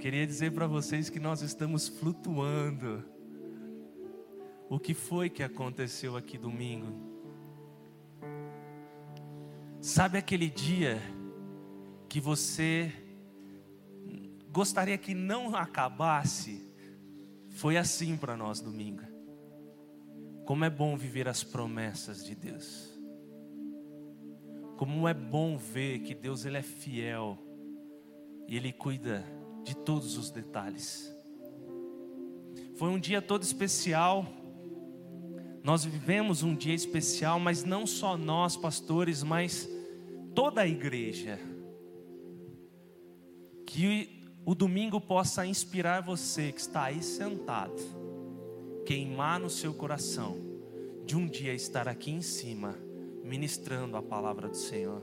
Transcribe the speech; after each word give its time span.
Queria 0.00 0.26
dizer 0.26 0.52
para 0.52 0.66
vocês 0.66 1.10
que 1.10 1.20
nós 1.20 1.42
estamos 1.42 1.86
flutuando. 1.86 3.04
O 4.66 4.78
que 4.78 4.94
foi 4.94 5.28
que 5.28 5.42
aconteceu 5.42 6.16
aqui 6.16 6.38
domingo? 6.38 6.86
Sabe 9.78 10.16
aquele 10.16 10.48
dia 10.48 10.98
que 12.08 12.18
você 12.18 12.90
gostaria 14.50 14.96
que 14.96 15.12
não 15.12 15.54
acabasse? 15.54 16.66
Foi 17.50 17.76
assim 17.76 18.16
para 18.16 18.34
nós 18.34 18.58
domingo. 18.58 19.02
Como 20.46 20.64
é 20.64 20.70
bom 20.70 20.96
viver 20.96 21.28
as 21.28 21.44
promessas 21.44 22.24
de 22.24 22.34
Deus. 22.34 22.98
Como 24.78 25.06
é 25.06 25.12
bom 25.12 25.58
ver 25.58 25.98
que 25.98 26.14
Deus 26.14 26.46
ele 26.46 26.56
é 26.56 26.62
fiel 26.62 27.36
e 28.48 28.56
ele 28.56 28.72
cuida 28.72 29.39
de 29.70 29.76
todos 29.76 30.18
os 30.18 30.32
detalhes. 30.32 31.14
Foi 32.74 32.88
um 32.88 32.98
dia 32.98 33.22
todo 33.22 33.44
especial. 33.44 34.26
Nós 35.62 35.84
vivemos 35.84 36.42
um 36.42 36.56
dia 36.56 36.74
especial, 36.74 37.38
mas 37.38 37.62
não 37.62 37.86
só 37.86 38.16
nós, 38.16 38.56
pastores, 38.56 39.22
mas 39.22 39.68
toda 40.34 40.62
a 40.62 40.66
igreja. 40.66 41.38
Que 43.64 44.24
o 44.44 44.56
domingo 44.56 45.00
possa 45.00 45.46
inspirar 45.46 46.00
você 46.00 46.50
que 46.50 46.60
está 46.60 46.84
aí 46.84 47.00
sentado, 47.00 47.80
queimar 48.84 49.38
no 49.38 49.48
seu 49.48 49.72
coração, 49.72 50.36
de 51.06 51.16
um 51.16 51.28
dia 51.28 51.54
estar 51.54 51.86
aqui 51.86 52.10
em 52.10 52.22
cima, 52.22 52.76
ministrando 53.22 53.96
a 53.96 54.02
palavra 54.02 54.48
do 54.48 54.56
Senhor. 54.56 55.00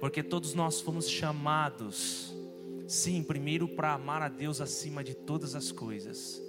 Porque 0.00 0.22
todos 0.22 0.54
nós 0.54 0.80
fomos 0.80 1.06
chamados 1.06 2.33
Sim, 2.86 3.22
primeiro 3.22 3.66
para 3.66 3.94
amar 3.94 4.20
a 4.20 4.28
Deus 4.28 4.60
acima 4.60 5.02
de 5.02 5.14
todas 5.14 5.54
as 5.54 5.72
coisas 5.72 6.42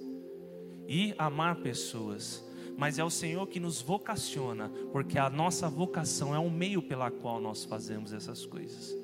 e 0.87 1.13
amar 1.17 1.57
pessoas. 1.57 2.43
Mas 2.77 2.99
é 2.99 3.03
o 3.03 3.09
Senhor 3.09 3.47
que 3.47 3.59
nos 3.59 3.81
vocaciona, 3.81 4.69
porque 4.91 5.17
a 5.17 5.29
nossa 5.29 5.69
vocação 5.69 6.35
é 6.35 6.39
o 6.39 6.49
meio 6.49 6.81
pela 6.81 7.09
qual 7.09 7.39
nós 7.39 7.63
fazemos 7.63 8.11
essas 8.11 8.45
coisas. 8.45 8.97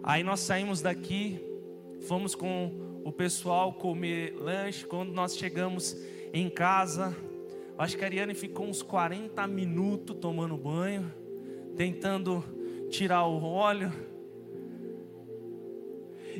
Aí 0.00 0.22
nós 0.22 0.40
saímos 0.40 0.80
daqui, 0.80 1.40
fomos 2.02 2.36
com 2.36 3.00
o 3.04 3.10
pessoal 3.10 3.72
comer 3.72 4.36
lanche. 4.36 4.86
Quando 4.86 5.12
nós 5.12 5.36
chegamos 5.36 5.96
em 6.32 6.48
casa, 6.48 7.16
acho 7.76 7.96
que 7.96 8.04
a 8.04 8.06
Ariane 8.06 8.34
ficou 8.34 8.66
uns 8.66 8.80
40 8.80 9.44
minutos 9.48 10.16
tomando 10.20 10.56
banho, 10.56 11.12
tentando 11.76 12.44
tirar 12.90 13.26
o 13.26 13.42
óleo 13.42 13.92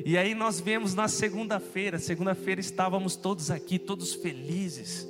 e 0.05 0.17
aí 0.17 0.33
nós 0.33 0.59
vemos 0.59 0.95
na 0.95 1.07
segunda-feira, 1.07 1.99
segunda-feira 1.99 2.59
estávamos 2.59 3.15
todos 3.15 3.51
aqui, 3.51 3.77
todos 3.77 4.13
felizes. 4.13 5.07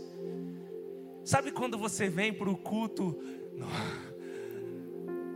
Sabe 1.24 1.52
quando 1.52 1.78
você 1.78 2.10
vem 2.10 2.34
para 2.34 2.50
o 2.50 2.58
culto, 2.58 3.18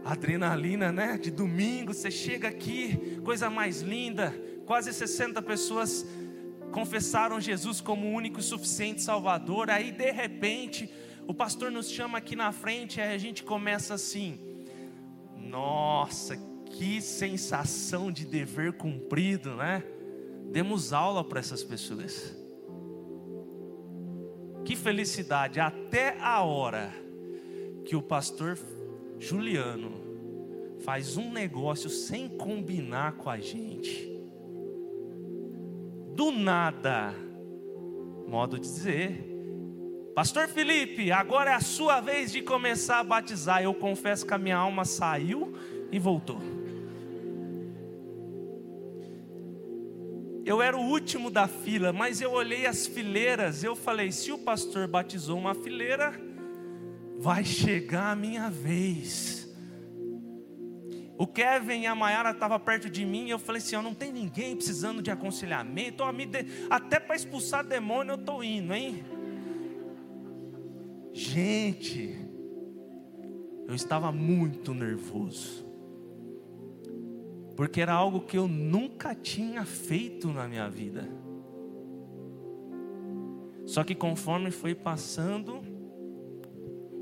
adrenalina, 0.03 0.91
né? 0.91 1.17
De 1.17 1.31
domingo, 1.31 1.93
você 1.93 2.11
chega 2.11 2.47
aqui, 2.47 3.19
coisa 3.23 3.49
mais 3.49 3.81
linda, 3.81 4.33
quase 4.65 4.93
60 4.93 5.41
pessoas 5.41 6.05
confessaram 6.71 7.39
Jesus 7.39 7.81
como 7.81 8.07
o 8.07 8.11
único 8.11 8.39
e 8.39 8.43
suficiente 8.43 9.01
Salvador. 9.01 9.69
Aí 9.69 9.91
de 9.91 10.11
repente, 10.11 10.89
o 11.27 11.33
pastor 11.33 11.71
nos 11.71 11.89
chama 11.89 12.17
aqui 12.17 12.35
na 12.35 12.51
frente 12.51 12.99
e 12.99 13.01
a 13.01 13.17
gente 13.17 13.43
começa 13.43 13.93
assim: 13.93 14.39
Nossa, 15.35 16.37
que 16.71 17.01
sensação 17.01 18.11
de 18.11 18.25
dever 18.25 18.73
cumprido, 18.73 19.55
né? 19.55 19.83
Demos 20.51 20.93
aula 20.93 21.23
para 21.23 21.39
essas 21.39 21.63
pessoas. 21.63 22.35
Que 24.63 24.75
felicidade, 24.75 25.59
até 25.59 26.17
a 26.19 26.41
hora 26.41 26.91
que 27.85 27.95
o 27.95 28.01
pastor 28.01 28.57
Juliano 29.17 29.91
faz 30.83 31.17
um 31.17 31.31
negócio 31.31 31.89
sem 31.89 32.29
combinar 32.29 33.13
com 33.13 33.29
a 33.29 33.39
gente. 33.39 34.11
Do 36.13 36.31
nada, 36.31 37.13
modo 38.27 38.59
de 38.59 38.67
dizer, 38.67 39.27
Pastor 40.17 40.47
Felipe, 40.47 41.11
agora 41.11 41.51
é 41.51 41.53
a 41.53 41.61
sua 41.61 42.01
vez 42.01 42.31
de 42.31 42.41
começar 42.41 42.97
a 42.97 43.03
batizar. 43.03 43.61
Eu 43.61 43.71
confesso 43.71 44.25
que 44.25 44.33
a 44.33 44.37
minha 44.39 44.57
alma 44.57 44.83
saiu 44.83 45.53
e 45.91 45.99
voltou. 45.99 46.56
Eu 50.47 50.61
era 50.61 50.77
o 50.77 50.81
último 50.81 51.29
da 51.29 51.45
fila, 51.45 51.91
mas 51.91 52.21
eu 52.21 52.31
olhei 52.31 52.65
as 52.65 52.87
fileiras, 52.87 53.65
eu 53.65 53.75
falei: 53.75 54.13
se 54.13 54.31
o 54.31 54.37
pastor 54.37 54.87
batizou 54.87 55.37
uma 55.37 55.53
fileira, 55.53 56.13
vai 57.17 57.43
chegar 57.43 58.11
a 58.11 58.15
minha 58.15 58.49
vez. 58.49 59.53
O 61.17 61.27
Kevin 61.27 61.81
e 61.81 61.85
a 61.85 61.93
Mayara 61.93 62.31
estavam 62.31 62.57
perto 62.61 62.89
de 62.89 63.03
mim, 63.03 63.25
e 63.25 63.31
eu 63.31 63.39
falei 63.39 63.61
assim: 63.61 63.75
eu 63.75 63.81
não 63.81 63.93
tem 63.93 64.09
ninguém 64.09 64.55
precisando 64.55 65.01
de 65.01 65.11
aconselhamento, 65.11 66.01
até 66.69 66.97
para 66.97 67.17
expulsar 67.17 67.65
demônio 67.65 68.13
eu 68.13 68.19
estou 68.19 68.41
indo, 68.41 68.73
hein? 68.73 69.03
Gente, 71.11 72.25
eu 73.67 73.75
estava 73.75 74.13
muito 74.13 74.73
nervoso 74.73 75.66
porque 77.57 77.81
era 77.81 77.91
algo 77.91 78.21
que 78.21 78.37
eu 78.37 78.47
nunca 78.47 79.15
tinha 79.15 79.65
feito 79.65 80.27
na 80.27 80.47
minha 80.47 80.69
vida. 80.69 81.09
Só 83.65 83.83
que 83.83 83.95
conforme 83.95 84.51
foi 84.51 84.75
passando, 84.75 85.63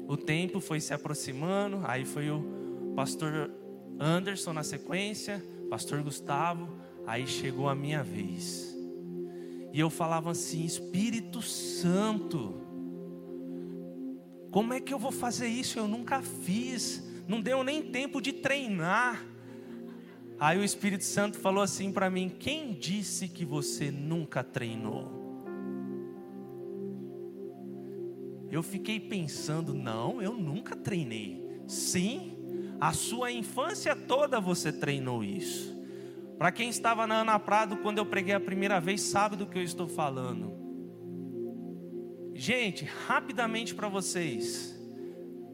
o 0.08 0.16
tempo 0.16 0.62
foi 0.62 0.80
se 0.80 0.94
aproximando, 0.94 1.82
aí 1.84 2.06
foi 2.06 2.32
o 2.32 2.94
pastor 2.96 3.52
Anderson 4.00 4.54
na 4.54 4.64
sequência, 4.64 5.44
pastor 5.70 6.02
Gustavo, 6.02 6.70
aí 7.06 7.28
chegou 7.28 7.68
a 7.68 7.76
minha 7.76 8.02
vez. 8.02 8.74
E 9.74 9.80
eu 9.80 9.90
falava 9.90 10.32
assim: 10.32 10.64
Espírito 10.64 11.42
Santo, 11.42 12.62
como 14.52 14.74
é 14.74 14.80
que 14.80 14.94
eu 14.94 15.00
vou 15.00 15.12
fazer 15.12 15.50
isso? 15.50 15.78
Eu 15.78 15.88
nunca 15.88 16.22
fiz, 16.22 17.04
não 17.28 17.42
deu 17.42 17.62
nem 17.62 17.82
tempo 17.82 18.22
de 18.22 18.32
treinar. 18.32 19.35
Aí 20.40 20.60
o 20.60 20.64
Espírito 20.64 21.04
Santo 21.04 21.38
falou 21.38 21.64
assim 21.64 21.92
para 21.92 22.10
mim: 22.10 22.30
Quem 22.30 22.74
disse 22.74 23.28
que 23.28 23.46
você 23.46 23.90
nunca 23.90 24.44
treinou? 24.44 25.24
Eu 28.52 28.62
fiquei 28.62 29.00
pensando: 29.00 29.74
Não, 29.74 30.22
eu 30.22 30.34
nunca 30.34 30.76
treinei. 30.76 31.46
Sim, 31.68 32.38
a 32.80 32.92
sua 32.92 33.32
infância 33.32 33.96
toda 33.96 34.40
você 34.40 34.72
treinou 34.72 35.24
isso. 35.24 35.74
Para 36.38 36.52
quem 36.52 36.70
estava 36.70 37.08
na 37.08 37.22
Ana 37.22 37.40
Prado 37.40 37.78
quando 37.78 37.98
eu 37.98 38.06
preguei 38.06 38.34
a 38.36 38.40
primeira 38.40 38.80
vez, 38.80 39.02
sabe 39.02 39.38
do 39.38 39.48
que 39.48 39.58
eu 39.58 39.64
estou 39.64 39.88
falando. 39.88 40.54
Gente, 42.34 42.84
rapidamente 42.84 43.74
para 43.74 43.88
vocês. 43.88 44.75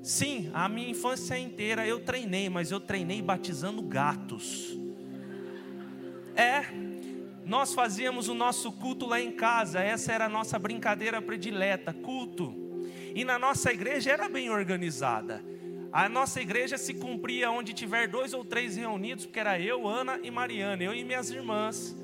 Sim, 0.01 0.49
a 0.53 0.67
minha 0.67 0.89
infância 0.89 1.37
inteira 1.37 1.85
eu 1.85 1.99
treinei, 1.99 2.49
mas 2.49 2.71
eu 2.71 2.79
treinei 2.79 3.21
batizando 3.21 3.81
gatos. 3.83 4.77
É, 6.35 6.65
nós 7.45 7.73
fazíamos 7.73 8.27
o 8.27 8.33
nosso 8.33 8.71
culto 8.71 9.05
lá 9.05 9.21
em 9.21 9.31
casa, 9.31 9.79
essa 9.79 10.11
era 10.11 10.25
a 10.25 10.29
nossa 10.29 10.57
brincadeira 10.57 11.21
predileta, 11.21 11.93
culto. 11.93 12.55
E 13.13 13.23
na 13.23 13.37
nossa 13.37 13.71
igreja 13.71 14.11
era 14.11 14.27
bem 14.27 14.49
organizada. 14.49 15.43
A 15.91 16.07
nossa 16.07 16.41
igreja 16.41 16.77
se 16.77 16.93
cumpria 16.93 17.51
onde 17.51 17.73
tiver 17.73 18.07
dois 18.07 18.33
ou 18.33 18.43
três 18.43 18.77
reunidos, 18.77 19.25
porque 19.25 19.39
era 19.39 19.59
eu, 19.59 19.87
Ana 19.87 20.19
e 20.23 20.31
Mariana, 20.31 20.81
eu 20.81 20.95
e 20.95 21.03
minhas 21.03 21.29
irmãs. 21.29 21.95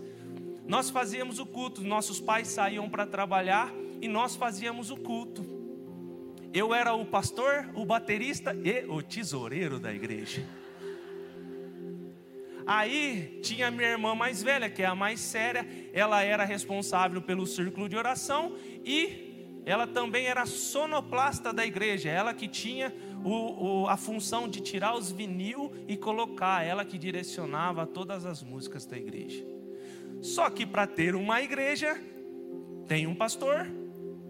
Nós 0.68 0.90
fazíamos 0.90 1.40
o 1.40 1.46
culto, 1.46 1.82
nossos 1.82 2.20
pais 2.20 2.50
saíam 2.50 2.90
para 2.90 3.08
trabalhar 3.08 3.74
e 4.02 4.08
nós 4.08 4.36
fazíamos 4.36 4.92
o 4.92 4.98
culto. 4.98 5.57
Eu 6.54 6.74
era 6.74 6.94
o 6.94 7.06
pastor, 7.06 7.70
o 7.76 7.86
baterista 7.86 8.56
e 8.56 8.86
o 8.88 9.02
tesoureiro 9.02 9.80
da 9.80 9.94
igreja. 9.94 10.44
Aí 12.66 13.40
tinha 13.42 13.72
minha 13.72 13.90
irmã 13.90 14.14
mais 14.14 14.44
velha, 14.44 14.70
que 14.70 14.84
é 14.84 14.86
a 14.86 14.94
mais 14.94 15.22
séria, 15.22 15.66
ela 15.94 16.22
era 16.22 16.44
responsável 16.44 17.22
pelo 17.22 17.48
círculo 17.48 17.88
de 17.88 17.96
oração 17.96 18.58
e 18.84 19.62
ela 19.66 19.88
também 19.88 20.28
era 20.28 20.46
sonoplasta 20.46 21.54
da 21.54 21.66
igreja, 21.66 22.10
ela 22.10 22.34
que 22.34 22.48
tinha 22.48 22.94
o, 23.24 23.84
o, 23.84 23.88
a 23.88 23.98
função 23.98 24.48
de 24.48 24.62
tirar 24.62 24.96
os 24.96 25.12
vinil 25.12 25.72
e 25.88 25.96
colocar, 25.98 26.66
ela 26.66 26.86
que 26.86 26.98
direcionava 26.98 27.86
todas 27.86 28.26
as 28.26 28.44
músicas 28.44 28.86
da 28.86 28.98
igreja. 28.98 29.46
Só 30.22 30.50
que 30.50 30.66
para 30.66 30.88
ter 30.88 31.16
uma 31.16 31.42
igreja, 31.42 32.02
tem 32.88 33.08
um 33.08 33.16
pastor, 33.16 33.70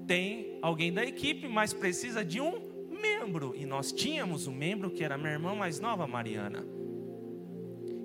tem 0.07 0.57
alguém 0.61 0.91
da 0.91 1.03
equipe, 1.03 1.47
mas 1.47 1.73
precisa 1.73 2.23
de 2.23 2.39
um 2.39 2.87
membro. 2.89 3.53
E 3.55 3.65
nós 3.65 3.91
tínhamos 3.91 4.47
um 4.47 4.53
membro 4.53 4.89
que 4.89 5.03
era 5.03 5.17
minha 5.17 5.33
irmã 5.33 5.53
mais 5.53 5.79
nova, 5.79 6.07
Mariana. 6.07 6.65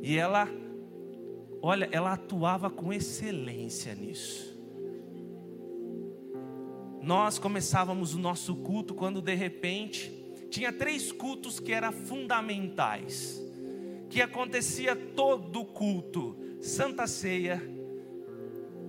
E 0.03 0.19
ela 0.19 0.49
olha, 1.63 1.89
ela 1.93 2.13
atuava 2.13 2.69
com 2.69 2.93
excelência 2.93 3.95
nisso. 3.95 4.53
Nós 7.01 7.39
começávamos 7.39 8.15
o 8.15 8.19
nosso 8.19 8.57
culto 8.57 8.95
quando 8.95 9.23
de 9.23 9.35
repente 9.35 10.13
tinha 10.51 10.73
três 10.73 11.11
cultos 11.11 11.59
que 11.59 11.73
eram 11.73 11.93
fundamentais, 11.93 13.41
que 14.11 14.21
acontecia 14.21 14.95
todo 14.95 15.65
culto: 15.65 16.37
Santa 16.61 17.07
Ceia, 17.07 17.63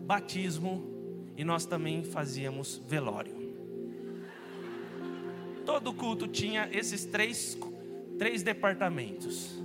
batismo 0.06 0.93
e 1.38 1.44
nós 1.44 1.66
também 1.66 2.04
fazíamos 2.04 2.82
velório. 2.88 3.42
Todo 5.66 5.94
culto 5.94 6.28
tinha 6.28 6.70
esses 6.72 7.06
três, 7.06 7.58
três 8.18 8.44
departamentos. 8.44 9.58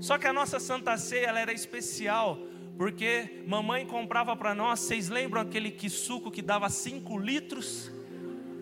Só 0.00 0.18
que 0.18 0.26
a 0.26 0.32
nossa 0.32 0.60
Santa 0.60 0.96
Ceia 0.98 1.26
ela 1.26 1.40
era 1.40 1.52
especial 1.52 2.38
porque 2.76 3.44
mamãe 3.46 3.86
comprava 3.86 4.36
para 4.36 4.54
nós, 4.54 4.80
vocês 4.80 5.08
lembram 5.08 5.40
aquele 5.40 5.70
que 5.70 5.88
suco 5.88 6.30
que 6.30 6.42
dava 6.42 6.68
5 6.68 7.16
litros? 7.18 7.90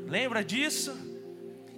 Lembra 0.07 0.45
disso? 0.45 0.95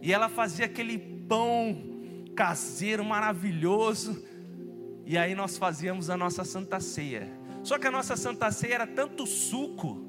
E 0.03 0.12
ela 0.12 0.29
fazia 0.29 0.67
aquele 0.67 0.99
pão 0.99 2.25
caseiro 2.35 3.05
maravilhoso. 3.05 4.25
E 5.07 5.17
aí 5.17 5.35
nós 5.35 5.57
fazíamos 5.57 6.11
a 6.11 6.17
nossa 6.17 6.45
Santa 6.45 6.81
Ceia. 6.81 7.31
Só 7.62 7.79
que 7.79 7.87
a 7.87 7.91
nossa 7.91 8.17
Santa 8.17 8.50
Ceia 8.50 8.75
era 8.75 8.87
tanto 8.87 9.27
suco 9.27 10.04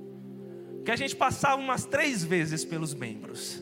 que 0.86 0.92
a 0.92 0.96
gente 0.96 1.16
passava 1.16 1.60
umas 1.60 1.84
três 1.84 2.24
vezes 2.24 2.64
pelos 2.64 2.94
membros. 2.94 3.62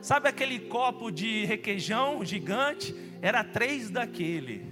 Sabe 0.00 0.26
aquele 0.26 0.58
copo 0.58 1.10
de 1.10 1.44
requeijão 1.44 2.24
gigante? 2.24 2.94
Era 3.20 3.44
três 3.44 3.90
daquele. 3.90 4.66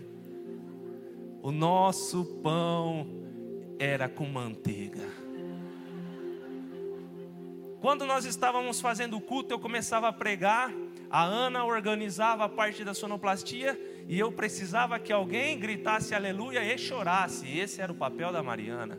O 1.43 1.53
nosso 1.53 2.25
pão 2.43 3.07
era 3.79 4.09
com 4.09 4.25
manteiga. 4.25 5.07
Quando 7.83 8.07
nós 8.07 8.25
estávamos 8.25 8.81
fazendo 8.81 9.19
o 9.19 9.21
culto, 9.21 9.53
eu 9.53 9.59
começava 9.59 10.09
a 10.09 10.13
pregar, 10.13 10.73
a 11.11 11.23
Ana 11.23 11.67
organizava 11.67 12.45
a 12.45 12.49
parte 12.49 12.83
da 12.83 12.95
sonoplastia 12.95 13.79
e 14.09 14.19
eu 14.19 14.33
precisava 14.33 14.99
que 14.99 15.13
alguém 15.13 15.59
gritasse 15.59 16.15
aleluia 16.15 16.65
e 16.65 16.79
chorasse. 16.79 17.47
Esse 17.47 17.83
era 17.83 17.93
o 17.93 17.95
papel 17.95 18.33
da 18.33 18.43
Mariana. 18.43 18.99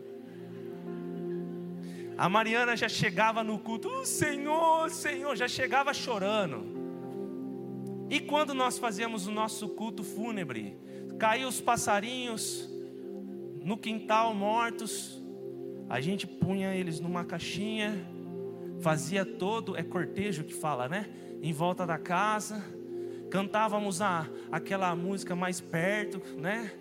A 2.20 2.28
Mariana 2.28 2.76
já 2.76 2.90
chegava 2.90 3.44
no 3.44 3.58
culto, 3.58 3.88
oh, 3.88 4.06
Senhor, 4.06 4.90
Senhor, 4.90 5.36
já 5.36 5.48
chegava 5.48 5.94
chorando. 5.94 6.78
E 8.10 8.20
quando 8.20 8.54
nós 8.54 8.78
fazíamos 8.78 9.26
o 9.26 9.32
nosso 9.32 9.70
culto 9.70 10.04
fúnebre, 10.04 10.78
Caiu 11.20 11.50
os 11.50 11.60
passarinhos 11.60 12.70
no 13.62 13.78
quintal 13.78 14.34
mortos, 14.34 15.22
a 15.90 16.00
gente 16.00 16.26
punha 16.26 16.74
eles 16.74 17.02
numa 17.02 17.26
caixinha, 17.26 18.08
fazia 18.80 19.26
todo, 19.26 19.76
é 19.76 19.84
cortejo 19.84 20.46
que 20.46 20.54
fala, 20.54 20.88
né? 20.88 21.10
Em 21.42 21.52
volta 21.52 21.86
da 21.86 21.98
casa, 21.98 22.64
cantávamos 23.30 24.02
a, 24.02 24.30
aquela 24.50 24.96
música 24.96 25.36
mais 25.36 25.60
perto, 25.60 26.22
né? 26.38 26.72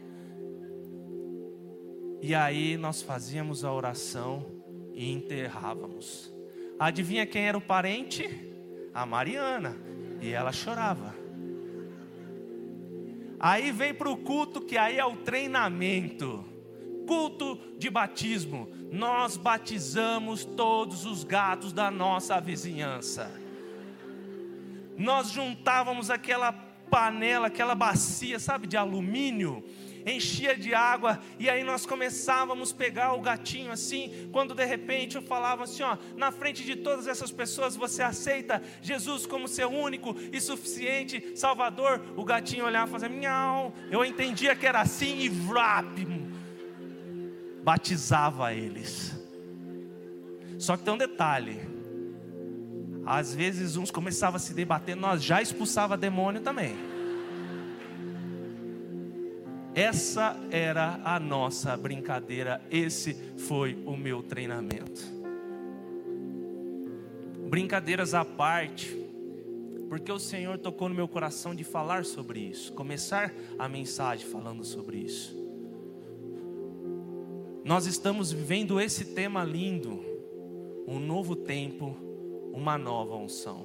E 2.23 2.33
aí 2.33 2.77
nós 2.77 3.03
fazíamos 3.03 3.65
a 3.65 3.73
oração 3.73 4.58
e 4.99 5.13
enterrávamos. 5.13 6.35
Adivinha 6.77 7.25
quem 7.25 7.47
era 7.47 7.57
o 7.57 7.61
parente? 7.61 8.29
A 8.93 9.07
Mariana. 9.07 9.77
E 10.21 10.33
ela 10.33 10.51
chorava. 10.51 11.15
Aí 13.39 13.71
vem 13.71 13.95
para 13.95 14.11
o 14.11 14.17
culto, 14.17 14.61
que 14.61 14.77
aí 14.77 14.99
é 14.99 15.05
o 15.05 15.15
treinamento. 15.19 16.45
Culto 17.07 17.57
de 17.79 17.89
batismo. 17.89 18.69
Nós 18.91 19.37
batizamos 19.37 20.45
todos 20.45 21.07
os 21.07 21.23
gatos 21.23 21.73
da 21.73 21.93
nossa 21.93 22.41
vizinhança. 22.41 23.31
Nós 24.97 25.31
juntávamos 25.31 26.11
aquela 26.11 26.51
panela, 26.51 27.47
aquela 27.47 27.77
bacia, 27.77 28.41
sabe, 28.41 28.67
de 28.67 28.77
alumínio 28.77 29.63
enchia 30.13 30.57
de 30.57 30.75
água, 30.75 31.21
e 31.39 31.49
aí 31.49 31.63
nós 31.63 31.85
começávamos 31.85 32.73
a 32.73 32.75
pegar 32.75 33.15
o 33.15 33.21
gatinho 33.21 33.73
assim, 33.73 34.29
quando 34.33 34.55
de 34.55 34.65
repente 34.65 35.17
eu 35.17 35.23
falava 35.23 35.65
assim: 35.65 35.83
ó, 35.83 35.97
na 36.17 36.31
frente 36.31 36.65
de 36.65 36.77
todas 36.77 37.07
essas 37.07 37.31
pessoas 37.31 37.77
você 37.77 38.03
aceita 38.03 38.63
Jesus 38.83 39.27
como 39.27 39.49
seu 39.49 39.71
único 39.71 40.17
e 40.33 40.41
suficiente 40.41 41.37
Salvador? 41.37 42.03
O 42.17 42.25
gatinho 42.25 42.65
olhava 42.65 42.89
e 42.89 42.93
fazia 42.93 43.09
miau, 43.09 43.73
eu 43.91 44.05
entendia 44.05 44.55
que 44.55 44.67
era 44.67 44.81
assim 44.81 45.21
e 45.21 45.29
vrap, 45.29 46.07
batizava 47.63 48.53
eles. 48.55 49.17
Só 50.59 50.77
que 50.77 50.83
tem 50.83 50.95
um 50.95 50.99
detalhe. 50.99 51.61
Às 53.07 53.35
vezes 53.35 53.77
uns 53.77 53.91
começavam 53.91 54.37
a 54.37 54.41
se 54.41 54.53
debater, 54.53 54.95
nós 54.95 55.23
já 55.23 55.41
expulsava 55.41 55.97
demônio 55.97 56.43
também. 56.43 56.77
Essa 59.79 60.37
era 60.51 61.01
a 61.05 61.21
nossa 61.21 61.77
brincadeira, 61.77 62.61
esse 62.69 63.15
foi 63.37 63.79
o 63.87 63.97
meu 63.97 64.25
treinamento. 64.25 65.01
Brincadeiras 67.49 68.13
à 68.13 68.25
parte, 68.25 68.93
porque 69.89 70.11
o 70.11 70.19
Senhor 70.19 70.59
tocou 70.59 70.89
no 70.89 70.97
meu 70.97 71.07
coração 71.07 71.55
de 71.55 71.63
falar 71.63 72.05
sobre 72.05 72.41
isso, 72.41 72.73
começar 72.73 73.33
a 73.57 73.69
mensagem 73.69 74.27
falando 74.27 74.65
sobre 74.65 74.97
isso. 74.97 75.33
Nós 77.65 77.87
estamos 77.87 78.33
vivendo 78.33 78.81
esse 78.81 79.05
tema 79.15 79.45
lindo, 79.45 80.05
um 80.89 80.99
novo 80.99 81.37
tempo, 81.37 81.97
uma 82.53 82.77
nova 82.77 83.15
unção. 83.15 83.65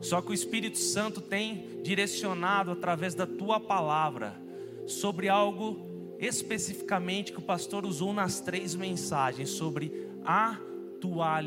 Só 0.00 0.22
que 0.22 0.30
o 0.30 0.34
Espírito 0.34 0.78
Santo 0.78 1.20
tem 1.20 1.82
direcionado 1.82 2.70
através 2.70 3.12
da 3.12 3.26
tua 3.26 3.58
palavra 3.58 4.46
sobre 4.88 5.28
algo 5.28 6.16
especificamente 6.18 7.30
que 7.32 7.38
o 7.38 7.42
pastor 7.42 7.86
usou 7.86 8.12
nas 8.12 8.40
três 8.40 8.74
mensagens 8.74 9.50
sobre 9.50 10.08
atualização. 10.24 11.38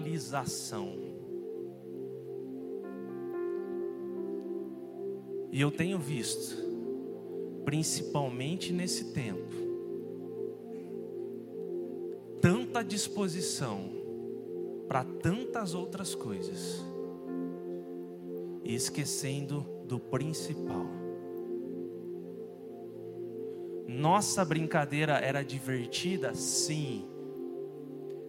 E 5.51 5.59
eu 5.59 5.69
tenho 5.69 5.99
visto, 5.99 6.55
principalmente 7.65 8.71
nesse 8.71 9.11
tempo, 9.11 9.53
tanta 12.39 12.81
disposição 12.81 13.91
para 14.87 15.03
tantas 15.03 15.73
outras 15.73 16.15
coisas, 16.15 16.81
e 18.63 18.73
esquecendo 18.75 19.65
do 19.85 19.99
principal. 19.99 21.00
Nossa 23.93 24.45
brincadeira 24.45 25.19
era 25.19 25.43
divertida? 25.43 26.33
Sim. 26.33 27.05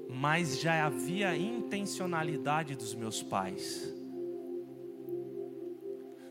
Mas 0.08 0.58
já 0.58 0.84
havia 0.84 1.36
intencionalidade 1.36 2.74
dos 2.74 2.94
meus 2.94 3.22
pais. 3.22 3.94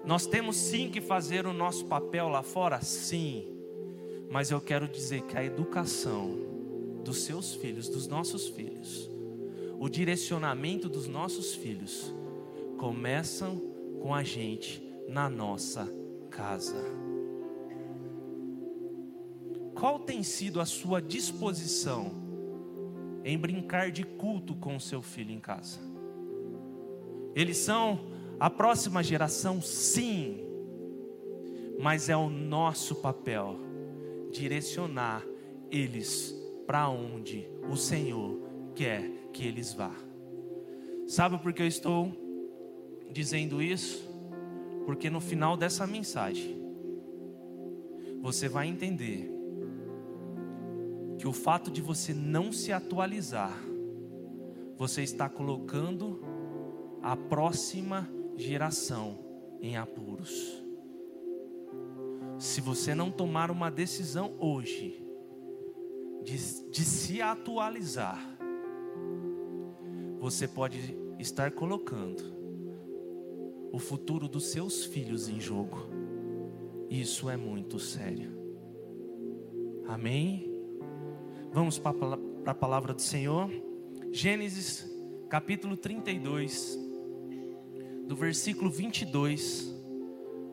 Nós 0.04 0.26
temos 0.26 0.58
sim 0.58 0.90
que 0.90 1.00
fazer 1.00 1.46
o 1.46 1.54
nosso 1.54 1.86
papel 1.86 2.28
lá 2.28 2.44
fora? 2.44 2.82
Sim. 2.82 3.48
Mas 4.30 4.52
eu 4.52 4.60
quero 4.60 4.88
dizer 4.88 5.22
que 5.22 5.38
a 5.38 5.44
educação 5.44 6.38
dos 7.04 7.24
seus 7.24 7.56
filhos, 7.56 7.88
dos 7.88 8.08
nossos 8.08 8.50
filhos, 8.50 9.10
o 9.80 9.88
direcionamento 9.88 10.90
dos 10.90 11.08
nossos 11.08 11.56
filhos, 11.56 12.14
começam 12.78 13.58
com 14.02 14.14
a 14.14 14.24
gente 14.24 14.84
na 15.08 15.30
nossa 15.30 15.90
casa. 16.30 17.01
Qual 19.82 19.98
tem 19.98 20.22
sido 20.22 20.62
a 20.62 20.66
sua 20.66 21.02
disposição 21.02 22.12
em 23.24 23.36
brincar 23.36 23.90
de 23.90 24.04
culto 24.04 24.54
com 24.54 24.76
o 24.76 24.80
seu 24.80 25.02
filho 25.02 25.32
em 25.32 25.40
casa? 25.40 25.80
Eles 27.34 27.58
são 27.58 28.00
a 28.40 28.48
próxima 28.48 29.02
geração, 29.02 29.60
sim, 29.60 30.40
mas 31.80 32.10
é 32.10 32.16
o 32.16 32.30
nosso 32.30 32.94
papel 32.94 33.56
direcionar 34.32 35.26
eles 35.72 36.32
para 36.68 36.88
onde 36.88 37.50
o 37.68 37.76
Senhor 37.76 38.40
quer 38.76 39.10
que 39.34 39.48
eles 39.48 39.74
vá. 39.74 39.96
Sabe 41.08 41.40
por 41.40 41.52
que 41.54 41.64
eu 41.64 41.68
estou 41.68 42.16
dizendo 43.12 43.60
isso? 43.64 44.08
Porque 44.86 45.10
no 45.10 45.20
final 45.20 45.58
dessa 45.58 45.88
mensagem, 45.88 46.62
você 48.22 48.48
vai 48.48 48.68
entender 48.68 49.41
que 51.22 51.28
o 51.28 51.32
fato 51.32 51.70
de 51.70 51.84
você 51.84 52.16
não 52.16 52.52
se 52.52 52.72
atualizar, 52.72 53.56
você 54.76 55.04
está 55.04 55.30
colocando 55.30 56.20
a 57.00 57.16
próxima 57.16 58.10
geração 58.36 59.20
em 59.62 59.78
apuros. 59.78 60.66
Se 62.40 62.60
você 62.60 62.96
não 62.96 63.12
tomar 63.12 63.52
uma 63.52 63.70
decisão 63.70 64.34
hoje, 64.40 65.06
de, 66.24 66.38
de 66.72 66.84
se 66.84 67.22
atualizar, 67.22 68.20
você 70.20 70.48
pode 70.48 70.98
estar 71.20 71.52
colocando 71.52 72.24
o 73.72 73.78
futuro 73.78 74.28
dos 74.28 74.48
seus 74.48 74.86
filhos 74.86 75.30
em 75.30 75.40
jogo. 75.40 75.88
Isso 76.90 77.30
é 77.30 77.38
muito 77.38 77.78
sério. 77.78 78.32
Amém? 79.88 80.51
Vamos 81.54 81.78
para 81.78 81.94
a 82.46 82.54
palavra 82.54 82.94
do 82.94 83.02
Senhor. 83.02 83.52
Gênesis 84.10 84.90
capítulo 85.30 85.76
32, 85.76 86.80
do 88.08 88.16
versículo 88.16 88.70
22 88.70 89.76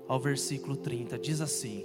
ao 0.08 0.18
versículo 0.18 0.76
30, 0.76 1.16
diz 1.16 1.40
assim: 1.40 1.84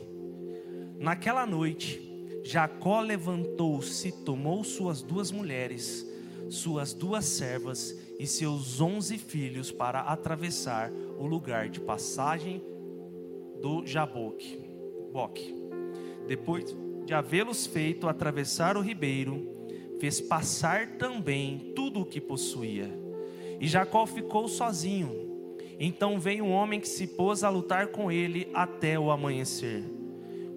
Naquela 0.98 1.46
noite, 1.46 2.02
Jacó 2.44 3.02
levantou-se, 3.02 4.12
tomou 4.24 4.64
suas 4.64 5.04
duas 5.04 5.30
mulheres, 5.30 6.10
suas 6.50 6.92
duas 6.92 7.26
servas 7.26 7.96
e 8.18 8.26
seus 8.26 8.82
onze 8.82 9.20
filhos 9.20 9.72
para 9.72 10.02
atravessar 10.02 10.92
o 11.20 11.28
lugar 11.28 11.70
de 11.70 11.80
passagem 11.80 12.64
do 13.62 13.86
Jaboque. 13.86 14.60
Boque. 15.12 15.54
Depois 16.28 16.76
de 17.06 17.14
havê-los 17.14 17.66
feito 17.66 18.08
atravessar 18.08 18.78
o 18.78 18.82
ribeiro, 18.82 19.48
fez 20.00 20.20
passar 20.22 20.98
também 20.98 21.72
tudo 21.76 22.02
o 22.02 22.06
que 22.06 22.20
possuía. 22.20 22.90
E 23.60 23.68
Jacó 23.68 24.06
ficou 24.06 24.48
sozinho. 24.48 25.24
Então 25.80 26.20
veio 26.20 26.46
um 26.46 26.52
homem 26.52 26.80
que 26.80 26.88
se 26.88 27.08
pôs 27.08 27.44
a 27.44 27.50
lutar 27.50 27.88
com 27.88 28.12
ele 28.12 28.50
até 28.54 29.00
o 29.00 29.12
amanhecer. 29.12 29.84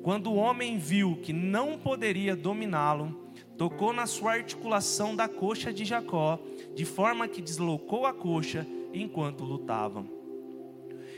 Quando 0.02 0.30
o 0.30 0.36
homem 0.36 0.78
viu 0.78 1.18
que 1.22 1.32
não 1.32 1.78
poderia 1.78 2.36
dominá-lo, 2.36 3.26
tocou 3.56 3.92
na 3.92 4.06
sua 4.06 4.32
articulação 4.32 5.16
da 5.16 5.28
coxa 5.28 5.72
de 5.72 5.84
Jacó, 5.84 6.38
de 6.74 6.84
forma 6.84 7.26
que 7.26 7.42
deslocou 7.42 8.06
a 8.06 8.12
coxa 8.12 8.66
enquanto 8.92 9.44
lutavam. 9.44 10.08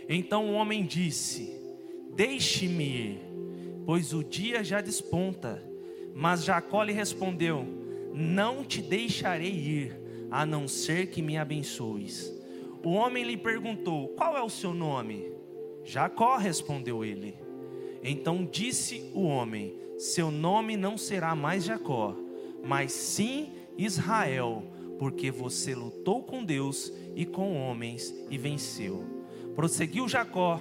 Então 0.08 0.50
o 0.50 0.54
homem 0.54 0.86
disse: 0.86 1.52
Deixe-me 2.14 2.84
ir, 2.84 3.20
pois 3.88 4.12
o 4.12 4.22
dia 4.22 4.62
já 4.62 4.82
desponta. 4.82 5.64
Mas 6.14 6.44
Jacó 6.44 6.82
lhe 6.82 6.92
respondeu: 6.92 7.64
Não 8.12 8.62
te 8.62 8.82
deixarei 8.82 9.50
ir, 9.50 9.98
a 10.30 10.44
não 10.44 10.68
ser 10.68 11.06
que 11.06 11.22
me 11.22 11.38
abençoes. 11.38 12.30
O 12.84 12.90
homem 12.90 13.24
lhe 13.24 13.34
perguntou: 13.38 14.08
Qual 14.08 14.36
é 14.36 14.42
o 14.42 14.50
seu 14.50 14.74
nome? 14.74 15.32
Jacó 15.84 16.36
respondeu 16.36 17.02
ele. 17.02 17.34
Então 18.02 18.44
disse 18.44 19.10
o 19.14 19.22
homem: 19.22 19.74
Seu 19.96 20.30
nome 20.30 20.76
não 20.76 20.98
será 20.98 21.34
mais 21.34 21.64
Jacó, 21.64 22.14
mas 22.62 22.92
sim 22.92 23.54
Israel, 23.78 24.64
porque 24.98 25.30
você 25.30 25.74
lutou 25.74 26.22
com 26.22 26.44
Deus 26.44 26.92
e 27.16 27.24
com 27.24 27.56
homens 27.56 28.14
e 28.28 28.36
venceu. 28.36 29.02
Prosseguiu 29.54 30.06
Jacó: 30.06 30.60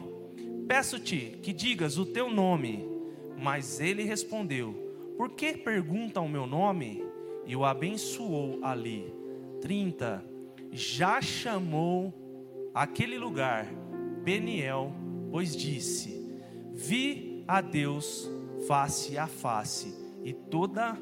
Peço-te 0.66 1.38
que 1.44 1.52
digas 1.52 1.98
o 1.98 2.06
teu 2.06 2.32
nome. 2.32 2.96
Mas 3.38 3.80
ele 3.80 4.04
respondeu: 4.04 4.74
Por 5.18 5.32
que 5.32 5.58
pergunta 5.58 6.20
o 6.20 6.30
meu 6.30 6.46
nome? 6.48 7.04
E 7.46 7.56
o 7.56 7.64
abençoou 7.64 8.60
ali. 8.64 9.14
30. 9.62 10.24
Já 10.72 11.22
chamou 11.22 12.14
aquele 12.74 13.18
lugar 13.18 13.68
Peniel, 14.24 14.92
pois 15.32 15.56
disse: 15.56 16.28
Vi 16.74 17.44
a 17.48 17.62
Deus 17.62 18.30
face 18.68 19.18
a 19.18 19.28
face, 19.28 19.96
e 20.24 20.34
toda 20.34 20.98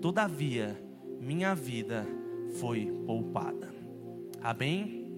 todavia 0.00 0.82
minha 1.20 1.54
vida 1.54 2.06
foi 2.58 2.86
poupada. 3.06 3.68
Amém? 4.42 5.12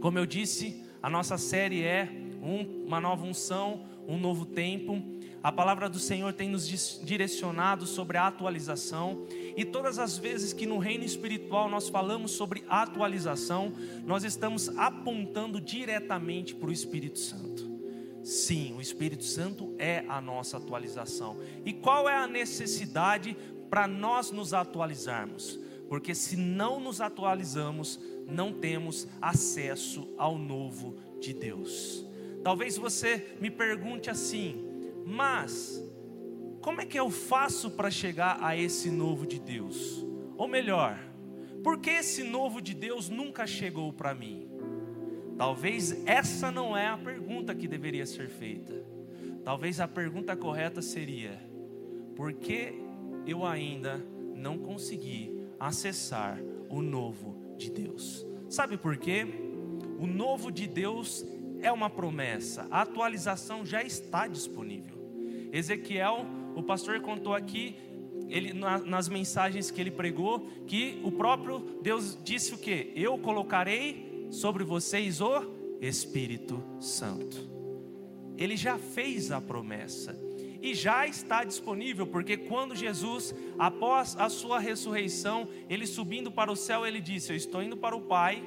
Como 0.00 0.18
eu 0.18 0.26
disse, 0.26 0.84
a 1.00 1.08
nossa 1.08 1.38
série 1.38 1.82
é 1.82 2.08
um, 2.42 2.86
uma 2.86 3.00
nova 3.00 3.24
unção, 3.24 3.84
um 4.06 4.18
novo 4.18 4.44
tempo. 4.44 5.00
A 5.42 5.50
palavra 5.50 5.88
do 5.88 5.98
Senhor 5.98 6.32
tem 6.32 6.48
nos 6.48 7.00
direcionado 7.02 7.84
sobre 7.84 8.16
a 8.16 8.28
atualização, 8.28 9.26
e 9.56 9.64
todas 9.64 9.98
as 9.98 10.16
vezes 10.16 10.52
que 10.52 10.66
no 10.66 10.78
reino 10.78 11.04
espiritual 11.04 11.68
nós 11.68 11.88
falamos 11.88 12.30
sobre 12.30 12.64
atualização, 12.68 13.72
nós 14.06 14.22
estamos 14.22 14.68
apontando 14.78 15.60
diretamente 15.60 16.54
para 16.54 16.68
o 16.68 16.72
Espírito 16.72 17.18
Santo. 17.18 17.72
Sim, 18.22 18.76
o 18.76 18.80
Espírito 18.80 19.24
Santo 19.24 19.74
é 19.78 20.04
a 20.08 20.20
nossa 20.20 20.58
atualização. 20.58 21.36
E 21.66 21.72
qual 21.72 22.08
é 22.08 22.14
a 22.14 22.28
necessidade 22.28 23.36
para 23.68 23.88
nós 23.88 24.30
nos 24.30 24.54
atualizarmos? 24.54 25.58
Porque 25.88 26.14
se 26.14 26.36
não 26.36 26.78
nos 26.78 27.00
atualizamos, 27.00 27.98
não 28.28 28.52
temos 28.52 29.08
acesso 29.20 30.08
ao 30.16 30.38
novo 30.38 30.96
de 31.20 31.32
Deus. 31.34 32.06
Talvez 32.44 32.76
você 32.76 33.36
me 33.40 33.50
pergunte 33.50 34.08
assim, 34.08 34.71
mas 35.04 35.82
como 36.60 36.80
é 36.80 36.86
que 36.86 36.98
eu 36.98 37.10
faço 37.10 37.70
para 37.72 37.90
chegar 37.90 38.38
a 38.40 38.56
esse 38.56 38.90
novo 38.90 39.26
de 39.26 39.40
Deus? 39.40 40.06
Ou 40.36 40.46
melhor, 40.46 40.98
por 41.62 41.78
que 41.78 41.90
esse 41.90 42.22
novo 42.22 42.60
de 42.60 42.74
Deus 42.74 43.08
nunca 43.08 43.46
chegou 43.46 43.92
para 43.92 44.14
mim? 44.14 44.48
Talvez 45.36 46.06
essa 46.06 46.50
não 46.50 46.76
é 46.76 46.86
a 46.86 46.96
pergunta 46.96 47.54
que 47.54 47.66
deveria 47.66 48.06
ser 48.06 48.28
feita. 48.28 48.84
Talvez 49.44 49.80
a 49.80 49.88
pergunta 49.88 50.36
correta 50.36 50.80
seria: 50.80 51.40
por 52.14 52.32
que 52.32 52.74
eu 53.26 53.44
ainda 53.44 54.04
não 54.34 54.58
consegui 54.58 55.46
acessar 55.58 56.38
o 56.68 56.80
novo 56.80 57.56
de 57.56 57.70
Deus? 57.70 58.26
Sabe 58.48 58.76
por 58.76 58.96
quê? 58.96 59.26
O 59.98 60.06
novo 60.06 60.50
de 60.50 60.66
Deus 60.66 61.24
é 61.60 61.70
uma 61.70 61.88
promessa, 61.88 62.66
a 62.70 62.82
atualização 62.82 63.64
já 63.64 63.82
está 63.82 64.26
disponível. 64.26 64.91
Ezequiel, 65.52 66.24
o 66.56 66.62
pastor 66.62 67.00
contou 67.00 67.34
aqui, 67.34 67.76
ele, 68.28 68.54
nas 68.54 69.08
mensagens 69.08 69.70
que 69.70 69.78
ele 69.78 69.90
pregou, 69.90 70.40
que 70.66 70.98
o 71.04 71.12
próprio 71.12 71.78
Deus 71.82 72.18
disse 72.24 72.54
o 72.54 72.58
que? 72.58 72.90
Eu 72.96 73.18
colocarei 73.18 74.28
sobre 74.30 74.64
vocês 74.64 75.20
o 75.20 75.44
Espírito 75.80 76.62
Santo. 76.80 77.50
Ele 78.38 78.56
já 78.56 78.78
fez 78.78 79.30
a 79.30 79.40
promessa 79.40 80.18
e 80.62 80.74
já 80.74 81.06
está 81.06 81.44
disponível, 81.44 82.06
porque 82.06 82.36
quando 82.36 82.74
Jesus, 82.74 83.34
após 83.58 84.16
a 84.16 84.30
sua 84.30 84.58
ressurreição, 84.58 85.48
ele 85.68 85.86
subindo 85.86 86.30
para 86.30 86.50
o 86.50 86.56
céu, 86.56 86.86
ele 86.86 87.00
disse: 87.00 87.30
Eu 87.30 87.36
estou 87.36 87.62
indo 87.62 87.76
para 87.76 87.94
o 87.94 88.02
Pai, 88.02 88.42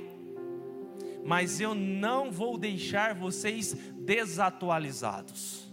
mas 1.24 1.62
eu 1.62 1.76
não 1.76 2.32
vou 2.32 2.58
deixar 2.58 3.14
vocês 3.14 3.74
desatualizados. 3.98 5.65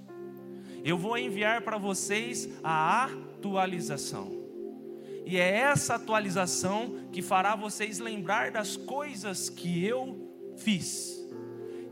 Eu 0.85 0.99
vou 0.99 1.17
enviar 1.17 1.63
para 1.63 1.79
vocês 1.79 2.49
a 2.63 3.05
atualização. 3.05 4.43
E 5.25 5.37
é 5.39 5.59
essa 5.59 5.95
atualização 5.95 7.09
que 7.13 7.23
fará 7.23 7.55
vocês 7.55 7.99
lembrar 7.99 8.51
das 8.51 8.77
coisas 8.77 9.49
que 9.49 9.85
eu 9.85 10.17
fiz. 10.57 11.23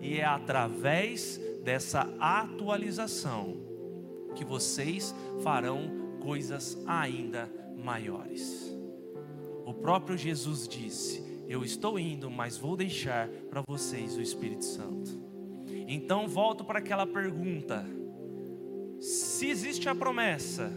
E 0.00 0.18
é 0.18 0.24
através 0.24 1.40
dessa 1.62 2.12
atualização 2.18 3.56
que 4.34 4.44
vocês 4.44 5.14
farão 5.42 6.18
coisas 6.20 6.78
ainda 6.86 7.50
maiores. 7.76 8.76
O 9.64 9.72
próprio 9.74 10.16
Jesus 10.16 10.66
disse: 10.66 11.44
Eu 11.48 11.62
estou 11.62 11.98
indo, 11.98 12.30
mas 12.30 12.56
vou 12.56 12.76
deixar 12.76 13.28
para 13.48 13.62
vocês 13.66 14.16
o 14.16 14.20
Espírito 14.20 14.64
Santo. 14.64 15.20
Então 15.86 16.26
volto 16.26 16.64
para 16.64 16.78
aquela 16.78 17.06
pergunta: 17.06 17.84
se 19.00 19.48
existe 19.48 19.88
a 19.88 19.94
promessa, 19.94 20.70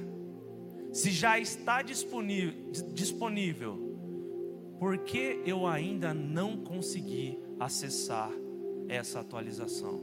se 0.92 1.12
já 1.12 1.38
está 1.38 1.82
disponível, 1.82 3.78
por 4.80 5.00
que 5.00 5.42
eu 5.46 5.68
ainda 5.68 6.14
não 6.14 6.58
consegui 6.58 7.38
acessar 7.60 8.32
essa 8.88 9.20
atualização? 9.20 10.02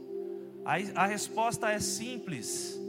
A, 0.63 1.03
a 1.03 1.07
resposta 1.07 1.71
é 1.71 1.79
simples, 1.79 2.79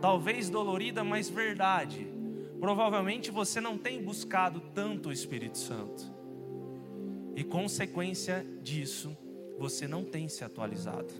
talvez 0.00 0.48
dolorida, 0.48 1.04
mas 1.04 1.28
verdade. 1.28 2.06
Provavelmente 2.58 3.30
você 3.30 3.60
não 3.60 3.76
tem 3.76 4.02
buscado 4.02 4.60
tanto 4.74 5.10
o 5.10 5.12
Espírito 5.12 5.58
Santo, 5.58 6.10
e 7.34 7.42
consequência 7.42 8.46
disso, 8.62 9.16
você 9.58 9.88
não 9.88 10.04
tem 10.04 10.28
se 10.28 10.44
atualizado. 10.44 11.12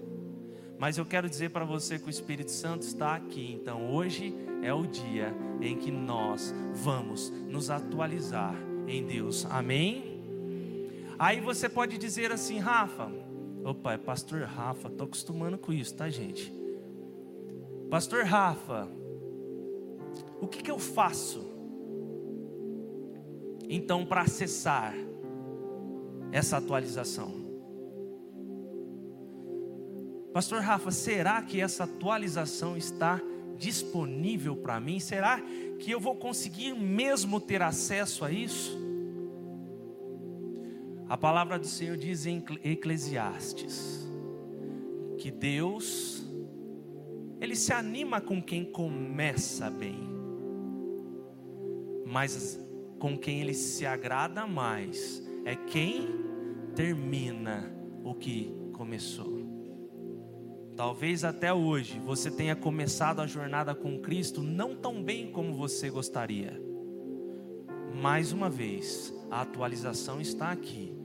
Mas 0.82 0.98
eu 0.98 1.06
quero 1.06 1.30
dizer 1.30 1.50
para 1.50 1.64
você 1.64 1.96
que 1.96 2.08
o 2.08 2.10
Espírito 2.10 2.50
Santo 2.50 2.82
está 2.82 3.14
aqui. 3.14 3.52
Então 3.52 3.94
hoje 3.94 4.34
é 4.64 4.74
o 4.74 4.84
dia 4.84 5.32
em 5.60 5.76
que 5.76 5.92
nós 5.92 6.52
vamos 6.74 7.30
nos 7.30 7.70
atualizar 7.70 8.56
em 8.88 9.06
Deus. 9.06 9.46
Amém? 9.48 10.20
Aí 11.16 11.40
você 11.40 11.68
pode 11.68 11.96
dizer 11.98 12.32
assim, 12.32 12.58
Rafa. 12.58 13.08
Opa, 13.62 13.92
é 13.92 13.96
Pastor 13.96 14.40
Rafa. 14.40 14.90
Tô 14.90 15.04
acostumando 15.04 15.56
com 15.56 15.72
isso, 15.72 15.94
tá, 15.94 16.10
gente? 16.10 16.52
Pastor 17.88 18.24
Rafa, 18.24 18.88
o 20.40 20.48
que, 20.48 20.64
que 20.64 20.70
eu 20.72 20.80
faço 20.80 21.48
então 23.68 24.04
para 24.04 24.22
acessar 24.22 24.96
essa 26.32 26.56
atualização? 26.56 27.41
Pastor 30.32 30.60
Rafa, 30.60 30.90
será 30.90 31.42
que 31.42 31.60
essa 31.60 31.84
atualização 31.84 32.76
está 32.76 33.20
disponível 33.56 34.56
para 34.56 34.80
mim? 34.80 34.98
Será 34.98 35.40
que 35.78 35.90
eu 35.90 36.00
vou 36.00 36.16
conseguir 36.16 36.74
mesmo 36.74 37.40
ter 37.40 37.62
acesso 37.62 38.24
a 38.24 38.32
isso? 38.32 38.80
A 41.08 41.16
palavra 41.16 41.58
do 41.58 41.66
Senhor 41.66 41.96
diz 41.96 42.24
em 42.24 42.42
Eclesiastes 42.64 44.08
que 45.18 45.30
Deus 45.30 46.26
ele 47.38 47.54
se 47.54 47.72
anima 47.72 48.20
com 48.20 48.40
quem 48.40 48.64
começa 48.64 49.68
bem, 49.68 49.98
mas 52.06 52.58
com 52.98 53.18
quem 53.18 53.40
ele 53.40 53.52
se 53.52 53.84
agrada 53.84 54.46
mais 54.46 55.22
é 55.44 55.54
quem 55.54 56.08
termina 56.74 57.70
o 58.02 58.14
que 58.14 58.54
começou. 58.72 59.41
Talvez 60.76 61.22
até 61.22 61.52
hoje 61.52 61.98
você 61.98 62.30
tenha 62.30 62.56
começado 62.56 63.20
a 63.20 63.26
jornada 63.26 63.74
com 63.74 64.00
Cristo 64.00 64.42
não 64.42 64.74
tão 64.74 65.02
bem 65.02 65.30
como 65.30 65.54
você 65.54 65.90
gostaria. 65.90 66.60
Mais 67.94 68.32
uma 68.32 68.48
vez, 68.48 69.12
a 69.30 69.42
atualização 69.42 70.20
está 70.20 70.50
aqui. 70.50 70.96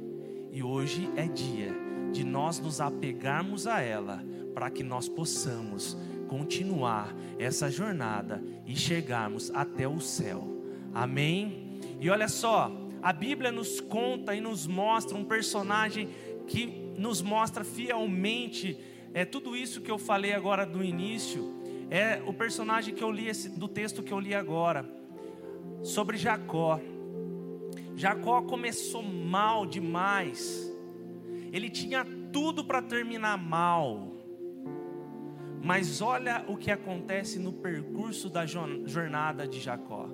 E 0.51 0.63
hoje 0.63 1.09
é 1.17 1.27
dia 1.27 1.75
de 2.13 2.23
nós 2.23 2.59
nos 2.59 2.79
apegarmos 2.79 3.67
a 3.67 3.81
ela, 3.81 4.23
para 4.53 4.69
que 4.71 4.83
nós 4.83 5.09
possamos 5.09 5.97
continuar 6.29 7.13
essa 7.37 7.69
jornada 7.69 8.41
e 8.65 8.75
chegarmos 8.75 9.51
até 9.53 9.85
o 9.87 9.99
céu. 9.99 10.47
Amém? 10.93 11.79
E 11.99 12.09
olha 12.09 12.29
só, 12.29 12.71
a 13.01 13.11
Bíblia 13.11 13.51
nos 13.51 13.81
conta 13.81 14.33
e 14.33 14.39
nos 14.39 14.65
mostra 14.65 15.17
um 15.17 15.25
personagem 15.25 16.09
que 16.47 16.65
nos 16.97 17.21
mostra 17.21 17.63
fielmente 17.63 18.79
é 19.13 19.25
tudo 19.25 19.55
isso 19.55 19.81
que 19.81 19.91
eu 19.91 19.97
falei 19.97 20.33
agora 20.33 20.65
do 20.65 20.83
início, 20.83 21.55
é 21.89 22.21
o 22.25 22.33
personagem 22.33 22.93
que 22.93 23.03
eu 23.03 23.11
li 23.11 23.27
esse, 23.27 23.49
do 23.49 23.67
texto 23.67 24.03
que 24.03 24.11
eu 24.11 24.19
li 24.19 24.33
agora, 24.33 24.87
sobre 25.81 26.17
Jacó. 26.17 26.79
Jacó 27.95 28.41
começou 28.41 29.01
mal 29.01 29.65
demais. 29.65 30.71
Ele 31.51 31.69
tinha 31.69 32.05
tudo 32.31 32.63
para 32.63 32.81
terminar 32.81 33.37
mal. 33.37 34.13
Mas 35.63 36.01
olha 36.01 36.45
o 36.47 36.55
que 36.55 36.69
acontece 36.69 37.39
no 37.39 37.51
percurso 37.51 38.29
da 38.29 38.45
jornada 38.45 39.47
de 39.47 39.59
Jacó. 39.59 40.07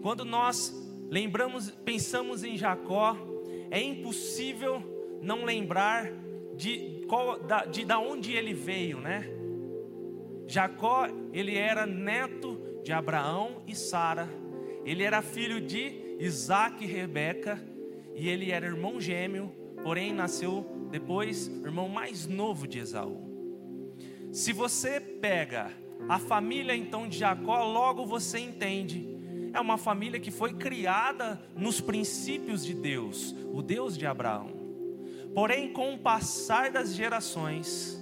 Quando 0.00 0.24
nós 0.24 0.72
lembramos, 1.10 1.70
pensamos 1.70 2.44
em 2.44 2.56
Jacó, 2.56 3.16
é 3.70 3.82
impossível 3.82 5.18
não 5.20 5.44
lembrar 5.44 6.12
de 6.54 6.95
qual, 7.08 7.38
da, 7.38 7.64
de 7.64 7.84
da 7.84 7.98
onde 7.98 8.32
ele 8.32 8.52
veio, 8.52 9.00
né? 9.00 9.28
Jacó, 10.46 11.08
ele 11.32 11.56
era 11.56 11.86
neto 11.86 12.80
de 12.82 12.92
Abraão 12.92 13.62
e 13.66 13.74
Sara. 13.74 14.28
Ele 14.84 15.02
era 15.02 15.20
filho 15.22 15.60
de 15.60 16.16
Isaac 16.20 16.84
e 16.84 16.86
Rebeca. 16.86 17.62
E 18.14 18.28
ele 18.28 18.50
era 18.50 18.66
irmão 18.66 19.00
gêmeo, 19.00 19.52
porém 19.82 20.12
nasceu 20.12 20.64
depois 20.90 21.48
irmão 21.48 21.88
mais 21.88 22.26
novo 22.26 22.66
de 22.66 22.78
Esaú. 22.78 23.26
Se 24.32 24.52
você 24.52 25.00
pega 25.00 25.70
a 26.08 26.18
família 26.18 26.74
então 26.74 27.08
de 27.08 27.18
Jacó, 27.18 27.64
logo 27.64 28.06
você 28.06 28.38
entende. 28.38 29.16
É 29.52 29.60
uma 29.60 29.76
família 29.76 30.20
que 30.20 30.30
foi 30.30 30.54
criada 30.54 31.40
nos 31.56 31.80
princípios 31.80 32.64
de 32.64 32.74
Deus, 32.74 33.34
o 33.52 33.62
Deus 33.62 33.96
de 33.98 34.06
Abraão. 34.06 34.55
Porém, 35.36 35.70
com 35.70 35.92
o 35.92 35.98
passar 35.98 36.70
das 36.70 36.94
gerações, 36.94 38.00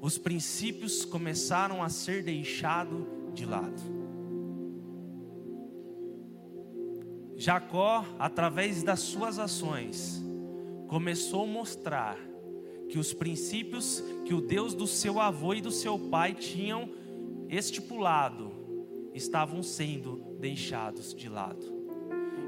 os 0.00 0.16
princípios 0.16 1.04
começaram 1.04 1.82
a 1.82 1.88
ser 1.88 2.22
deixados 2.22 3.04
de 3.34 3.44
lado. 3.44 3.82
Jacó, 7.34 8.04
através 8.16 8.84
das 8.84 9.00
suas 9.00 9.40
ações, 9.40 10.22
começou 10.86 11.42
a 11.42 11.48
mostrar 11.48 12.16
que 12.88 13.00
os 13.00 13.12
princípios 13.12 14.04
que 14.24 14.32
o 14.32 14.40
Deus 14.40 14.72
do 14.72 14.86
seu 14.86 15.18
avô 15.18 15.52
e 15.52 15.60
do 15.60 15.72
seu 15.72 15.98
pai 15.98 16.32
tinham 16.32 16.88
estipulado 17.48 18.52
estavam 19.12 19.64
sendo 19.64 20.36
deixados 20.38 21.12
de 21.12 21.28
lado. 21.28 21.79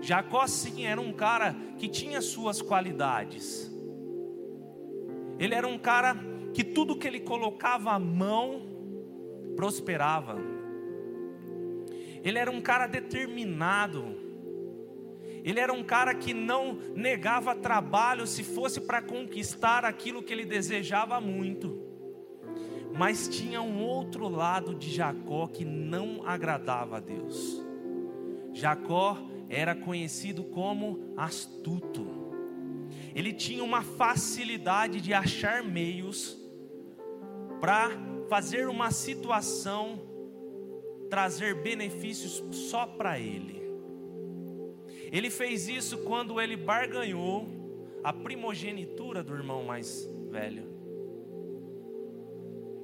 Jacó 0.02 0.48
sim 0.48 0.84
era 0.84 1.00
um 1.00 1.12
cara 1.12 1.54
que 1.78 1.88
tinha 1.88 2.20
suas 2.20 2.60
qualidades. 2.60 3.72
Ele 5.38 5.54
era 5.54 5.66
um 5.66 5.78
cara 5.78 6.16
que 6.52 6.64
tudo 6.64 6.96
que 6.96 7.06
ele 7.06 7.20
colocava 7.20 7.92
a 7.92 7.98
mão 8.00 8.62
prosperava. 9.54 10.36
Ele 12.24 12.36
era 12.36 12.50
um 12.50 12.60
cara 12.60 12.88
determinado. 12.88 14.20
Ele 15.44 15.60
era 15.60 15.72
um 15.72 15.84
cara 15.84 16.14
que 16.14 16.34
não 16.34 16.78
negava 16.96 17.54
trabalho 17.54 18.26
se 18.26 18.42
fosse 18.42 18.80
para 18.80 19.00
conquistar 19.00 19.84
aquilo 19.84 20.22
que 20.22 20.32
ele 20.32 20.44
desejava 20.44 21.20
muito. 21.20 21.80
Mas 22.92 23.28
tinha 23.28 23.62
um 23.62 23.82
outro 23.82 24.28
lado 24.28 24.74
de 24.74 24.90
Jacó 24.90 25.46
que 25.46 25.64
não 25.64 26.26
agradava 26.26 26.96
a 26.96 27.00
Deus. 27.00 27.64
Jacó 28.52 29.16
era 29.52 29.74
conhecido 29.74 30.44
como 30.44 31.12
astuto. 31.16 32.06
Ele 33.14 33.32
tinha 33.32 33.62
uma 33.62 33.82
facilidade 33.82 35.00
de 35.00 35.12
achar 35.12 35.62
meios 35.62 36.38
para 37.60 37.90
fazer 38.28 38.66
uma 38.68 38.90
situação 38.90 40.00
trazer 41.10 41.62
benefícios 41.62 42.42
só 42.50 42.86
para 42.86 43.20
ele. 43.20 43.62
Ele 45.12 45.28
fez 45.28 45.68
isso 45.68 45.98
quando 45.98 46.40
ele 46.40 46.56
barganhou 46.56 47.46
a 48.02 48.14
primogenitura 48.14 49.22
do 49.22 49.34
irmão 49.34 49.62
mais 49.62 50.08
velho. 50.30 50.72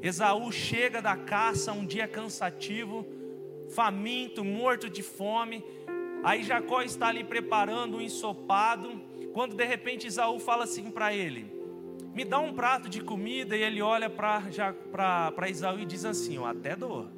Esaú 0.02 0.52
chega 0.52 1.00
da 1.00 1.16
caça 1.16 1.72
um 1.72 1.86
dia 1.86 2.06
cansativo, 2.06 3.06
faminto, 3.70 4.44
morto 4.44 4.90
de 4.90 5.02
fome, 5.02 5.64
Aí 6.22 6.42
Jacó 6.42 6.82
está 6.82 7.08
ali 7.08 7.24
preparando 7.24 7.96
um 7.96 8.00
ensopado, 8.00 9.00
quando 9.32 9.54
de 9.54 9.64
repente 9.64 10.06
Isaú 10.06 10.38
fala 10.38 10.64
assim 10.64 10.90
para 10.90 11.14
ele: 11.14 11.50
Me 12.14 12.24
dá 12.24 12.38
um 12.38 12.52
prato 12.52 12.88
de 12.88 13.00
comida, 13.00 13.56
e 13.56 13.62
ele 13.62 13.80
olha 13.80 14.10
para 14.10 15.48
Isaú 15.48 15.78
e 15.78 15.86
diz 15.86 16.04
assim: 16.04 16.36
Eu 16.36 16.44
até 16.44 16.74
dou, 16.74 17.08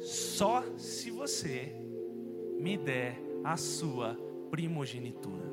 só 0.00 0.64
se 0.76 1.10
você 1.10 1.74
me 2.58 2.76
der 2.76 3.20
a 3.42 3.56
sua 3.56 4.18
primogenitura. 4.50 5.52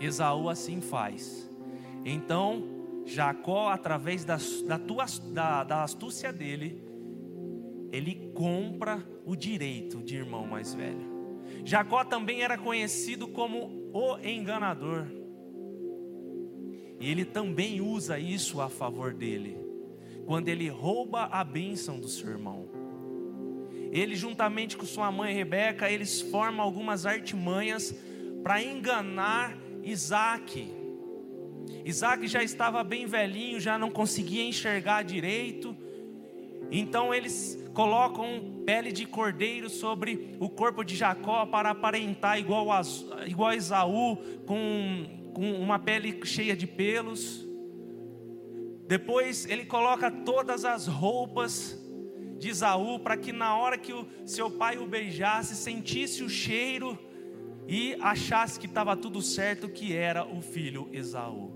Esaú 0.00 0.48
assim 0.48 0.80
faz. 0.80 1.50
Então, 2.04 3.02
Jacó, 3.04 3.68
através 3.68 4.24
da, 4.24 4.36
da, 4.66 4.78
tua, 4.78 5.06
da, 5.32 5.64
da 5.64 5.82
astúcia 5.82 6.32
dele, 6.32 6.82
ele 7.90 8.25
compra 8.36 9.02
o 9.24 9.34
direito 9.34 10.02
de 10.02 10.14
irmão 10.14 10.46
mais 10.46 10.74
velho. 10.74 11.16
Jacó 11.64 12.04
também 12.04 12.42
era 12.42 12.56
conhecido 12.58 13.26
como 13.26 13.90
o 13.92 14.18
enganador. 14.18 15.06
E 17.00 17.10
ele 17.10 17.24
também 17.24 17.80
usa 17.80 18.18
isso 18.18 18.60
a 18.60 18.68
favor 18.68 19.12
dele, 19.12 19.58
quando 20.24 20.48
ele 20.48 20.68
rouba 20.68 21.24
a 21.24 21.42
bênção 21.42 21.98
do 21.98 22.08
seu 22.08 22.30
irmão. 22.30 22.68
Ele, 23.90 24.14
juntamente 24.14 24.76
com 24.76 24.84
sua 24.84 25.10
mãe 25.10 25.34
Rebeca, 25.34 25.90
eles 25.90 26.20
formam 26.20 26.64
algumas 26.64 27.06
artimanhas 27.06 27.94
para 28.42 28.62
enganar 28.62 29.56
Isaac. 29.82 30.72
Isaac 31.84 32.26
já 32.26 32.42
estava 32.42 32.84
bem 32.84 33.06
velhinho, 33.06 33.60
já 33.60 33.78
não 33.78 33.90
conseguia 33.90 34.44
enxergar 34.44 35.02
direito. 35.02 35.76
Então 36.70 37.14
eles 37.14 37.65
colocam 37.76 38.62
pele 38.64 38.90
de 38.90 39.04
cordeiro 39.04 39.68
sobre 39.68 40.34
o 40.40 40.48
corpo 40.48 40.82
de 40.82 40.96
Jacó 40.96 41.44
para 41.44 41.72
aparentar 41.72 42.38
igual 42.38 42.72
a, 42.72 42.80
igual 43.26 43.50
a 43.50 43.86
com, 44.46 45.30
com 45.34 45.52
uma 45.60 45.78
pele 45.78 46.18
cheia 46.24 46.56
de 46.56 46.66
pelos. 46.66 47.46
Depois 48.88 49.44
ele 49.44 49.66
coloca 49.66 50.10
todas 50.10 50.64
as 50.64 50.86
roupas 50.86 51.78
de 52.38 52.48
Esaú 52.48 52.98
para 52.98 53.14
que 53.14 53.30
na 53.30 53.58
hora 53.58 53.76
que 53.76 53.92
o 53.92 54.06
seu 54.24 54.50
pai 54.50 54.78
o 54.78 54.86
beijasse, 54.86 55.54
sentisse 55.54 56.24
o 56.24 56.30
cheiro 56.30 56.98
e 57.68 57.94
achasse 58.00 58.58
que 58.58 58.64
estava 58.64 58.96
tudo 58.96 59.20
certo, 59.20 59.68
que 59.68 59.94
era 59.94 60.24
o 60.24 60.40
filho 60.40 60.88
Esaú. 60.94 61.52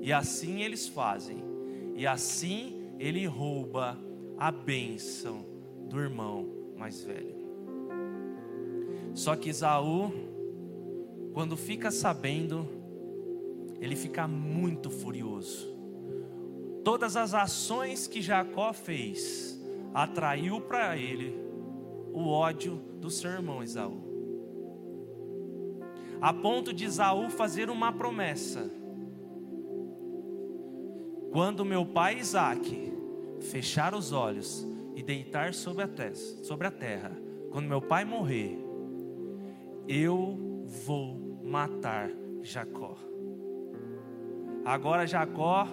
E 0.00 0.12
assim 0.12 0.62
eles 0.62 0.86
fazem. 0.86 1.42
E 1.96 2.06
assim 2.06 2.94
ele 2.96 3.26
rouba 3.26 3.98
a 4.38 4.52
bênção 4.52 5.53
do 5.94 6.00
irmão 6.00 6.48
mais 6.76 7.04
velho. 7.04 7.36
Só 9.14 9.36
que 9.36 9.48
Isaú, 9.48 10.12
quando 11.32 11.56
fica 11.56 11.88
sabendo, 11.92 12.68
ele 13.80 13.94
fica 13.94 14.26
muito 14.26 14.90
furioso. 14.90 15.72
Todas 16.82 17.16
as 17.16 17.32
ações 17.32 18.08
que 18.08 18.20
Jacó 18.20 18.72
fez 18.72 19.62
atraiu 19.94 20.60
para 20.60 20.98
ele 20.98 21.32
o 22.12 22.28
ódio 22.28 22.74
do 23.00 23.08
seu 23.08 23.30
irmão 23.30 23.62
Esaú. 23.62 24.02
A 26.20 26.32
ponto 26.32 26.72
de 26.72 26.86
Esaú 26.86 27.30
fazer 27.30 27.70
uma 27.70 27.92
promessa: 27.92 28.68
quando 31.30 31.64
meu 31.64 31.86
pai 31.86 32.18
Isaac 32.18 32.92
fechar 33.40 33.94
os 33.94 34.10
olhos 34.10 34.73
deitar 35.04 35.54
sobre 35.54 35.84
a, 35.84 35.88
terra, 35.88 36.14
sobre 36.14 36.66
a 36.66 36.70
terra, 36.70 37.12
quando 37.50 37.68
meu 37.68 37.80
pai 37.80 38.04
morrer, 38.04 38.58
eu 39.86 40.64
vou 40.84 41.40
matar 41.44 42.10
Jacó. 42.42 42.96
Agora 44.64 45.06
Jacó 45.06 45.68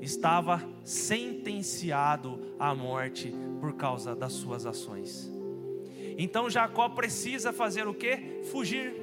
estava 0.00 0.62
sentenciado 0.84 2.54
à 2.58 2.74
morte 2.74 3.34
por 3.60 3.74
causa 3.74 4.14
das 4.14 4.32
suas 4.32 4.64
ações. 4.64 5.30
Então 6.16 6.48
Jacó 6.48 6.88
precisa 6.88 7.52
fazer 7.52 7.86
o 7.88 7.94
que? 7.94 8.42
Fugir. 8.50 8.94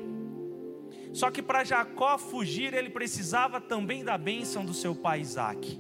Só 1.14 1.30
que 1.30 1.42
para 1.42 1.64
Jacó 1.64 2.18
fugir, 2.18 2.74
ele 2.74 2.90
precisava 2.90 3.60
também 3.60 4.04
da 4.04 4.18
bênção 4.18 4.66
do 4.66 4.74
seu 4.74 4.96
pai 4.96 5.22
Isaac. 5.22 5.80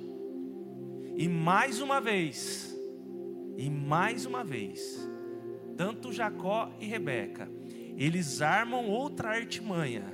E 1.15 1.27
mais 1.27 1.81
uma 1.81 1.99
vez, 1.99 2.76
e 3.57 3.69
mais 3.69 4.25
uma 4.25 4.43
vez, 4.43 5.09
tanto 5.75 6.13
Jacó 6.13 6.71
e 6.79 6.85
Rebeca, 6.85 7.49
eles 7.97 8.41
armam 8.41 8.87
outra 8.87 9.29
artimanha 9.29 10.05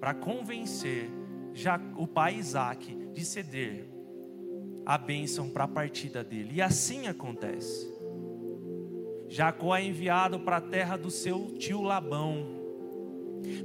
para 0.00 0.14
convencer 0.14 1.10
o 1.96 2.06
pai 2.06 2.36
Isaac 2.36 2.94
de 3.12 3.24
ceder 3.24 3.86
a 4.84 4.96
bênção 4.96 5.50
para 5.50 5.64
a 5.64 5.68
partida 5.68 6.22
dele. 6.22 6.54
E 6.54 6.62
assim 6.62 7.08
acontece. 7.08 7.94
Jacó 9.28 9.76
é 9.76 9.84
enviado 9.84 10.40
para 10.40 10.58
a 10.58 10.60
terra 10.60 10.96
do 10.96 11.10
seu 11.10 11.56
tio 11.58 11.82
Labão. 11.82 12.54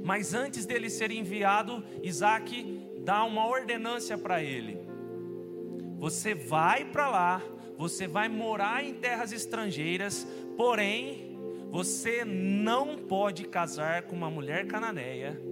Mas 0.04 0.34
antes 0.34 0.66
dele 0.66 0.90
ser 0.90 1.10
enviado, 1.10 1.84
Isaac 2.02 2.82
dá 3.04 3.24
uma 3.24 3.46
ordenância 3.46 4.18
para 4.18 4.42
ele: 4.42 4.78
Você 5.98 6.34
vai 6.34 6.84
para 6.84 7.08
lá, 7.08 7.42
você 7.82 8.06
vai 8.06 8.28
morar 8.28 8.84
em 8.84 8.94
terras 8.94 9.32
estrangeiras, 9.32 10.24
porém, 10.56 11.36
você 11.68 12.24
não 12.24 12.96
pode 12.96 13.42
casar 13.42 14.02
com 14.02 14.14
uma 14.14 14.30
mulher 14.30 14.68
cananeia, 14.68 15.42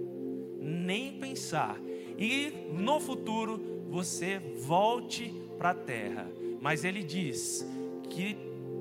nem 0.57 1.19
pensar. 1.19 1.77
E 2.17 2.69
no 2.71 3.01
futuro 3.01 3.83
você 3.89 4.39
volte 4.65 5.27
para 5.57 5.71
a 5.71 5.75
terra. 5.75 6.31
Mas 6.61 6.85
ele 6.85 7.03
diz 7.03 7.69
que 8.09 8.37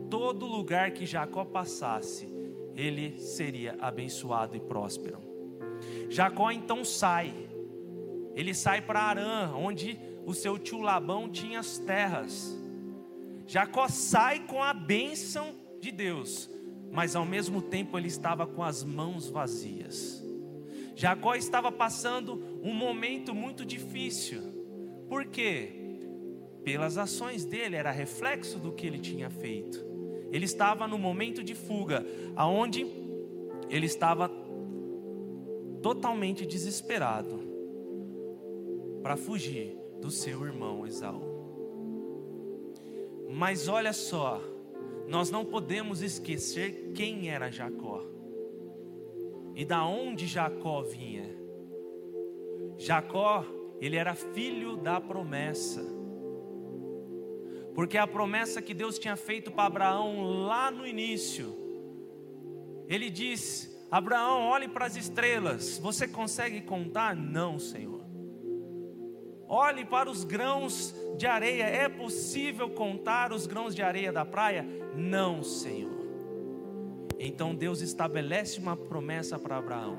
todo 0.09 0.47
lugar 0.47 0.93
que 0.93 1.05
Jacó 1.05 1.45
passasse, 1.45 2.29
ele 2.77 3.19
seria 3.19 3.77
abençoado 3.81 4.57
e 4.57 4.61
próspero. 4.61 5.19
Jacó 6.09 6.53
então 6.53 6.85
sai. 6.85 7.35
Ele 8.37 8.55
sai 8.55 8.81
para 8.81 9.01
Arã, 9.01 9.53
onde 9.57 9.99
o 10.25 10.35
seu 10.35 10.57
tio 10.57 10.81
Labão 10.81 11.29
tinha 11.29 11.59
as 11.59 11.79
terras. 11.79 12.60
Jacó 13.51 13.89
sai 13.89 14.47
com 14.47 14.63
a 14.63 14.73
bênção 14.73 15.57
de 15.81 15.91
Deus, 15.91 16.49
mas 16.93 17.17
ao 17.17 17.27
mesmo 17.27 17.61
tempo 17.61 17.99
ele 17.99 18.07
estava 18.07 18.47
com 18.47 18.63
as 18.63 18.85
mãos 18.85 19.29
vazias. 19.29 20.25
Jacó 20.95 21.35
estava 21.35 21.73
passando 21.73 22.61
um 22.63 22.73
momento 22.73 23.35
muito 23.35 23.65
difícil. 23.65 24.41
Por 25.09 25.27
quê? 25.27 25.73
Pelas 26.63 26.97
ações 26.97 27.45
dele, 27.45 27.75
era 27.75 27.91
reflexo 27.91 28.57
do 28.57 28.71
que 28.71 28.87
ele 28.87 29.01
tinha 29.01 29.29
feito. 29.29 29.85
Ele 30.31 30.45
estava 30.45 30.87
no 30.87 30.97
momento 30.97 31.43
de 31.43 31.57
fuga, 31.57 32.07
aonde 32.37 32.87
ele 33.69 33.87
estava 33.87 34.31
totalmente 35.83 36.47
desesperado 36.47 37.41
para 39.03 39.17
fugir 39.17 39.77
do 40.01 40.09
seu 40.09 40.47
irmão 40.47 40.87
Esaú. 40.87 41.40
Mas 43.33 43.69
olha 43.69 43.93
só, 43.93 44.43
nós 45.09 45.31
não 45.31 45.45
podemos 45.45 46.03
esquecer 46.03 46.93
quem 46.95 47.31
era 47.31 47.51
Jacó 47.51 48.03
e 49.55 49.65
da 49.65 49.85
onde 49.85 50.27
Jacó 50.27 50.83
vinha. 50.83 51.29
Jacó, 52.77 53.45
ele 53.81 53.97
era 53.97 54.15
filho 54.15 54.77
da 54.77 55.01
promessa. 55.01 55.85
Porque 57.75 57.99
a 57.99 58.07
promessa 58.07 58.61
que 58.61 58.75
Deus 58.75 58.99
tinha 58.99 59.17
feito 59.17 59.51
para 59.51 59.65
Abraão 59.65 60.45
lá 60.47 60.71
no 60.71 60.87
início, 60.87 61.55
ele 62.89 63.11
disse: 63.11 63.71
Abraão, 63.91 64.43
olhe 64.49 64.67
para 64.67 64.87
as 64.87 64.97
estrelas, 64.97 65.79
você 65.79 66.09
consegue 66.09 66.63
contar? 66.63 67.15
Não, 67.15 67.59
Senhor. 67.59 68.00
Olhe 69.53 69.85
para 69.85 70.09
os 70.09 70.23
grãos 70.23 70.95
de 71.17 71.27
areia, 71.27 71.65
é 71.65 71.89
possível 71.89 72.71
contar 72.71 73.33
os 73.33 73.49
grãos 73.49 73.75
de 73.75 73.83
areia 73.83 74.13
da 74.13 74.25
praia? 74.25 74.65
Não, 74.95 75.43
Senhor. 75.43 75.91
Então 77.19 77.53
Deus 77.53 77.81
estabelece 77.81 78.61
uma 78.61 78.77
promessa 78.77 79.41
para 79.41 79.59
Abraão: 79.59 79.99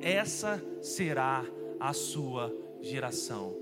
essa 0.00 0.64
será 0.80 1.44
a 1.80 1.92
sua 1.92 2.56
geração, 2.80 3.56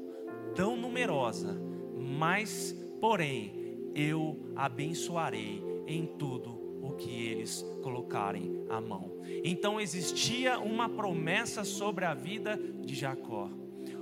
tão 0.54 0.76
numerosa, 0.76 1.58
mas, 1.96 2.76
porém, 3.00 3.78
eu 3.94 4.38
abençoarei 4.54 5.64
em 5.86 6.04
tudo 6.04 6.50
o 6.82 6.92
que 6.96 7.28
eles 7.28 7.64
colocarem 7.82 8.66
a 8.68 8.78
mão. 8.78 9.10
Então 9.42 9.80
existia 9.80 10.58
uma 10.58 10.86
promessa 10.86 11.64
sobre 11.64 12.04
a 12.04 12.12
vida 12.12 12.60
de 12.82 12.94
Jacó, 12.94 13.48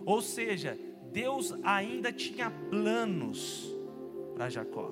ou 0.04 0.20
seja, 0.20 0.76
Deus 1.12 1.54
ainda 1.62 2.10
tinha 2.10 2.50
planos 2.70 3.70
para 4.34 4.48
Jacó. 4.48 4.90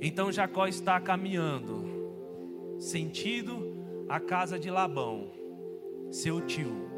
Então 0.00 0.30
Jacó 0.30 0.66
está 0.66 1.00
caminhando, 1.00 2.76
sentido 2.78 3.76
a 4.08 4.20
casa 4.20 4.58
de 4.58 4.70
Labão, 4.70 5.32
seu 6.10 6.40
tio. 6.40 6.90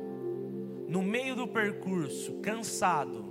No 0.86 1.02
meio 1.02 1.34
do 1.34 1.48
percurso, 1.48 2.40
cansado, 2.40 3.24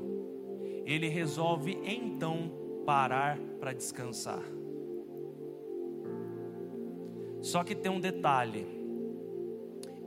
ele 0.83 1.07
resolve 1.07 1.79
então 1.83 2.51
parar 2.85 3.39
para 3.59 3.71
descansar. 3.71 4.43
Só 7.39 7.63
que 7.63 7.75
tem 7.75 7.91
um 7.91 7.99
detalhe: 7.99 8.82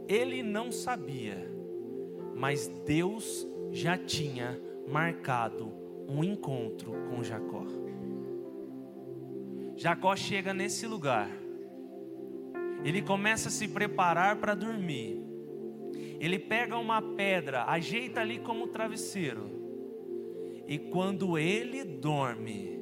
ele 0.08 0.42
não 0.42 0.70
sabia, 0.70 1.50
mas 2.34 2.68
Deus 2.84 3.46
já 3.70 3.98
tinha 3.98 4.60
marcado 4.88 5.72
um 6.08 6.22
encontro 6.22 6.92
com 7.10 7.22
Jacó. 7.22 7.64
Jacó 9.76 10.14
chega 10.16 10.54
nesse 10.54 10.86
lugar. 10.86 11.30
Ele 12.84 13.02
começa 13.02 13.48
a 13.48 13.52
se 13.52 13.66
preparar 13.68 14.36
para 14.36 14.54
dormir. 14.54 15.20
Ele 16.20 16.38
pega 16.38 16.78
uma 16.78 17.02
pedra, 17.02 17.64
ajeita 17.64 18.20
ali 18.20 18.38
como 18.38 18.68
travesseiro. 18.68 19.50
E 20.66 20.78
quando 20.78 21.36
ele 21.36 21.84
dorme, 21.84 22.80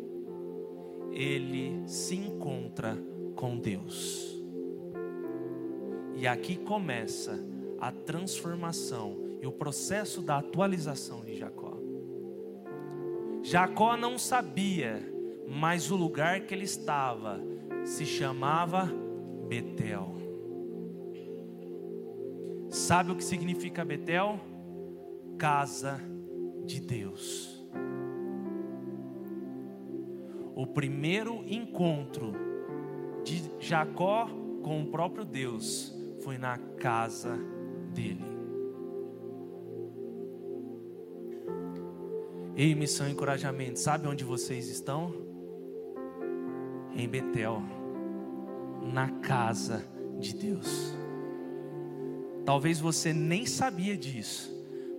ele 1.11 1.83
se 1.87 2.17
encontra 2.17 2.97
com 3.35 3.59
Deus. 3.59 4.34
E 6.25 6.27
aqui 6.27 6.57
começa 6.57 7.39
a 7.79 7.93
transformação 7.93 9.37
e 9.43 9.47
o 9.47 9.53
processo 9.53 10.23
da 10.23 10.39
atualização 10.39 11.23
de 11.23 11.37
Jacó. 11.37 11.77
Jacó 13.43 13.95
não 13.95 14.19
sabia 14.19 15.07
mas 15.47 15.91
o 15.91 15.97
lugar 15.97 16.41
que 16.41 16.55
ele 16.55 16.65
estava 16.65 17.39
se 17.85 18.07
chamava 18.07 18.91
Betel. 19.47 20.15
Sabe 22.71 23.13
o 23.13 23.17
que 23.17 23.23
significa 23.23 23.85
Betel? 23.85 24.41
Casa 25.37 26.01
de 26.65 26.81
Deus. 26.81 27.63
O 30.55 30.67
primeiro 30.67 31.45
encontro 31.47 32.33
de 33.23 33.43
Jacó 33.61 34.27
com 34.63 34.81
o 34.81 34.87
próprio 34.87 35.27
Deus 35.27 35.94
foi 36.25 36.39
na 36.39 36.59
casa 36.59 37.39
dele. 37.95 38.25
Ei, 42.57 42.75
missão 42.75 43.07
e 43.07 43.13
encorajamento, 43.13 43.79
sabe 43.79 44.09
onde 44.09 44.25
vocês 44.25 44.69
estão? 44.69 45.25
em 46.97 47.09
Betel, 47.09 47.63
na 48.93 49.09
casa 49.21 49.85
de 50.19 50.35
Deus. 50.35 50.95
Talvez 52.45 52.79
você 52.79 53.13
nem 53.13 53.47
sabia 53.47 53.97
disso, 53.97 54.53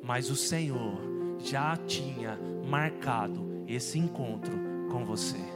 mas 0.03 0.29
o 0.29 0.35
Senhor 0.35 0.99
já 1.39 1.77
tinha 1.77 2.37
marcado 2.67 3.63
esse 3.67 3.97
encontro 3.97 4.53
com 4.91 5.05
você. 5.05 5.54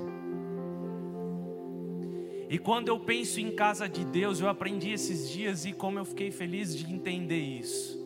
E 2.50 2.58
quando 2.58 2.88
eu 2.88 3.00
penso 3.00 3.40
em 3.40 3.56
casa 3.56 3.88
de 3.88 4.04
Deus, 4.04 4.40
eu 4.42 4.50
aprendi 4.50 4.92
esses 4.92 5.30
dias 5.30 5.66
e 5.66 5.72
como 5.72 6.00
eu 6.00 6.06
fiquei 6.06 6.32
feliz 6.32 6.76
de 6.76 6.92
entender 6.92 7.40
isso. 7.40 8.00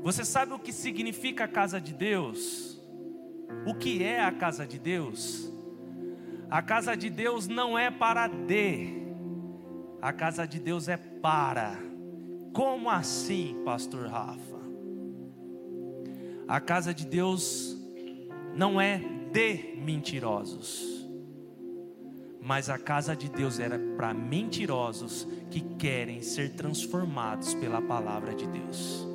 Você 0.00 0.24
sabe 0.24 0.52
o 0.52 0.58
que 0.58 0.72
significa 0.72 1.44
a 1.44 1.48
casa 1.48 1.80
de 1.80 1.92
Deus? 1.92 2.80
O 3.66 3.74
que 3.74 4.02
é 4.02 4.20
a 4.20 4.30
casa 4.30 4.64
de 4.64 4.78
Deus? 4.78 5.52
A 6.48 6.62
casa 6.62 6.94
de 6.94 7.10
Deus 7.10 7.48
não 7.48 7.76
é 7.76 7.90
para 7.90 8.28
de, 8.28 9.04
a 10.00 10.12
casa 10.12 10.46
de 10.46 10.60
Deus 10.60 10.86
é 10.86 10.96
para. 10.96 11.78
Como 12.52 12.90
assim, 12.90 13.60
Pastor 13.64 14.06
Rafa? 14.06 14.60
A 16.46 16.60
casa 16.60 16.92
de 16.92 17.06
Deus 17.06 17.74
não 18.54 18.78
é 18.78 18.98
de 19.32 19.74
mentirosos, 19.78 20.93
mas 22.44 22.68
a 22.68 22.78
casa 22.78 23.16
de 23.16 23.28
Deus 23.30 23.58
era 23.58 23.78
para 23.96 24.12
mentirosos 24.12 25.26
que 25.50 25.60
querem 25.60 26.20
ser 26.20 26.50
transformados 26.50 27.54
pela 27.54 27.80
palavra 27.80 28.34
de 28.34 28.46
Deus. 28.46 29.08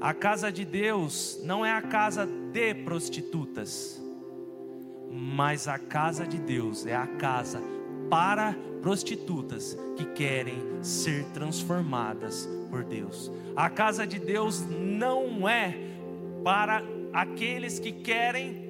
A 0.00 0.12
casa 0.12 0.50
de 0.50 0.64
Deus 0.64 1.40
não 1.44 1.64
é 1.64 1.72
a 1.72 1.80
casa 1.80 2.26
de 2.26 2.74
prostitutas, 2.74 4.02
mas 5.10 5.68
a 5.68 5.78
casa 5.78 6.26
de 6.26 6.38
Deus 6.38 6.84
é 6.84 6.94
a 6.94 7.06
casa 7.06 7.62
para 8.10 8.54
prostitutas 8.82 9.76
que 9.96 10.04
querem 10.06 10.58
ser 10.82 11.24
transformadas 11.26 12.48
por 12.68 12.84
Deus. 12.84 13.30
A 13.54 13.70
casa 13.70 14.06
de 14.06 14.18
Deus 14.18 14.60
não 14.68 15.48
é 15.48 15.74
para 16.44 16.82
aqueles 17.12 17.78
que 17.78 17.92
querem, 17.92 18.65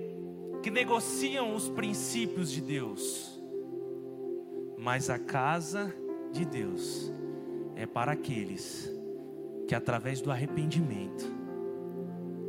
que 0.67 0.71
negociam 0.73 1.55
os 1.55 1.69
princípios 1.69 2.51
de 2.51 2.61
Deus, 2.61 3.41
mas 4.77 5.09
a 5.09 5.17
casa 5.17 5.95
de 6.33 6.45
Deus 6.45 7.13
é 7.77 7.87
para 7.87 8.11
aqueles 8.11 8.93
que, 9.69 9.77
através 9.77 10.21
do 10.21 10.29
arrependimento, 10.29 11.25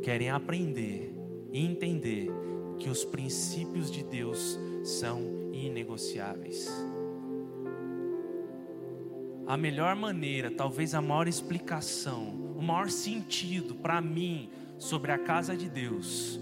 querem 0.02 0.30
aprender 0.30 1.14
e 1.52 1.64
entender 1.64 2.28
que 2.76 2.90
os 2.90 3.04
princípios 3.04 3.88
de 3.88 4.02
Deus 4.02 4.58
são 4.82 5.52
inegociáveis. 5.52 6.68
A 9.46 9.56
melhor 9.56 9.94
maneira, 9.94 10.50
talvez 10.50 10.92
a 10.92 11.00
maior 11.00 11.28
explicação, 11.28 12.30
o 12.56 12.60
maior 12.60 12.90
sentido 12.90 13.76
para 13.76 14.00
mim 14.00 14.50
sobre 14.76 15.12
a 15.12 15.18
casa 15.18 15.56
de 15.56 15.68
Deus, 15.68 16.40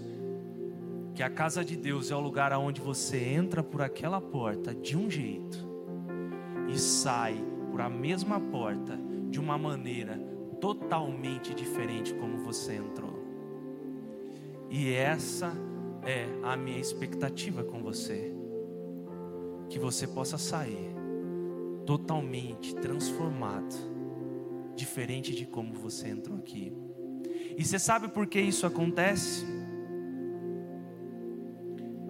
que 1.17 1.23
a 1.23 1.31
casa 1.31 1.65
de 1.65 1.75
Deus 1.75 2.11
é 2.11 2.15
o 2.15 2.19
lugar 2.19 2.53
aonde 2.53 2.79
você 2.79 3.17
entra 3.17 3.63
por 3.63 3.81
aquela 3.81 4.21
porta 4.21 4.75
de 4.75 4.95
um 4.95 5.09
jeito 5.09 5.67
e 6.69 6.77
sai 6.77 7.43
por 7.71 7.81
a 7.81 7.89
mesma 7.89 8.39
porta 8.39 8.95
de 9.27 9.39
uma 9.39 9.57
maneira 9.57 10.15
totalmente 10.61 11.55
diferente 11.55 12.13
como 12.13 12.37
você 12.43 12.75
entrou. 12.75 13.17
E 14.69 14.93
essa 14.93 15.51
é 16.03 16.27
a 16.43 16.55
minha 16.55 16.79
expectativa 16.79 17.63
com 17.63 17.81
você. 17.81 18.31
Que 19.69 19.79
você 19.79 20.05
possa 20.05 20.37
sair 20.37 20.93
totalmente 21.83 22.75
transformado, 22.75 23.73
diferente 24.75 25.33
de 25.33 25.47
como 25.47 25.73
você 25.73 26.09
entrou 26.09 26.37
aqui. 26.37 26.71
E 27.57 27.65
você 27.65 27.79
sabe 27.79 28.07
por 28.07 28.27
que 28.27 28.39
isso 28.39 28.67
acontece? 28.67 29.56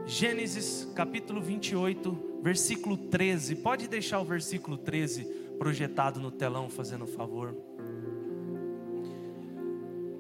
Gênesis 0.07 0.87
capítulo 0.95 1.41
28, 1.41 2.39
versículo 2.41 2.95
13. 2.95 3.57
Pode 3.57 3.89
deixar 3.89 4.21
o 4.21 4.23
versículo 4.23 4.77
13 4.77 5.25
projetado 5.59 6.17
no 6.21 6.31
telão, 6.31 6.69
fazendo 6.69 7.05
favor. 7.05 7.53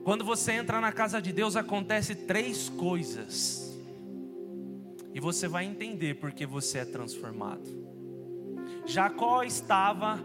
Quando 0.03 0.25
você 0.25 0.51
entra 0.51 0.81
na 0.81 0.91
casa 0.91 1.21
de 1.21 1.31
Deus, 1.31 1.55
acontece 1.55 2.15
três 2.15 2.67
coisas. 2.67 3.79
E 5.13 5.21
você 5.21 5.47
vai 5.47 5.63
entender 5.63 6.15
porque 6.15 6.45
você 6.45 6.79
é 6.79 6.85
transformado. 6.85 7.69
Jacó 8.85 9.41
estava 9.41 10.19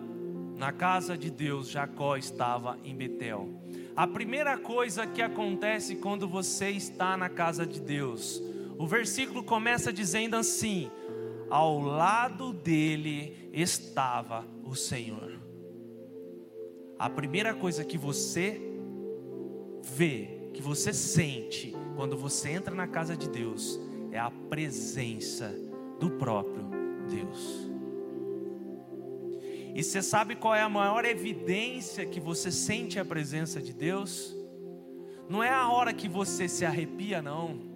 na 0.57 0.72
casa 0.72 1.16
de 1.16 1.31
Deus, 1.31 1.70
Jacó 1.70 2.16
estava 2.16 2.77
em 2.83 2.96
Betel. 2.96 3.48
A 3.94 4.09
primeira 4.09 4.59
coisa 4.59 5.07
que 5.07 5.22
acontece 5.22 5.94
quando 5.96 6.27
você 6.27 6.70
está 6.70 7.16
na 7.16 7.29
casa 7.29 7.64
de 7.64 7.81
Deus, 7.81 8.42
o 8.83 8.87
versículo 8.87 9.45
começa 9.45 9.92
dizendo 9.92 10.35
assim: 10.35 10.90
ao 11.49 11.79
lado 11.79 12.53
dele 12.53 13.49
estava 13.53 14.45
o 14.64 14.75
Senhor. 14.75 15.38
A 16.99 17.09
primeira 17.09 17.55
coisa 17.55 17.85
que 17.85 17.97
você 17.97 18.61
vê, 19.85 20.49
que 20.53 20.61
você 20.61 20.92
sente 20.92 21.77
quando 21.95 22.16
você 22.16 22.51
entra 22.51 22.75
na 22.75 22.88
casa 22.88 23.16
de 23.16 23.29
Deus, 23.29 23.79
é 24.11 24.18
a 24.18 24.33
presença 24.33 25.55
do 26.01 26.11
próprio 26.11 26.68
Deus. 27.09 27.71
E 29.77 29.83
você 29.85 30.03
sabe 30.03 30.35
qual 30.35 30.57
é 30.57 30.61
a 30.61 30.68
maior 30.68 31.05
evidência 31.05 32.05
que 32.05 32.18
você 32.18 32.51
sente 32.51 32.99
a 32.99 33.05
presença 33.05 33.62
de 33.62 33.73
Deus? 33.73 34.37
Não 35.29 35.40
é 35.40 35.51
a 35.51 35.68
hora 35.68 35.92
que 35.92 36.09
você 36.09 36.49
se 36.49 36.64
arrepia, 36.64 37.23
não. 37.23 37.72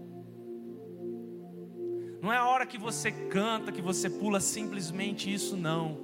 Não 2.27 2.33
é 2.33 2.39
a 2.39 2.45
hora 2.49 2.67
que 2.67 2.77
você 2.77 3.13
canta, 3.13 3.71
que 3.71 3.81
você 3.81 4.11
pula 4.11 4.41
simplesmente 4.41 5.33
isso, 5.33 5.57
não. 5.57 5.97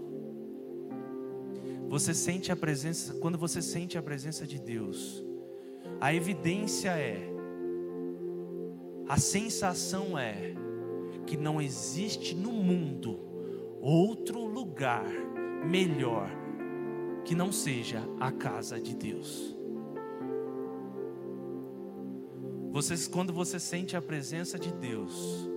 Você 1.88 2.14
sente 2.14 2.52
a 2.52 2.54
presença, 2.54 3.14
quando 3.14 3.36
você 3.36 3.60
sente 3.60 3.98
a 3.98 4.02
presença 4.02 4.46
de 4.46 4.60
Deus, 4.60 5.20
a 6.00 6.14
evidência 6.14 6.90
é 6.90 7.28
a 9.08 9.18
sensação 9.18 10.16
é 10.16 10.54
que 11.26 11.36
não 11.36 11.60
existe 11.60 12.36
no 12.36 12.52
mundo 12.52 13.18
outro 13.80 14.44
lugar 14.44 15.10
melhor 15.66 16.30
que 17.24 17.34
não 17.34 17.50
seja 17.50 18.00
a 18.20 18.30
casa 18.30 18.80
de 18.80 18.94
Deus. 18.94 19.56
Vocês, 22.70 23.08
quando 23.08 23.32
você 23.32 23.58
sente 23.58 23.96
a 23.96 24.00
presença 24.00 24.56
de 24.56 24.72
Deus, 24.72 25.50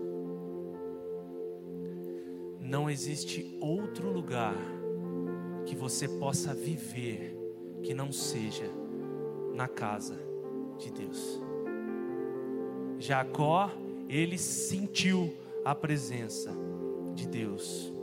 não 2.66 2.90
existe 2.90 3.58
outro 3.62 4.12
lugar 4.12 4.56
que 5.66 5.76
você 5.76 6.08
possa 6.08 6.54
viver 6.54 7.38
que 7.84 7.94
não 7.94 8.12
seja 8.12 8.70
na 9.54 9.68
casa 9.68 10.18
de 10.78 10.92
Deus. 10.92 11.42
Jacó, 12.98 13.72
ele 14.10 14.38
sentiu 14.38 15.34
a 15.64 15.76
presença 15.76 16.52
de 17.14 17.28
Deus. 17.28 17.94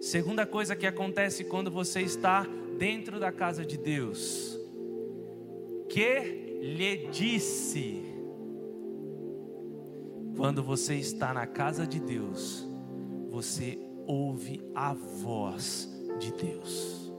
Segunda 0.00 0.46
coisa 0.46 0.76
que 0.76 0.86
acontece 0.86 1.44
quando 1.44 1.70
você 1.70 2.02
está 2.02 2.46
dentro 2.78 3.18
da 3.18 3.32
casa 3.32 3.64
de 3.64 3.78
Deus, 3.78 4.60
que 5.88 6.58
lhe 6.60 7.08
disse, 7.08 8.02
quando 10.36 10.62
você 10.62 10.96
está 10.96 11.32
na 11.32 11.46
casa 11.46 11.86
de 11.86 11.98
Deus, 11.98 12.75
você 13.36 13.78
ouve 14.06 14.62
a 14.74 14.94
voz 14.94 15.90
de 16.18 16.32
Deus. 16.32 17.12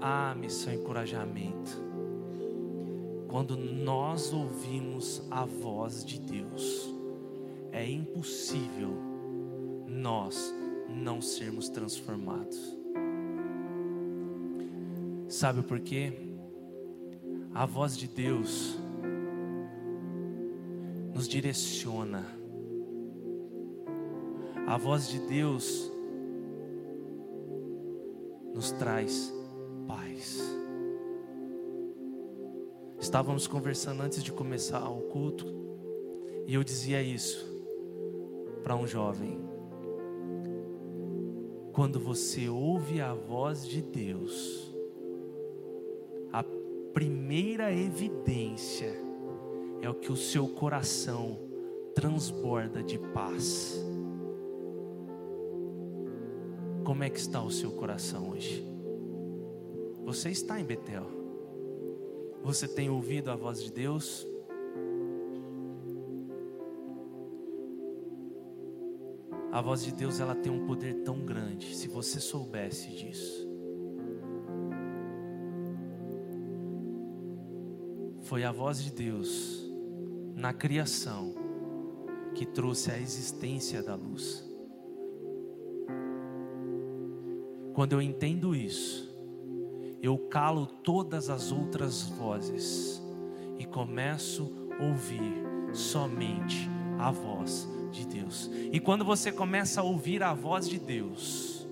Ah, 0.00 0.36
missão 0.36 0.72
encorajamento. 0.72 1.72
Quando 3.26 3.56
nós 3.56 4.32
ouvimos 4.32 5.20
a 5.28 5.44
voz 5.44 6.04
de 6.04 6.20
Deus, 6.20 6.94
é 7.72 7.84
impossível 7.90 8.96
nós 9.88 10.54
não 10.88 11.20
sermos 11.20 11.68
transformados. 11.68 12.78
Sabe 15.26 15.60
por 15.60 15.80
quê? 15.80 16.12
A 17.52 17.66
voz 17.66 17.96
de 17.96 18.06
Deus 18.06 18.78
nos 21.14 21.28
direciona. 21.28 22.26
A 24.66 24.76
voz 24.76 25.08
de 25.08 25.20
Deus 25.20 25.92
nos 28.52 28.72
traz 28.72 29.32
paz. 29.86 30.42
Estávamos 32.98 33.46
conversando 33.46 34.02
antes 34.02 34.24
de 34.24 34.32
começar 34.32 34.88
o 34.88 35.02
culto, 35.02 35.46
e 36.46 36.54
eu 36.54 36.64
dizia 36.64 37.00
isso 37.00 37.46
para 38.64 38.74
um 38.74 38.86
jovem. 38.86 39.38
Quando 41.72 42.00
você 42.00 42.48
ouve 42.48 43.00
a 43.00 43.14
voz 43.14 43.66
de 43.66 43.82
Deus, 43.82 44.74
a 46.32 46.44
primeira 46.92 47.72
evidência 47.72 49.03
é 49.84 49.90
o 49.90 49.94
que 49.94 50.10
o 50.10 50.16
seu 50.16 50.48
coração 50.48 51.38
transborda 51.94 52.82
de 52.82 52.98
paz. 52.98 53.78
Como 56.84 57.04
é 57.04 57.10
que 57.10 57.18
está 57.18 57.42
o 57.42 57.50
seu 57.50 57.70
coração 57.72 58.30
hoje? 58.30 58.66
Você 60.04 60.30
está 60.30 60.58
em 60.58 60.64
Betel? 60.64 61.06
Você 62.42 62.66
tem 62.66 62.88
ouvido 62.88 63.30
a 63.30 63.36
voz 63.36 63.62
de 63.62 63.70
Deus? 63.70 64.26
A 69.52 69.60
voz 69.60 69.84
de 69.84 69.92
Deus 69.92 70.18
ela 70.18 70.34
tem 70.34 70.50
um 70.50 70.66
poder 70.66 71.02
tão 71.04 71.24
grande, 71.24 71.76
se 71.76 71.88
você 71.88 72.20
soubesse 72.20 72.88
disso. 72.88 73.48
Foi 78.22 78.42
a 78.42 78.50
voz 78.50 78.82
de 78.82 78.90
Deus 78.90 79.63
na 80.34 80.52
criação 80.52 81.34
que 82.34 82.44
trouxe 82.44 82.90
a 82.90 82.98
existência 82.98 83.82
da 83.82 83.94
luz. 83.94 84.44
Quando 87.72 87.92
eu 87.92 88.02
entendo 88.02 88.54
isso, 88.54 89.12
eu 90.02 90.18
calo 90.18 90.66
todas 90.66 91.30
as 91.30 91.50
outras 91.50 92.02
vozes 92.02 93.02
e 93.58 93.64
começo 93.64 94.52
a 94.78 94.84
ouvir 94.84 95.44
somente 95.72 96.68
a 96.98 97.10
voz 97.10 97.68
de 97.90 98.06
Deus. 98.06 98.50
E 98.72 98.78
quando 98.80 99.04
você 99.04 99.32
começa 99.32 99.80
a 99.80 99.84
ouvir 99.84 100.22
a 100.22 100.34
voz 100.34 100.68
de 100.68 100.78
Deus, 100.78 101.66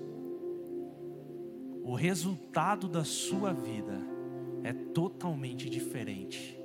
o 1.83 1.93
resultado 1.95 2.87
da 2.87 3.03
sua 3.03 3.51
vida 3.53 3.99
é 4.63 4.71
totalmente 4.71 5.69
diferente 5.69 6.62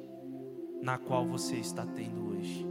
na 0.82 0.98
qual 0.98 1.26
você 1.26 1.56
está 1.56 1.84
tendo 1.84 2.28
hoje. 2.28 2.66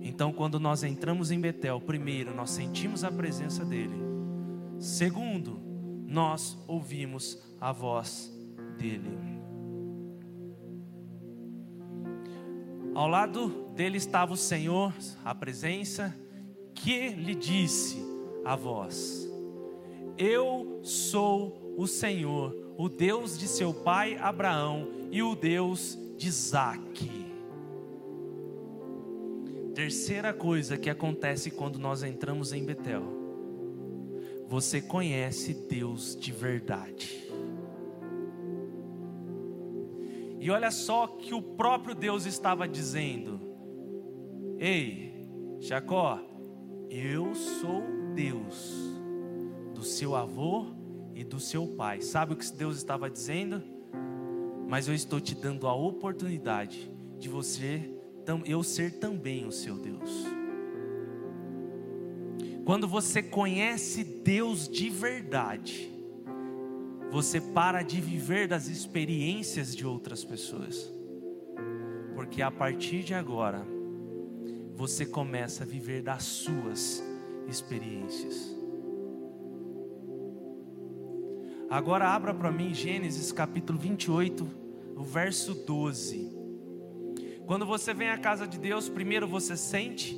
Então, 0.00 0.32
quando 0.32 0.58
nós 0.58 0.82
entramos 0.82 1.30
em 1.30 1.40
Betel, 1.40 1.80
primeiro, 1.80 2.34
nós 2.34 2.50
sentimos 2.50 3.04
a 3.04 3.10
presença 3.10 3.64
dEle. 3.64 4.00
Segundo, 4.78 5.60
nós 6.06 6.58
ouvimos 6.66 7.40
a 7.60 7.72
voz 7.72 8.32
dEle. 8.76 9.32
Ao 12.94 13.08
lado 13.08 13.70
dele 13.74 13.96
estava 13.96 14.34
o 14.34 14.36
Senhor, 14.36 14.92
a 15.24 15.34
presença, 15.34 16.14
que 16.74 17.08
lhe 17.10 17.34
disse 17.34 18.04
a 18.44 18.54
voz: 18.54 19.30
Eu 20.18 20.80
sou 20.82 21.74
o 21.76 21.86
Senhor, 21.86 22.54
o 22.76 22.88
Deus 22.88 23.38
de 23.38 23.48
seu 23.48 23.72
pai 23.72 24.16
Abraão 24.16 24.88
e 25.10 25.22
o 25.22 25.34
Deus 25.34 25.96
de 26.16 26.28
Isaac. 26.28 27.32
Terceira 29.74 30.32
coisa 30.32 30.76
que 30.76 30.90
acontece 30.90 31.50
quando 31.50 31.78
nós 31.78 32.02
entramos 32.02 32.52
em 32.52 32.64
Betel: 32.64 33.02
você 34.48 34.82
conhece 34.82 35.54
Deus 35.54 36.14
de 36.14 36.30
verdade. 36.30 37.26
E 40.38 40.50
olha 40.50 40.70
só 40.70 41.06
que 41.06 41.32
o 41.32 41.40
próprio 41.40 41.94
Deus 41.94 42.26
estava 42.26 42.68
dizendo: 42.68 43.40
Ei, 44.58 45.26
Jacó, 45.58 46.20
eu 46.90 47.34
sou 47.34 47.82
Deus 48.14 49.00
do 49.72 49.82
seu 49.82 50.14
avô 50.14 50.66
e 51.14 51.24
do 51.24 51.40
seu 51.40 51.66
pai. 51.68 52.02
Sabe 52.02 52.34
o 52.34 52.36
que 52.36 52.52
Deus 52.52 52.76
estava 52.76 53.08
dizendo? 53.08 53.62
Mas 54.72 54.88
eu 54.88 54.94
estou 54.94 55.20
te 55.20 55.34
dando 55.34 55.66
a 55.66 55.74
oportunidade 55.74 56.90
de 57.18 57.28
você, 57.28 57.90
eu 58.46 58.62
ser 58.62 58.92
também 58.92 59.44
o 59.46 59.52
seu 59.52 59.76
Deus. 59.76 60.24
Quando 62.64 62.88
você 62.88 63.22
conhece 63.22 64.02
Deus 64.02 64.66
de 64.66 64.88
verdade, 64.88 65.92
você 67.10 67.38
para 67.38 67.82
de 67.82 68.00
viver 68.00 68.48
das 68.48 68.66
experiências 68.66 69.76
de 69.76 69.86
outras 69.86 70.24
pessoas, 70.24 70.90
porque 72.14 72.40
a 72.40 72.50
partir 72.50 73.02
de 73.02 73.12
agora, 73.12 73.66
você 74.74 75.04
começa 75.04 75.64
a 75.64 75.66
viver 75.66 76.00
das 76.00 76.22
suas 76.22 77.04
experiências. 77.46 78.56
Agora 81.68 82.08
abra 82.08 82.32
para 82.32 82.50
mim 82.50 82.72
Gênesis 82.72 83.32
capítulo 83.32 83.78
28, 83.78 84.61
o 84.96 85.02
verso 85.02 85.54
12. 85.54 86.30
Quando 87.46 87.66
você 87.66 87.92
vem 87.92 88.08
à 88.08 88.18
casa 88.18 88.46
de 88.46 88.58
Deus, 88.58 88.88
primeiro 88.88 89.26
você 89.26 89.56
sente 89.56 90.16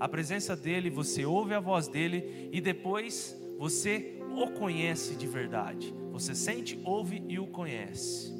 a 0.00 0.08
presença 0.08 0.56
dEle, 0.56 0.90
você 0.90 1.24
ouve 1.24 1.54
a 1.54 1.60
voz 1.60 1.88
dEle 1.88 2.48
e 2.52 2.60
depois 2.60 3.36
você 3.58 4.18
o 4.34 4.50
conhece 4.52 5.16
de 5.16 5.26
verdade. 5.26 5.94
Você 6.12 6.34
sente, 6.34 6.80
ouve 6.84 7.22
e 7.28 7.38
o 7.38 7.46
conhece. 7.46 8.36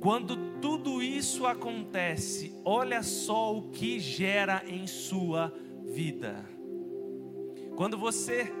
Quando 0.00 0.58
tudo 0.60 1.00
isso 1.00 1.46
acontece, 1.46 2.52
olha 2.64 3.02
só 3.02 3.56
o 3.56 3.70
que 3.70 4.00
gera 4.00 4.64
em 4.66 4.86
sua 4.86 5.52
vida. 5.84 6.44
Quando 7.76 7.96
você 7.96 8.52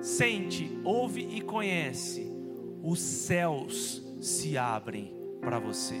sente, 0.00 0.70
ouve 0.84 1.20
e 1.20 1.40
conhece, 1.40 2.30
os 2.82 3.00
céus 3.00 4.03
se 4.24 4.56
abrem 4.56 5.14
para 5.38 5.58
você. 5.58 6.00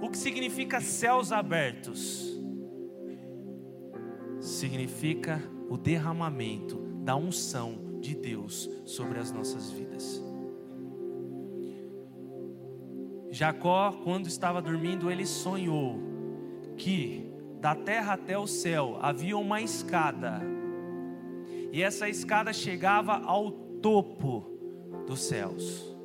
O 0.00 0.08
que 0.08 0.16
significa 0.16 0.80
céus 0.80 1.32
abertos? 1.32 2.40
Significa 4.40 5.42
o 5.68 5.76
derramamento 5.76 6.76
da 7.02 7.16
unção 7.16 7.98
de 8.00 8.14
Deus 8.14 8.70
sobre 8.84 9.18
as 9.18 9.32
nossas 9.32 9.72
vidas. 9.72 10.22
Jacó, 13.28 13.92
quando 14.04 14.28
estava 14.28 14.62
dormindo, 14.62 15.10
ele 15.10 15.26
sonhou 15.26 15.98
que 16.76 17.28
da 17.60 17.74
terra 17.74 18.12
até 18.12 18.38
o 18.38 18.46
céu 18.46 18.98
havia 19.02 19.36
uma 19.36 19.60
escada, 19.60 20.40
e 21.72 21.82
essa 21.82 22.08
escada 22.08 22.52
chegava 22.52 23.18
ao 23.18 23.50
topo 23.50 24.46
dos 25.08 25.20
céus. 25.20 25.97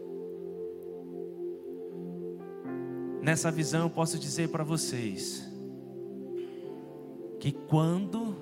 Nessa 3.24 3.50
visão 3.50 3.84
eu 3.84 3.90
posso 3.90 4.20
dizer 4.20 4.50
para 4.50 4.66
vocês 4.66 5.50
que 7.40 7.54
quando 7.54 8.36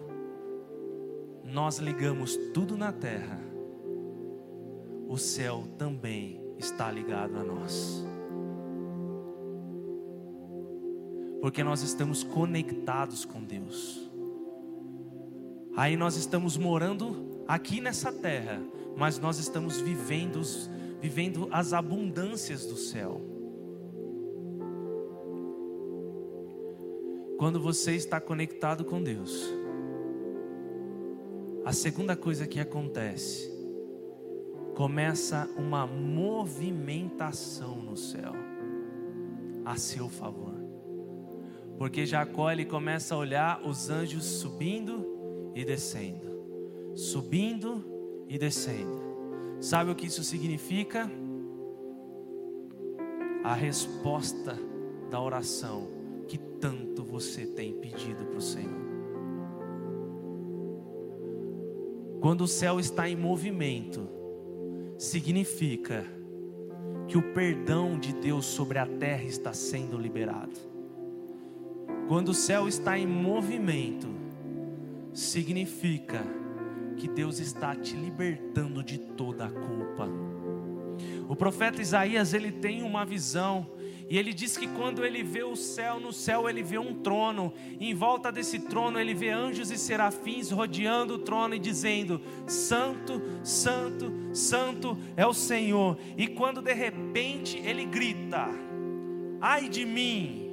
nós 1.43 1.77
ligamos 1.77 2.35
tudo 2.51 2.75
na 2.75 2.91
terra, 2.91 3.39
o 5.07 5.19
céu 5.19 5.65
também 5.77 6.41
está 6.57 6.91
ligado 6.91 7.37
a 7.37 7.43
nós. 7.43 8.03
Porque 11.41 11.63
nós 11.63 11.83
estamos 11.83 12.23
conectados 12.23 13.23
com 13.23 13.43
Deus. 13.43 14.09
Aí 15.75 15.95
nós 15.95 16.15
estamos 16.15 16.57
morando 16.57 17.43
aqui 17.47 17.79
nessa 17.79 18.11
terra, 18.11 18.59
mas 18.97 19.19
nós 19.19 19.37
estamos 19.37 19.79
vivendo, 19.79 20.41
vivendo 20.99 21.47
as 21.51 21.71
abundâncias 21.71 22.65
do 22.65 22.77
céu. 22.77 23.30
Quando 27.41 27.59
você 27.59 27.95
está 27.95 28.21
conectado 28.21 28.85
com 28.85 29.01
Deus, 29.01 29.51
a 31.65 31.73
segunda 31.73 32.15
coisa 32.15 32.45
que 32.45 32.59
acontece, 32.59 33.51
começa 34.75 35.49
uma 35.57 35.87
movimentação 35.87 37.77
no 37.77 37.97
céu 37.97 38.33
a 39.65 39.75
seu 39.75 40.07
favor. 40.07 40.53
Porque 41.79 42.05
Jacó 42.05 42.51
ele 42.51 42.63
começa 42.63 43.15
a 43.15 43.17
olhar 43.17 43.67
os 43.67 43.89
anjos 43.89 44.23
subindo 44.23 45.51
e 45.55 45.65
descendo, 45.65 46.93
subindo 46.93 47.83
e 48.29 48.37
descendo. 48.37 49.01
Sabe 49.59 49.89
o 49.89 49.95
que 49.95 50.05
isso 50.05 50.23
significa? 50.23 51.09
A 53.43 53.55
resposta 53.55 54.55
da 55.09 55.19
oração 55.19 56.00
que 56.31 56.37
tanto 56.37 57.03
você 57.03 57.45
tem 57.45 57.73
pedido 57.73 58.23
para 58.23 58.37
o 58.37 58.41
Senhor. 58.41 58.79
Quando 62.21 62.45
o 62.45 62.47
céu 62.47 62.79
está 62.79 63.09
em 63.09 63.17
movimento, 63.17 64.07
significa 64.97 66.05
que 67.05 67.17
o 67.17 67.33
perdão 67.33 67.99
de 67.99 68.13
Deus 68.13 68.45
sobre 68.45 68.79
a 68.79 68.85
terra 68.85 69.25
está 69.25 69.51
sendo 69.51 69.97
liberado. 69.97 70.57
Quando 72.07 72.29
o 72.29 72.33
céu 72.33 72.65
está 72.65 72.97
em 72.97 73.05
movimento, 73.05 74.07
significa 75.11 76.23
que 76.95 77.09
Deus 77.09 77.39
está 77.39 77.75
te 77.75 77.93
libertando 77.97 78.81
de 78.81 78.97
toda 78.97 79.47
a 79.47 79.51
culpa. 79.51 80.07
O 81.27 81.35
profeta 81.35 81.81
Isaías, 81.81 82.33
ele 82.33 82.53
tem 82.53 82.83
uma 82.83 83.03
visão, 83.03 83.69
e 84.11 84.17
ele 84.17 84.33
diz 84.33 84.57
que 84.57 84.67
quando 84.67 85.05
ele 85.05 85.23
vê 85.23 85.41
o 85.41 85.55
céu, 85.55 85.97
no 85.97 86.11
céu 86.11 86.49
ele 86.49 86.61
vê 86.61 86.77
um 86.77 86.95
trono, 86.95 87.53
e 87.79 87.89
em 87.89 87.93
volta 87.95 88.29
desse 88.29 88.59
trono 88.59 88.99
ele 88.99 89.13
vê 89.13 89.29
anjos 89.29 89.71
e 89.71 89.77
serafins 89.77 90.51
rodeando 90.51 91.13
o 91.13 91.19
trono 91.19 91.55
e 91.55 91.59
dizendo: 91.59 92.19
Santo, 92.45 93.21
Santo, 93.41 94.11
Santo 94.33 94.97
é 95.15 95.25
o 95.25 95.33
Senhor. 95.33 95.97
E 96.17 96.27
quando 96.27 96.61
de 96.61 96.73
repente 96.73 97.57
ele 97.59 97.85
grita: 97.85 98.49
Ai 99.39 99.69
de 99.69 99.85
mim, 99.85 100.51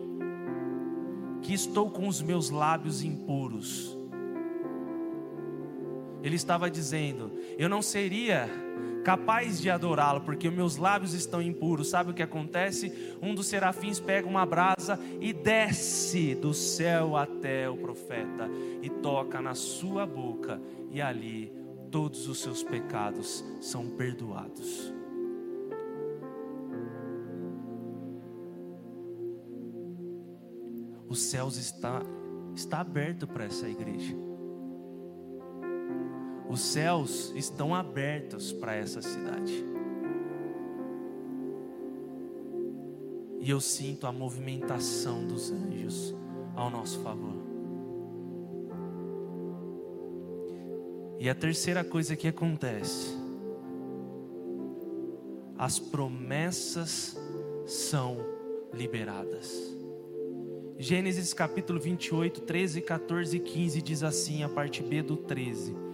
que 1.43 1.53
estou 1.53 1.91
com 1.91 2.07
os 2.07 2.23
meus 2.23 2.51
lábios 2.51 3.03
impuros 3.03 3.98
ele 6.23 6.37
estava 6.37 6.71
dizendo: 6.71 7.33
Eu 7.59 7.69
não 7.69 7.83
seria 7.83 8.49
capaz 9.05 9.61
de 9.61 9.71
adorá-lo, 9.71 10.21
porque 10.21 10.51
meus 10.51 10.77
lábios 10.77 11.15
estão 11.15 11.41
impuros. 11.41 11.89
Sabe 11.89 12.11
o 12.11 12.15
que 12.15 12.23
acontece? 12.23 12.93
Um 13.23 13.35
dos 13.35 13.47
serafins 13.47 13.99
pega 13.99 14.29
uma 14.29 14.45
brasa 14.45 14.99
e 15.21 15.33
desce 15.33 16.35
do 16.35 16.53
céu 16.53 17.17
até 17.17 17.69
o 17.71 17.77
profeta 17.77 18.51
e 18.83 18.91
toca 18.91 19.41
na 19.41 19.55
sua 19.55 20.05
boca, 20.07 20.61
e 20.91 21.01
ali 21.01 21.53
todos 21.91 22.29
os 22.29 22.41
seus 22.41 22.63
pecados 22.63 23.45
são 23.61 23.89
perdoados. 23.91 24.93
Os 31.09 31.23
céus 31.23 31.57
está 31.57 32.03
está 32.55 32.81
aberto 32.81 33.27
para 33.27 33.45
essa 33.45 33.69
igreja. 33.69 34.28
Os 36.49 36.61
céus 36.61 37.31
estão 37.37 37.75
abertos 37.75 38.53
para 38.53 38.75
essa 38.75 39.03
cidade. 39.03 39.65
E 43.39 43.51
eu 43.51 43.61
sinto 43.61 44.07
a 44.07 44.13
movimentação 44.13 45.27
dos 45.27 45.51
anjos 45.51 46.15
ao 46.57 46.71
nosso 46.71 47.01
favor. 47.01 47.37
E 51.21 51.29
a 51.29 51.35
terceira 51.35 51.85
coisa 51.85 52.17
que 52.17 52.29
acontece, 52.29 53.17
as 55.59 55.79
promessas 55.79 57.17
são 57.67 58.17
liberadas. 58.73 59.77
Gênesis 60.79 61.35
capítulo 61.35 61.81
28, 61.81 62.41
13, 62.43 62.81
14 62.81 63.37
e 63.37 63.41
15 63.41 63.83
diz 63.83 64.03
assim, 64.05 64.45
a 64.45 64.49
parte 64.49 64.83
B 64.83 65.03
do 65.03 65.17
13. 65.17 65.88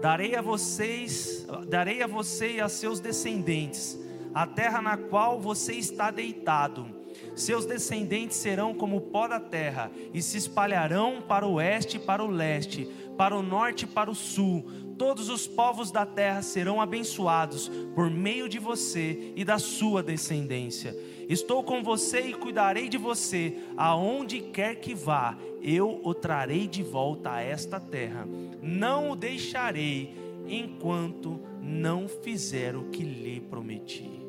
Darei 0.00 0.34
a 0.36 0.42
vocês, 0.42 1.46
darei 1.68 2.02
a 2.02 2.06
você 2.06 2.52
e 2.52 2.60
a 2.60 2.68
seus 2.68 3.00
descendentes 3.00 3.98
a 4.36 4.46
terra 4.46 4.82
na 4.82 4.98
qual 4.98 5.40
você 5.40 5.72
está 5.72 6.10
deitado. 6.10 6.86
Seus 7.34 7.64
descendentes 7.64 8.36
serão 8.36 8.74
como 8.74 8.98
o 8.98 9.00
pó 9.00 9.26
da 9.26 9.40
terra 9.40 9.90
e 10.12 10.20
se 10.20 10.36
espalharão 10.36 11.22
para 11.26 11.46
o 11.46 11.54
oeste 11.54 11.96
e 11.96 12.00
para 12.00 12.22
o 12.22 12.26
leste, 12.26 12.84
para 13.16 13.34
o 13.34 13.42
norte 13.42 13.84
e 13.84 13.86
para 13.86 14.10
o 14.10 14.14
sul. 14.14 14.70
Todos 14.98 15.30
os 15.30 15.46
povos 15.46 15.90
da 15.90 16.04
terra 16.04 16.42
serão 16.42 16.82
abençoados 16.82 17.70
por 17.94 18.10
meio 18.10 18.46
de 18.46 18.58
você 18.58 19.32
e 19.34 19.42
da 19.42 19.58
sua 19.58 20.02
descendência. 20.02 20.94
Estou 21.28 21.62
com 21.64 21.82
você 21.82 22.20
e 22.20 22.34
cuidarei 22.34 22.88
de 22.88 22.96
você, 22.96 23.58
aonde 23.76 24.40
quer 24.40 24.76
que 24.76 24.94
vá, 24.94 25.36
eu 25.60 26.00
o 26.04 26.14
trarei 26.14 26.68
de 26.68 26.82
volta 26.82 27.32
a 27.32 27.40
esta 27.40 27.80
terra. 27.80 28.26
Não 28.62 29.10
o 29.10 29.16
deixarei 29.16 30.14
enquanto 30.46 31.40
não 31.60 32.06
fizer 32.06 32.76
o 32.76 32.84
que 32.90 33.02
lhe 33.02 33.40
prometi. 33.40 34.24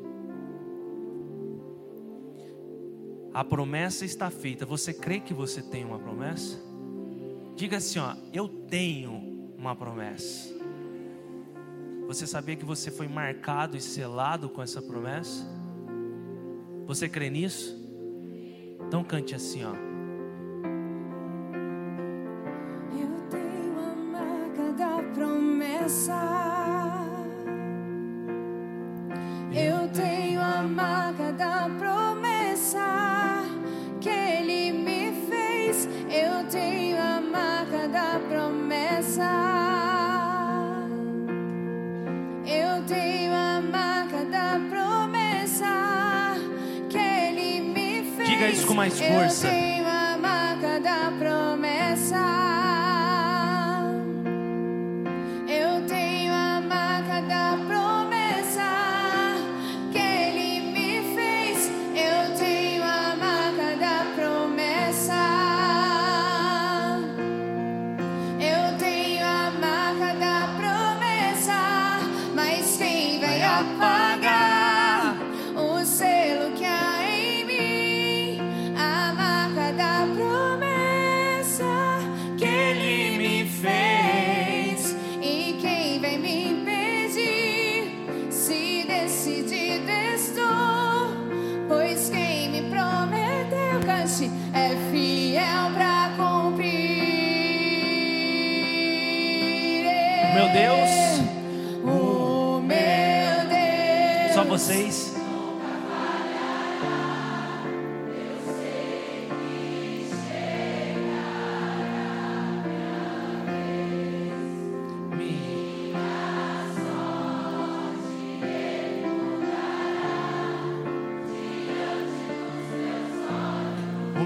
A 3.32 3.44
promessa 3.44 4.04
está 4.04 4.30
feita. 4.30 4.66
Você 4.66 4.92
crê 4.92 5.20
que 5.20 5.32
você 5.32 5.62
tem 5.62 5.84
uma 5.84 5.98
promessa? 5.98 6.60
Diga 7.54 7.76
assim, 7.76 8.00
ó, 8.00 8.16
eu 8.32 8.48
tenho 8.48 9.52
uma 9.56 9.76
promessa. 9.76 10.52
Você 12.08 12.26
sabia 12.26 12.56
que 12.56 12.64
você 12.64 12.90
foi 12.90 13.06
marcado 13.06 13.76
e 13.76 13.80
selado 13.80 14.48
com 14.48 14.62
essa 14.62 14.80
promessa? 14.82 15.57
Você 16.88 17.06
crê 17.06 17.28
nisso? 17.28 17.76
Então 18.86 19.04
cante 19.04 19.34
assim, 19.34 19.62
ó. 19.62 19.87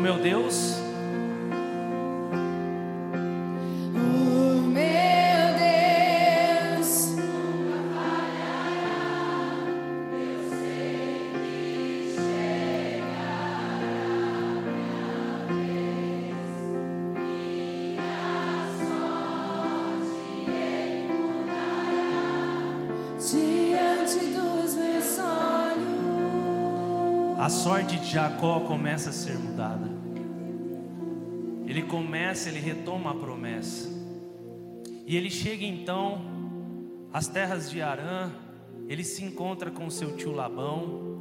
Meu 0.02 0.18
Deus 0.18 0.81
Jacó 28.12 28.60
começa 28.60 29.08
a 29.08 29.12
ser 29.12 29.38
mudada. 29.38 29.90
Ele 31.66 31.82
começa, 31.82 32.50
ele 32.50 32.60
retoma 32.60 33.12
a 33.12 33.14
promessa. 33.14 33.88
E 35.06 35.16
ele 35.16 35.30
chega 35.30 35.64
então 35.64 36.20
às 37.10 37.26
terras 37.26 37.70
de 37.70 37.80
Arã, 37.80 38.30
ele 38.86 39.02
se 39.02 39.24
encontra 39.24 39.70
com 39.70 39.88
seu 39.88 40.14
tio 40.14 40.32
Labão, 40.32 41.12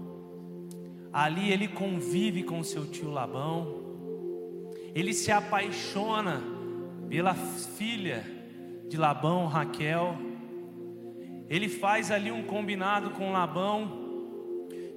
Ali 1.13 1.51
ele 1.51 1.67
convive 1.67 2.43
com 2.43 2.61
seu 2.63 2.85
tio 2.85 3.09
Labão. 3.09 3.81
Ele 4.93 5.13
se 5.13 5.31
apaixona 5.31 6.41
pela 7.09 7.33
filha 7.33 8.25
de 8.89 8.97
Labão, 8.97 9.45
Raquel. 9.47 10.17
Ele 11.49 11.67
faz 11.67 12.11
ali 12.11 12.31
um 12.31 12.43
combinado 12.43 13.11
com 13.11 13.31
Labão 13.31 14.00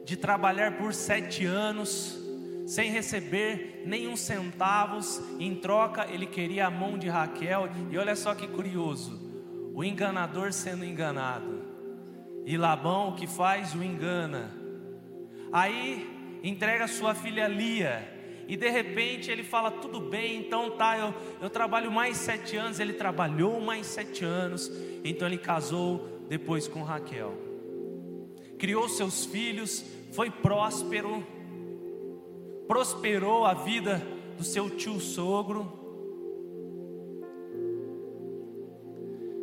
de 0.04 0.16
trabalhar 0.16 0.76
por 0.76 0.92
sete 0.92 1.44
anos 1.44 2.22
sem 2.66 2.90
receber 2.90 3.82
nenhum 3.86 4.16
centavos. 4.16 5.20
Em 5.38 5.54
troca, 5.54 6.06
ele 6.10 6.26
queria 6.26 6.66
a 6.66 6.70
mão 6.70 6.98
de 6.98 7.08
Raquel. 7.08 7.68
E 7.90 7.98
olha 7.98 8.16
só 8.16 8.34
que 8.34 8.46
curioso: 8.46 9.20
o 9.74 9.82
enganador 9.84 10.52
sendo 10.52 10.84
enganado, 10.84 11.62
e 12.44 12.56
Labão 12.56 13.10
o 13.10 13.14
que 13.14 13.26
faz 13.26 13.74
o 13.74 13.82
engana. 13.82 14.52
Aí 15.52 16.40
entrega 16.42 16.86
sua 16.86 17.14
filha 17.14 17.46
Lia. 17.46 18.12
E 18.46 18.56
de 18.56 18.68
repente 18.68 19.30
ele 19.30 19.42
fala: 19.42 19.70
Tudo 19.70 20.00
bem, 20.00 20.38
então 20.38 20.72
tá, 20.72 20.98
eu, 20.98 21.14
eu 21.40 21.50
trabalho 21.50 21.90
mais 21.90 22.16
sete 22.18 22.56
anos. 22.56 22.78
Ele 22.78 22.92
trabalhou 22.92 23.60
mais 23.60 23.86
sete 23.86 24.24
anos. 24.24 24.70
Então 25.02 25.26
ele 25.26 25.38
casou 25.38 26.26
depois 26.28 26.68
com 26.68 26.82
Raquel. 26.82 27.32
Criou 28.58 28.88
seus 28.88 29.24
filhos, 29.26 29.84
foi 30.14 30.30
próspero 30.30 31.24
prosperou 32.68 33.44
a 33.44 33.52
vida 33.52 34.00
do 34.36 34.44
seu 34.44 34.70
tio 34.70 35.00
sogro, 35.00 35.70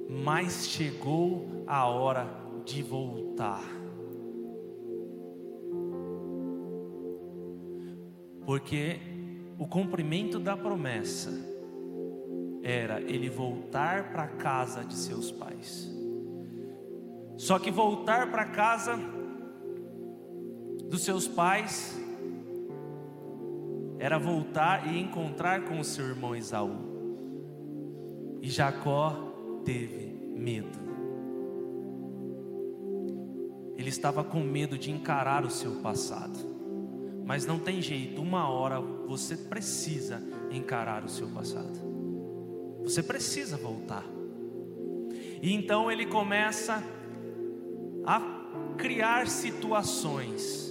mas 0.10 0.68
chegou 0.68 1.46
a 1.68 1.86
hora 1.86 2.28
de 2.66 2.82
voltar. 2.82 3.64
Porque 8.46 9.00
o 9.60 9.68
cumprimento 9.68 10.40
da 10.40 10.56
promessa 10.56 11.32
era 12.64 13.02
ele 13.02 13.30
voltar 13.30 14.12
para 14.12 14.24
a 14.24 14.28
casa 14.28 14.84
de 14.84 14.96
seus 14.96 15.32
pais. 15.32 15.92
Só 17.38 17.60
que 17.60 17.70
voltar 17.70 18.32
para 18.32 18.46
casa 18.46 19.21
dos 20.92 21.04
seus 21.04 21.26
pais 21.26 21.98
era 23.98 24.20
voltar 24.20 24.94
e 24.94 25.00
encontrar 25.00 25.64
com 25.64 25.80
o 25.80 25.86
seu 25.86 26.06
irmão 26.06 26.36
Esaú. 26.36 26.76
E 28.42 28.50
Jacó 28.50 29.62
teve 29.64 30.14
medo. 30.36 30.78
Ele 33.78 33.88
estava 33.88 34.22
com 34.22 34.42
medo 34.42 34.78
de 34.78 34.92
encarar 34.92 35.46
o 35.46 35.50
seu 35.50 35.76
passado. 35.76 36.38
Mas 37.26 37.46
não 37.46 37.58
tem 37.58 37.82
jeito, 37.82 38.22
uma 38.22 38.50
hora 38.50 38.82
você 38.82 39.38
precisa 39.38 40.22
encarar 40.52 41.06
o 41.06 41.10
seu 41.10 41.30
passado. 41.30 41.80
Você 42.84 43.02
precisa 43.02 43.56
voltar. 43.56 44.04
E 45.42 45.54
então 45.54 45.90
ele 45.90 46.06
começa 46.06 46.84
a 48.06 48.20
criar 48.78 49.28
situações. 49.28 50.71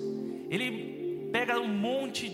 Ele 0.50 1.30
pega 1.32 1.60
um 1.60 1.68
monte 1.68 2.28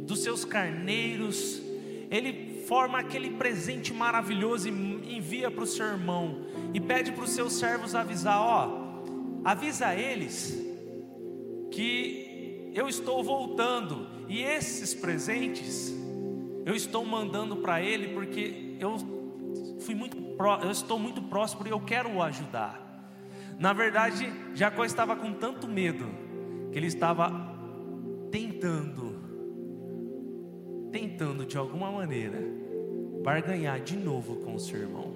dos 0.00 0.22
seus 0.22 0.44
carneiros, 0.44 1.62
ele 2.10 2.64
forma 2.66 2.98
aquele 2.98 3.30
presente 3.30 3.92
maravilhoso 3.94 4.68
e 4.68 5.16
envia 5.16 5.50
para 5.50 5.62
o 5.62 5.66
seu 5.66 5.86
irmão, 5.86 6.44
e 6.74 6.80
pede 6.80 7.12
para 7.12 7.24
os 7.24 7.30
seus 7.30 7.52
servos 7.54 7.94
avisar: 7.94 8.40
ó, 8.40 9.02
avisa 9.44 9.94
eles 9.94 10.60
que 11.70 12.72
eu 12.74 12.88
estou 12.88 13.22
voltando, 13.22 14.08
e 14.28 14.42
esses 14.42 14.92
presentes 14.92 15.94
eu 16.64 16.74
estou 16.74 17.04
mandando 17.04 17.56
para 17.56 17.80
ele 17.80 18.08
porque 18.08 18.76
eu 18.78 18.96
fui 19.80 19.94
muito 19.94 20.16
eu 20.62 20.70
estou 20.70 20.98
muito 20.98 21.22
próximo 21.22 21.66
e 21.66 21.70
eu 21.70 21.80
quero 21.80 22.10
o 22.10 22.22
ajudar. 22.22 22.80
Na 23.58 23.72
verdade, 23.72 24.32
Jacó 24.54 24.84
estava 24.84 25.14
com 25.14 25.32
tanto 25.32 25.68
medo 25.68 26.06
que 26.72 26.78
ele 26.78 26.86
estava 26.86 27.51
tentando 28.32 29.30
tentando 30.90 31.46
de 31.46 31.56
alguma 31.56 31.92
maneira 31.92 32.38
barganhar 33.22 33.80
de 33.80 33.96
novo 33.96 34.36
com 34.36 34.54
o 34.54 34.58
seu 34.58 34.80
irmão. 34.80 35.12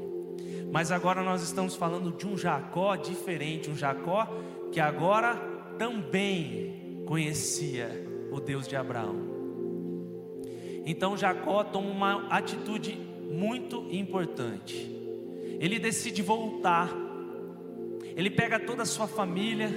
Mas 0.71 0.93
agora 0.93 1.23
nós 1.23 1.43
estamos 1.43 1.75
falando 1.75 2.13
de 2.13 2.27
um 2.27 2.37
Jacó 2.37 2.95
diferente, 2.97 3.71
um 3.71 3.77
Jacó 3.77 4.27
que 4.71 4.81
agora 4.81 5.35
também 5.79 7.03
conhecia 7.07 7.89
o 8.31 8.41
Deus 8.41 8.69
de 8.69 8.77
Abraão. 8.77 9.17
Então 10.85 11.17
Jacó 11.17 11.65
toma 11.65 11.91
uma 11.91 12.29
atitude 12.29 12.93
muito 13.31 13.87
importante. 13.91 14.77
Ele 15.59 15.79
decide 15.79 16.23
voltar. 16.23 16.91
Ele 18.15 18.31
pega 18.31 18.59
toda 18.59 18.83
a 18.83 18.87
sua 18.87 19.07
família 19.07 19.69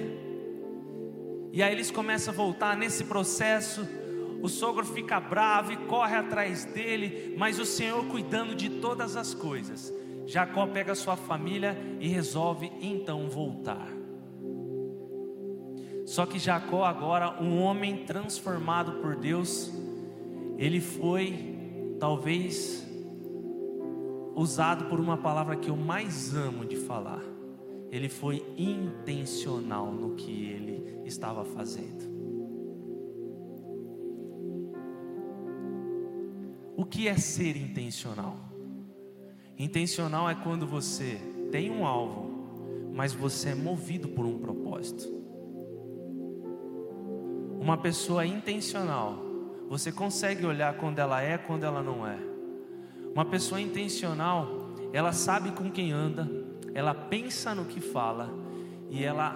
e 1.51 1.63
aí 1.63 1.71
eles 1.71 1.91
começam 1.91 2.33
a 2.33 2.37
voltar 2.37 2.77
nesse 2.77 3.03
processo 3.03 3.87
o 4.41 4.47
sogro 4.47 4.85
fica 4.85 5.19
bravo 5.19 5.73
e 5.73 5.77
corre 5.77 6.15
atrás 6.15 6.63
dele, 6.63 7.35
mas 7.37 7.59
o 7.59 7.65
Senhor 7.65 8.05
cuidando 8.05 8.55
de 8.55 8.69
todas 8.69 9.17
as 9.17 9.33
coisas. 9.33 9.93
Jacó 10.25 10.65
pega 10.67 10.95
sua 10.95 11.17
família 11.17 11.77
e 11.99 12.07
resolve 12.07 12.71
então 12.81 13.29
voltar. 13.29 13.87
Só 16.05 16.25
que 16.25 16.39
Jacó, 16.39 16.85
agora, 16.85 17.41
um 17.41 17.61
homem 17.61 18.05
transformado 18.05 18.93
por 19.01 19.15
Deus, 19.15 19.71
ele 20.57 20.79
foi, 20.79 21.95
talvez, 21.99 22.87
usado 24.35 24.85
por 24.85 24.99
uma 24.99 25.17
palavra 25.17 25.55
que 25.55 25.69
eu 25.69 25.75
mais 25.75 26.33
amo 26.33 26.65
de 26.65 26.77
falar. 26.77 27.21
Ele 27.91 28.09
foi 28.09 28.45
intencional 28.57 29.91
no 29.91 30.15
que 30.15 30.31
ele 30.31 31.01
estava 31.05 31.43
fazendo. 31.43 32.09
O 36.77 36.85
que 36.85 37.07
é 37.07 37.17
ser 37.17 37.57
intencional? 37.57 38.37
Intencional 39.57 40.29
é 40.29 40.35
quando 40.35 40.65
você 40.65 41.19
tem 41.51 41.69
um 41.69 41.85
alvo, 41.85 42.89
mas 42.93 43.11
você 43.11 43.49
é 43.49 43.55
movido 43.55 44.07
por 44.07 44.25
um 44.25 44.39
propósito. 44.39 45.19
Uma 47.59 47.77
pessoa 47.77 48.25
intencional, 48.25 49.17
você 49.67 49.91
consegue 49.91 50.45
olhar 50.45 50.77
quando 50.77 50.99
ela 50.99 51.21
é, 51.21 51.37
quando 51.37 51.65
ela 51.65 51.83
não 51.83 52.07
é. 52.07 52.17
Uma 53.13 53.25
pessoa 53.25 53.59
intencional, 53.59 54.47
ela 54.93 55.11
sabe 55.11 55.51
com 55.51 55.69
quem 55.69 55.91
anda, 55.91 56.29
ela 56.79 56.93
pensa 56.93 57.53
no 57.53 57.65
que 57.65 57.81
fala 57.81 58.29
e 58.89 59.03
ela 59.03 59.35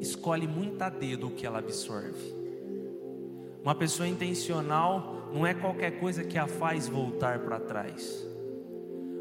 escolhe 0.00 0.46
muito 0.48 0.80
a 0.80 0.88
dedo 0.88 1.26
o 1.26 1.30
que 1.30 1.46
ela 1.46 1.58
absorve. 1.58 2.34
Uma 3.62 3.74
pessoa 3.74 4.08
intencional, 4.08 5.28
não 5.30 5.46
é 5.46 5.52
qualquer 5.52 6.00
coisa 6.00 6.24
que 6.24 6.38
a 6.38 6.46
faz 6.46 6.88
voltar 6.88 7.40
para 7.40 7.60
trás. 7.60 8.26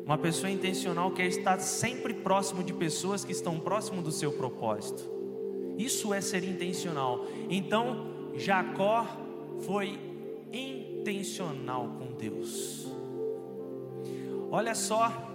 Uma 0.05 0.17
pessoa 0.17 0.49
intencional 0.49 1.11
quer 1.11 1.27
estar 1.27 1.59
sempre 1.59 2.13
próximo 2.13 2.63
de 2.63 2.73
pessoas 2.73 3.25
que 3.25 3.33
estão 3.33 3.59
próximo 3.59 4.01
do 4.01 4.09
seu 4.09 4.31
propósito. 4.31 5.03
Isso 5.77 6.13
é 6.13 6.21
ser 6.21 6.45
intencional. 6.45 7.27
Então, 7.49 8.31
Jacó 8.37 9.05
foi 9.65 9.99
intencional 10.53 11.89
com 11.99 12.13
Deus. 12.13 12.87
Olha 14.49 14.73
só 14.73 15.30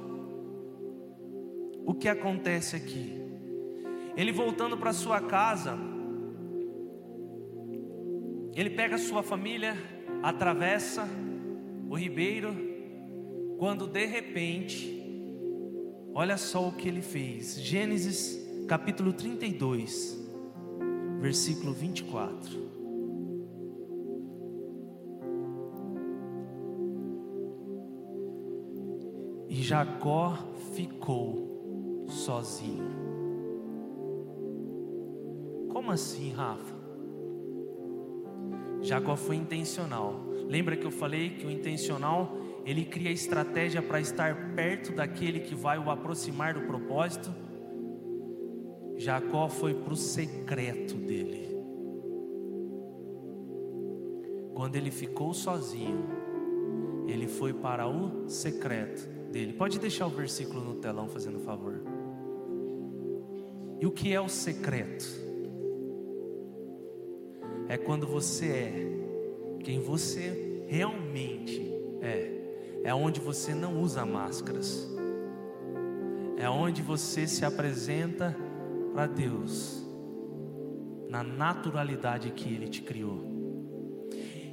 o 1.87 1.95
que 1.95 2.09
acontece 2.09 2.75
aqui. 2.75 3.15
Ele 4.17 4.33
voltando 4.33 4.77
para 4.77 4.93
sua 4.93 5.21
casa, 5.21 5.79
ele 8.55 8.71
pega 8.71 8.99
sua 8.99 9.23
família, 9.23 9.77
atravessa 10.23 11.09
o 11.89 11.97
ribeiro, 11.97 12.55
quando 13.57 13.87
de 13.87 14.05
repente, 14.05 15.01
olha 16.13 16.37
só 16.37 16.67
o 16.67 16.73
que 16.73 16.89
ele 16.89 17.03
fez. 17.03 17.61
Gênesis 17.61 18.45
capítulo 18.67 19.13
32, 19.13 20.19
versículo 21.21 21.73
24. 21.73 22.67
E 29.49 29.63
Jacó 29.63 30.37
ficou 30.75 31.46
sozinho. 32.17 32.85
Como 35.71 35.91
assim, 35.93 36.33
Rafa? 36.33 36.75
Jacó 38.81 39.17
foi 39.17 39.37
intencional. 39.37 40.25
Lembra 40.49 40.77
que 40.77 40.87
eu 40.87 40.91
falei 40.91 41.31
que 41.31 41.47
o 41.47 41.51
intencional 41.51 42.37
ele 42.65 42.85
cria 42.85 43.11
estratégia 43.11 43.83
para 43.83 44.01
estar 44.01 44.55
perto 44.55 44.93
daquele 44.93 45.41
que 45.41 45.55
vai 45.55 45.79
o 45.79 45.91
aproximar 45.91 46.55
do 46.55 46.63
propósito? 46.63 47.33
Jacó 48.97 49.49
foi 49.49 49.75
para 49.75 49.93
o 49.93 49.97
secreto 49.97 50.95
dele. 50.95 51.47
quando 54.57 54.75
ele 54.75 54.91
ficou 54.91 55.35
sozinho, 55.35 56.03
ele 57.07 57.29
foi 57.29 57.53
para 57.53 57.87
o 57.87 58.27
secreto 58.27 59.07
dele. 59.31 59.53
Pode 59.53 59.79
deixar 59.79 60.07
o 60.07 60.11
versículo 60.11 60.65
no 60.65 60.77
telão, 60.77 61.11
fazendo 61.11 61.39
favor. 61.41 61.96
E 63.81 63.87
o 63.87 63.91
que 63.91 64.13
é 64.13 64.21
o 64.21 64.29
secreto? 64.29 65.05
É 67.69 67.77
quando 67.77 68.07
você 68.07 68.47
é 68.47 68.97
quem 69.61 69.81
você 69.81 70.65
realmente 70.69 71.61
é. 72.01 72.33
É 72.85 72.95
onde 72.95 73.19
você 73.19 73.53
não 73.55 73.81
usa 73.81 74.07
máscaras. 74.07 74.89
É 76.37 76.49
onde 76.49 76.83
você 76.83 77.27
se 77.27 77.45
apresenta 77.45 78.37
para 78.93 79.07
Deus 79.07 79.85
na 81.09 81.23
naturalidade 81.23 82.31
que 82.31 82.53
Ele 82.55 82.69
te 82.69 82.83
criou. 82.83 83.25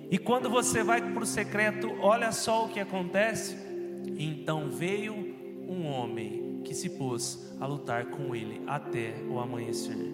E 0.09 0.17
quando 0.17 0.49
você 0.49 0.83
vai 0.83 1.01
para 1.13 1.23
o 1.23 1.25
secreto, 1.25 1.91
olha 1.99 2.31
só 2.31 2.65
o 2.65 2.69
que 2.69 2.79
acontece. 2.79 3.55
Então 4.17 4.69
veio 4.69 5.13
um 5.67 5.85
homem 5.85 6.42
que 6.63 6.73
se 6.73 6.89
pôs 6.89 7.53
a 7.59 7.65
lutar 7.65 8.05
com 8.07 8.35
ele 8.35 8.61
até 8.65 9.15
o 9.29 9.39
amanhecer. 9.39 10.13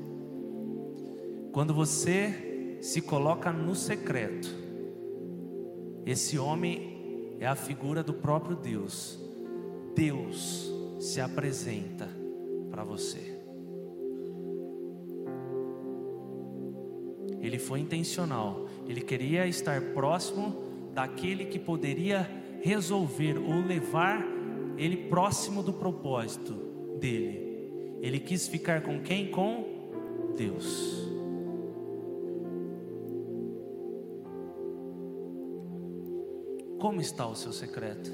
Quando 1.51 1.73
você 1.73 2.77
se 2.81 3.01
coloca 3.01 3.51
no 3.51 3.75
secreto, 3.75 4.49
esse 6.05 6.37
homem 6.37 7.35
é 7.39 7.47
a 7.47 7.55
figura 7.55 8.03
do 8.03 8.13
próprio 8.13 8.55
Deus. 8.55 9.19
Deus 9.95 10.71
se 10.99 11.21
apresenta 11.21 12.07
para 12.69 12.83
você. 12.83 13.39
Ele 17.41 17.57
foi 17.57 17.79
intencional. 17.79 18.67
Ele 18.87 19.01
queria 19.01 19.47
estar 19.47 19.81
próximo 19.93 20.63
daquele 20.93 21.45
que 21.45 21.57
poderia 21.57 22.29
resolver 22.61 23.37
ou 23.37 23.65
levar 23.65 24.25
ele 24.79 24.95
próximo 25.09 25.61
do 25.61 25.73
propósito 25.73 26.53
dele. 26.97 27.99
Ele 28.01 28.17
quis 28.17 28.47
ficar 28.47 28.81
com 28.81 29.01
quem? 29.01 29.29
Com 29.29 29.65
Deus. 30.37 31.05
Como 36.79 37.01
está 37.01 37.27
o 37.27 37.35
seu 37.35 37.51
secreto? 37.51 38.09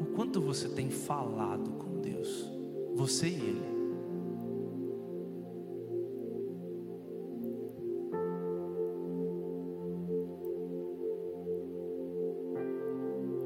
O 0.00 0.14
quanto 0.14 0.40
você 0.40 0.68
tem 0.68 0.88
falado 0.88 1.72
com 1.72 2.00
Deus? 2.00 2.48
Você 2.94 3.26
e 3.26 3.34
Ele. 3.34 3.73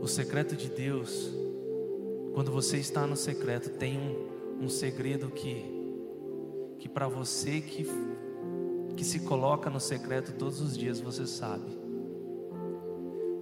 O 0.08 0.10
secreto 0.10 0.56
de 0.56 0.70
Deus, 0.70 1.30
quando 2.32 2.50
você 2.50 2.78
está 2.78 3.06
no 3.06 3.14
secreto, 3.14 3.68
tem 3.68 3.98
um, 3.98 4.64
um 4.64 4.68
segredo 4.70 5.28
que, 5.28 5.62
que 6.78 6.88
para 6.88 7.06
você 7.06 7.60
que, 7.60 7.86
que 8.96 9.04
se 9.04 9.20
coloca 9.20 9.68
no 9.68 9.78
secreto 9.78 10.32
todos 10.32 10.62
os 10.62 10.78
dias, 10.78 10.98
você 10.98 11.26
sabe. 11.26 11.76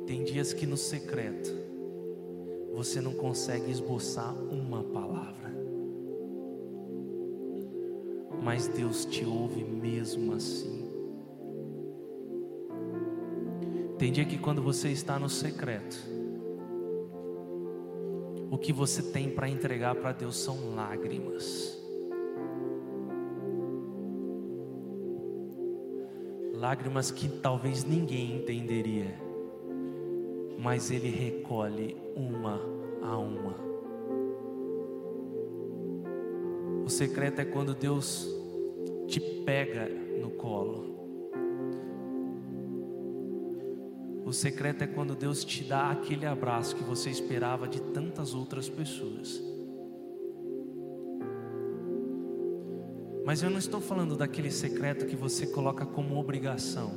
Tem 0.09 0.25
dias 0.25 0.53
que 0.53 0.67
no 0.67 0.77
secreto 0.77 1.55
você 2.75 3.01
não 3.01 3.13
consegue 3.13 3.71
esboçar 3.71 4.35
uma 4.35 4.83
palavra, 4.83 5.55
mas 8.43 8.67
Deus 8.67 9.05
te 9.05 9.25
ouve 9.25 9.63
mesmo 9.63 10.33
assim. 10.33 10.85
Tem 13.97 14.11
dia 14.11 14.25
que 14.25 14.37
quando 14.37 14.61
você 14.61 14.89
está 14.89 15.17
no 15.17 15.29
secreto, 15.29 16.16
o 18.57 18.59
que 18.59 18.73
você 18.73 19.03
tem 19.03 19.29
para 19.29 19.51
entregar 19.51 19.95
para 19.97 20.13
Deus 20.13 20.35
são 20.39 20.75
lágrimas. 20.75 21.79
Lágrimas 26.55 27.11
que 27.11 27.29
talvez 27.29 27.85
ninguém 27.85 28.35
entenderia, 28.35 29.15
mas 30.59 30.91
Ele 30.91 31.11
recolhe 31.11 31.99
uma 32.17 32.59
a 33.03 33.19
uma. 33.19 33.55
O 36.83 36.89
secreto 36.89 37.41
é 37.41 37.45
quando 37.45 37.75
Deus 37.75 38.27
te 39.07 39.21
pega 39.21 39.87
no 40.19 40.31
colo. 40.31 40.96
O 44.27 44.33
secreto 44.33 44.83
é 44.83 44.89
quando 44.89 45.15
Deus 45.15 45.45
te 45.45 45.63
dá 45.63 45.89
aquele 45.93 46.27
abraço 46.27 46.75
que 46.75 46.83
você 46.83 47.09
esperava 47.09 47.69
de 47.69 47.81
tantas 47.81 48.35
outras 48.35 48.69
pessoas. 48.69 49.41
Mas 53.25 53.41
eu 53.41 53.49
não 53.49 53.59
estou 53.59 53.81
falando 53.81 54.17
daquele 54.17 54.51
secreto 54.51 55.07
que 55.07 55.15
você 55.15 55.47
coloca 55.47 55.87
como 55.87 56.19
obrigação. 56.19 56.91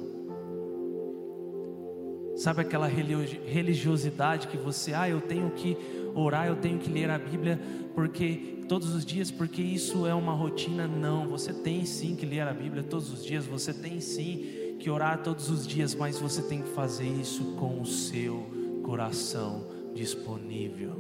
Sabe 2.36 2.62
aquela 2.62 2.88
religiosidade 2.88 4.48
que 4.48 4.58
você, 4.58 4.96
ah, 4.96 5.08
eu 5.08 5.22
tenho 5.22 5.52
que 5.52 5.78
orar, 6.16 6.48
eu 6.48 6.56
tenho 6.56 6.80
que 6.80 6.90
ler 6.90 7.12
a 7.12 7.20
Bíblia 7.20 7.62
porque 7.94 8.58
todos 8.68 8.96
os 8.96 9.06
dias, 9.06 9.30
porque 9.30 9.62
isso 9.62 10.08
é 10.08 10.16
uma 10.16 10.34
rotina? 10.34 10.88
Não, 10.88 11.28
você 11.28 11.54
tem 11.54 11.86
sim 11.86 12.16
que 12.16 12.26
ler 12.26 12.42
a 12.42 12.54
Bíblia 12.54 12.82
todos 12.82 13.14
os 13.14 13.24
dias, 13.24 13.46
você 13.46 13.72
tem 13.72 14.02
sim 14.02 14.59
que 14.80 14.90
orar 14.90 15.22
todos 15.22 15.50
os 15.50 15.68
dias, 15.68 15.94
mas 15.94 16.18
você 16.18 16.42
tem 16.42 16.62
que 16.62 16.70
fazer 16.70 17.06
isso 17.06 17.44
com 17.58 17.82
o 17.82 17.86
seu 17.86 18.46
coração 18.82 19.68
disponível, 19.94 20.96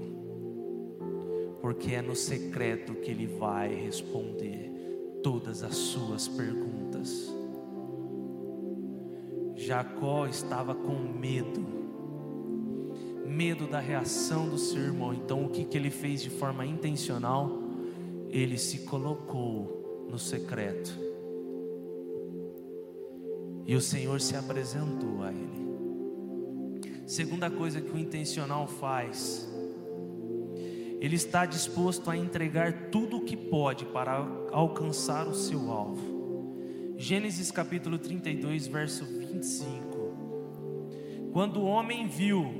porque 1.61 1.95
é 1.95 2.01
no 2.01 2.15
secreto 2.15 2.93
que 2.95 3.09
Ele 3.09 3.25
vai 3.25 3.73
responder 3.73 4.69
todas 5.23 5.63
as 5.63 5.75
suas 5.75 6.27
perguntas. 6.27 7.33
Jacó 9.55 10.27
estava 10.27 10.75
com 10.75 10.95
medo, 10.95 11.65
medo 13.25 13.65
da 13.65 13.79
reação 13.79 14.49
do 14.49 14.57
seu 14.57 14.81
irmão, 14.81 15.13
então 15.13 15.45
o 15.45 15.49
que, 15.49 15.63
que 15.63 15.77
ele 15.77 15.89
fez 15.89 16.21
de 16.21 16.29
forma 16.29 16.65
intencional? 16.65 17.51
Ele 18.29 18.57
se 18.57 18.79
colocou 18.79 20.07
no 20.09 20.17
secreto 20.17 21.08
e 23.69 23.75
o 23.75 23.81
Senhor 23.81 24.19
se 24.19 24.35
apresentou 24.35 25.21
a 25.21 25.31
ele. 25.31 26.89
Segunda 27.05 27.51
coisa 27.51 27.79
que 27.79 27.91
o 27.91 27.99
intencional 27.99 28.65
faz, 28.65 29.47
ele 30.99 31.15
está 31.15 31.45
disposto 31.45 32.09
a 32.09 32.17
entregar 32.17 32.89
tudo 32.89 33.17
o 33.17 33.21
que 33.21 33.37
pode 33.37 33.85
para 33.85 34.27
alcançar 34.51 35.27
o 35.27 35.35
seu 35.35 35.69
alvo. 35.69 36.95
Gênesis 36.97 37.51
capítulo 37.51 37.99
32, 37.99 38.65
verso 38.65 39.05
25. 39.05 41.29
Quando 41.31 41.57
o 41.57 41.65
homem 41.65 42.07
viu 42.07 42.51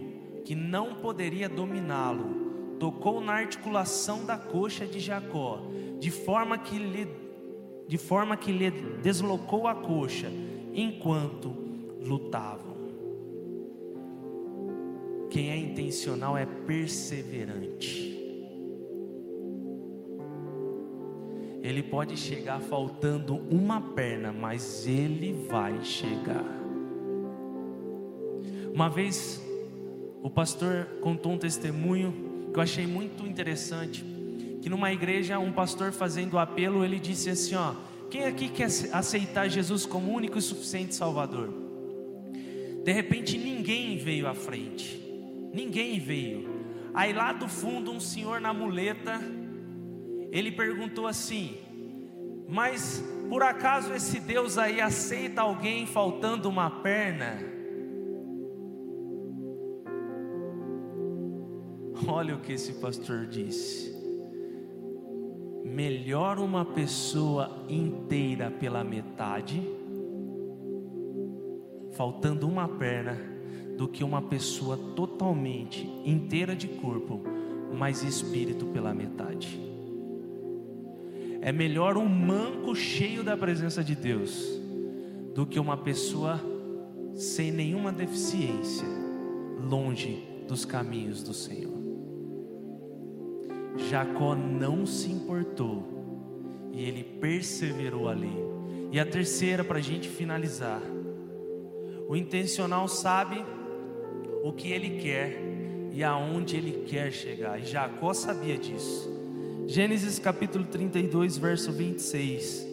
que 0.46 0.54
não 0.54 0.94
poderia 0.94 1.50
dominá-lo, 1.50 2.76
tocou 2.80 3.20
na 3.20 3.34
articulação 3.34 4.26
da 4.26 4.38
coxa 4.38 4.86
de 4.86 5.00
Jacó, 5.00 5.60
de 6.00 6.12
forma 6.12 6.56
que 6.60 6.78
lhe, 6.78 7.08
de 7.88 7.98
forma 7.98 8.38
que 8.38 8.52
lhe 8.52 8.70
deslocou 9.02 9.68
a 9.68 9.74
coxa 9.74 10.30
enquanto 10.74 11.56
lutavam. 12.02 12.78
Quem 15.30 15.52
é 15.52 15.58
intencional 15.58 16.38
é 16.38 16.46
perseverante. 16.46 18.10
Ele 21.62 21.84
pode 21.84 22.18
chegar 22.18 22.60
faltando 22.62 23.36
uma 23.52 23.82
perna, 23.82 24.32
mas 24.32 24.88
ele 24.88 25.34
vai 25.48 25.84
chegar. 25.84 26.46
Uma 28.74 28.90
vez, 28.90 29.44
o 30.24 30.30
pastor 30.30 30.86
contou 31.02 31.34
um 31.34 31.38
testemunho 31.38 32.50
que 32.52 32.58
eu 32.58 32.64
achei 32.64 32.88
muito 32.88 33.26
interessante. 33.26 34.04
Que 34.62 34.70
numa 34.70 34.92
igreja, 34.92 35.38
um 35.38 35.52
pastor 35.52 35.92
fazendo 35.92 36.38
apelo, 36.38 36.84
ele 36.84 37.00
disse 37.00 37.30
assim: 37.30 37.56
Ó, 37.56 37.74
quem 38.10 38.26
aqui 38.26 38.50
quer 38.50 38.68
aceitar 38.92 39.48
Jesus 39.48 39.86
como 39.86 40.12
único 40.12 40.38
e 40.38 40.42
suficiente 40.42 40.96
Salvador? 40.96 41.54
De 42.84 42.92
repente 42.92 43.38
ninguém 43.38 43.98
veio 43.98 44.28
à 44.28 44.34
frente. 44.34 45.00
Ninguém 45.54 46.00
veio. 46.00 46.50
Aí 46.94 47.14
lá 47.14 47.34
do 47.34 47.48
fundo 47.48 47.92
um 47.92 48.00
senhor 48.00 48.42
na 48.42 48.54
muleta, 48.54 49.22
ele 50.32 50.52
perguntou 50.52 51.06
assim: 51.06 51.58
"Mas 52.48 53.04
por 53.30 53.44
acaso 53.44 53.94
esse 53.94 54.20
Deus 54.20 54.58
aí 54.58 54.82
aceita 54.82 55.42
alguém 55.42 55.86
faltando 55.86 56.50
uma 56.50 56.70
perna?" 56.70 57.38
Olha 62.08 62.36
o 62.36 62.40
que 62.40 62.54
esse 62.54 62.74
pastor 62.74 63.28
disse. 63.28 63.99
Melhor 65.70 66.40
uma 66.40 66.66
pessoa 66.66 67.64
inteira 67.70 68.50
pela 68.50 68.84
metade, 68.84 69.62
faltando 71.92 72.48
uma 72.48 72.68
perna, 72.68 73.18
do 73.78 73.88
que 73.88 74.04
uma 74.04 74.22
pessoa 74.22 74.76
totalmente 74.94 75.88
inteira 76.04 76.54
de 76.54 76.68
corpo, 76.68 77.22
mas 77.74 78.04
espírito 78.04 78.66
pela 78.66 78.94
metade. 78.94 79.58
É 81.40 81.52
melhor 81.52 81.96
um 81.98 82.06
manco 82.06 82.76
cheio 82.76 83.24
da 83.24 83.38
presença 83.38 83.82
de 83.82 83.96
Deus 83.96 84.60
do 85.34 85.46
que 85.46 85.58
uma 85.58 85.78
pessoa 85.78 86.42
sem 87.14 87.52
nenhuma 87.52 87.94
deficiência, 87.94 88.88
longe 89.70 90.28
dos 90.46 90.66
caminhos 90.66 91.24
do 91.24 91.34
Senhor. 91.34 91.89
Jacó 93.78 94.36
não 94.36 94.86
se 94.86 95.10
importou 95.10 96.00
e 96.72 96.84
ele 96.84 97.04
perseverou 97.04 98.08
ali. 98.08 98.34
E 98.92 99.00
a 99.00 99.06
terceira, 99.06 99.64
para 99.64 99.78
a 99.78 99.82
gente 99.82 100.08
finalizar: 100.08 100.82
o 102.08 102.16
intencional 102.16 102.88
sabe 102.88 103.44
o 104.44 104.52
que 104.52 104.72
ele 104.72 105.02
quer 105.02 105.40
e 105.92 106.04
aonde 106.04 106.56
ele 106.56 106.84
quer 106.88 107.12
chegar, 107.12 107.60
e 107.60 107.66
Jacó 107.66 108.14
sabia 108.14 108.58
disso. 108.58 109.10
Gênesis 109.68 110.18
capítulo 110.18 110.66
32, 110.66 111.38
verso 111.38 111.72
26. 111.72 112.68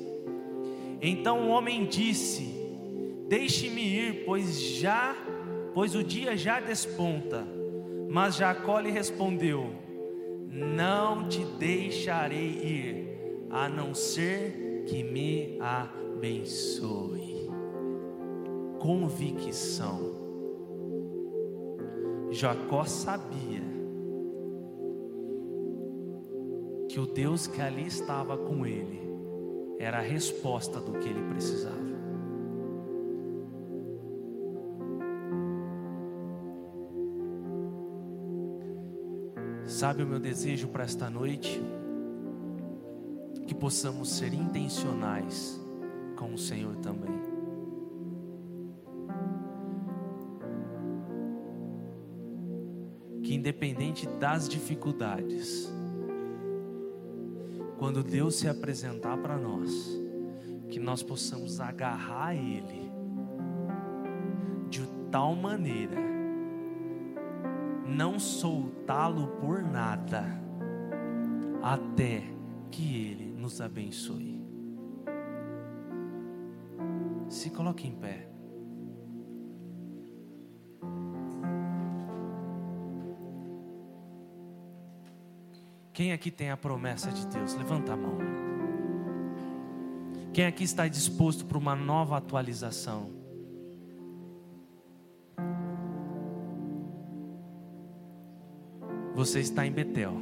Então 1.03 1.49
o 1.49 1.51
homem 1.51 1.85
disse: 1.85 2.55
Deixe-me 3.29 3.83
ir, 3.83 4.25
pois 4.25 4.61
já, 4.61 5.15
pois 5.75 5.95
o 5.95 6.03
dia 6.03 6.37
já 6.37 6.61
desponta. 6.61 7.47
Mas 8.09 8.37
Jacó 8.37 8.79
lhe 8.79 8.91
respondeu: 8.91 9.71
Não 10.57 11.29
te 11.29 11.45
deixarei 11.45 12.49
ir, 12.49 13.47
a 13.51 13.69
não 13.69 13.95
ser 13.95 14.85
que 14.87 15.03
me 15.03 15.59
abençoe. 15.61 17.51
Convicção. 18.79 20.17
Jacó 22.31 22.85
sabia 22.85 23.63
que 26.89 26.99
o 26.99 27.07
Deus 27.07 27.47
que 27.47 27.61
ali 27.61 27.87
estava 27.87 28.39
com 28.39 28.65
ele 28.67 29.03
era 29.79 29.99
a 29.99 30.03
resposta 30.03 30.81
do 30.81 30.93
que 30.93 31.07
ele 31.07 31.23
precisava. 31.29 31.96
Sabe 39.77 40.03
o 40.03 40.07
meu 40.07 40.18
desejo 40.18 40.68
para 40.68 40.85
esta 40.85 41.11
noite? 41.11 41.61
Que 43.47 43.55
possamos 43.55 44.11
ser 44.11 44.33
intencionais 44.33 45.61
com 46.16 46.33
o 46.33 46.39
Senhor 46.39 46.77
também. 46.77 47.14
Que 53.22 53.35
independente 53.35 54.07
das 54.18 54.49
dificuldades, 54.49 55.70
quando 57.77 58.03
Deus 58.03 58.37
se 58.37 58.49
apresentar 58.49 59.18
para 59.18 59.37
nós, 59.37 59.70
que 60.70 60.81
nós 60.81 61.03
possamos 61.03 61.61
agarrar 61.61 62.35
Ele 62.35 62.91
de 64.70 64.87
tal 65.11 65.37
maneira 65.37 66.16
não 67.97 68.19
soltá-lo 68.19 69.29
por 69.41 69.63
nada, 69.63 70.23
até 71.63 72.25
que 72.71 73.07
Ele 73.07 73.33
nos 73.33 73.59
abençoe. 73.59 74.45
Se 77.27 77.49
coloque 77.49 77.89
em 77.89 77.93
pé. 77.93 78.29
Quem 85.95 86.13
aqui 86.13 86.31
tem 86.31 86.51
a 86.51 86.57
promessa 86.59 87.11
de 87.11 87.27
Deus? 87.29 87.55
Levanta 87.55 87.95
a 87.95 87.97
mão. 87.97 88.19
Quem 90.35 90.45
aqui 90.45 90.65
está 90.65 90.87
disposto 90.87 91.47
para 91.47 91.57
uma 91.57 91.75
nova 91.75 92.19
atualização? 92.19 93.16
Você 99.27 99.41
está 99.41 99.66
em 99.66 99.72
Betel. 99.72 100.20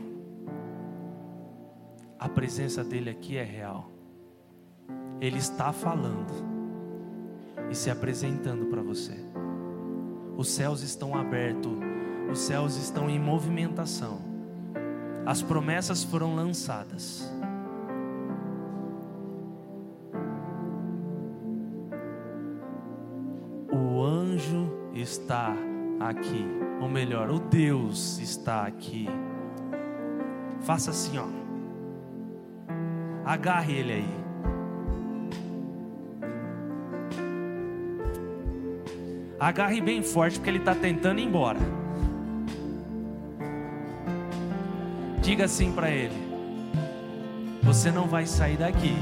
A 2.19 2.27
presença 2.27 2.83
dele 2.83 3.11
aqui 3.11 3.37
é 3.37 3.43
real. 3.43 3.93
Ele 5.21 5.37
está 5.37 5.75
falando 5.75 6.33
e 7.71 7.75
se 7.75 7.91
apresentando 7.91 8.65
para 8.71 8.81
você. 8.81 9.15
Os 10.39 10.49
céus 10.49 10.81
estão 10.81 11.15
abertos, 11.15 11.71
os 12.33 12.39
céus 12.39 12.77
estão 12.77 13.11
em 13.11 13.21
movimentação. 13.21 14.23
As 15.27 15.43
promessas 15.43 16.03
foram 16.03 16.35
lançadas. 16.35 17.31
O 23.71 24.03
anjo 24.03 24.67
está 24.95 25.55
aqui, 26.09 26.47
ou 26.81 26.89
melhor, 26.89 27.31
o 27.31 27.39
Deus 27.39 28.19
está 28.19 28.67
aqui. 28.67 29.09
Faça 30.61 30.91
assim, 30.91 31.19
ó. 31.19 31.27
Agarre 33.25 33.75
ele 33.75 33.93
aí. 33.93 34.25
Agarre 39.41 39.81
bem 39.81 40.03
forte, 40.03 40.39
porque 40.39 40.51
ele 40.51 40.59
está 40.59 40.75
tentando 40.75 41.21
ir 41.21 41.25
embora. 41.25 41.59
Diga 45.23 45.45
assim 45.47 45.73
para 45.73 45.91
ele: 45.91 46.15
Você 47.63 47.91
não 47.91 48.07
vai 48.07 48.27
sair 48.27 48.57
daqui 48.57 48.95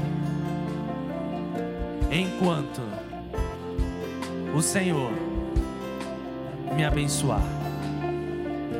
enquanto 2.11 2.81
o 4.55 4.61
Senhor 4.61 5.11
me 6.73 6.83
abençoar. 6.83 7.41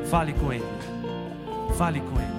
Fale 0.09 0.33
com 0.33 0.51
Ele. 0.51 0.63
Fale 1.77 2.01
com 2.01 2.19
Ele. 2.19 2.32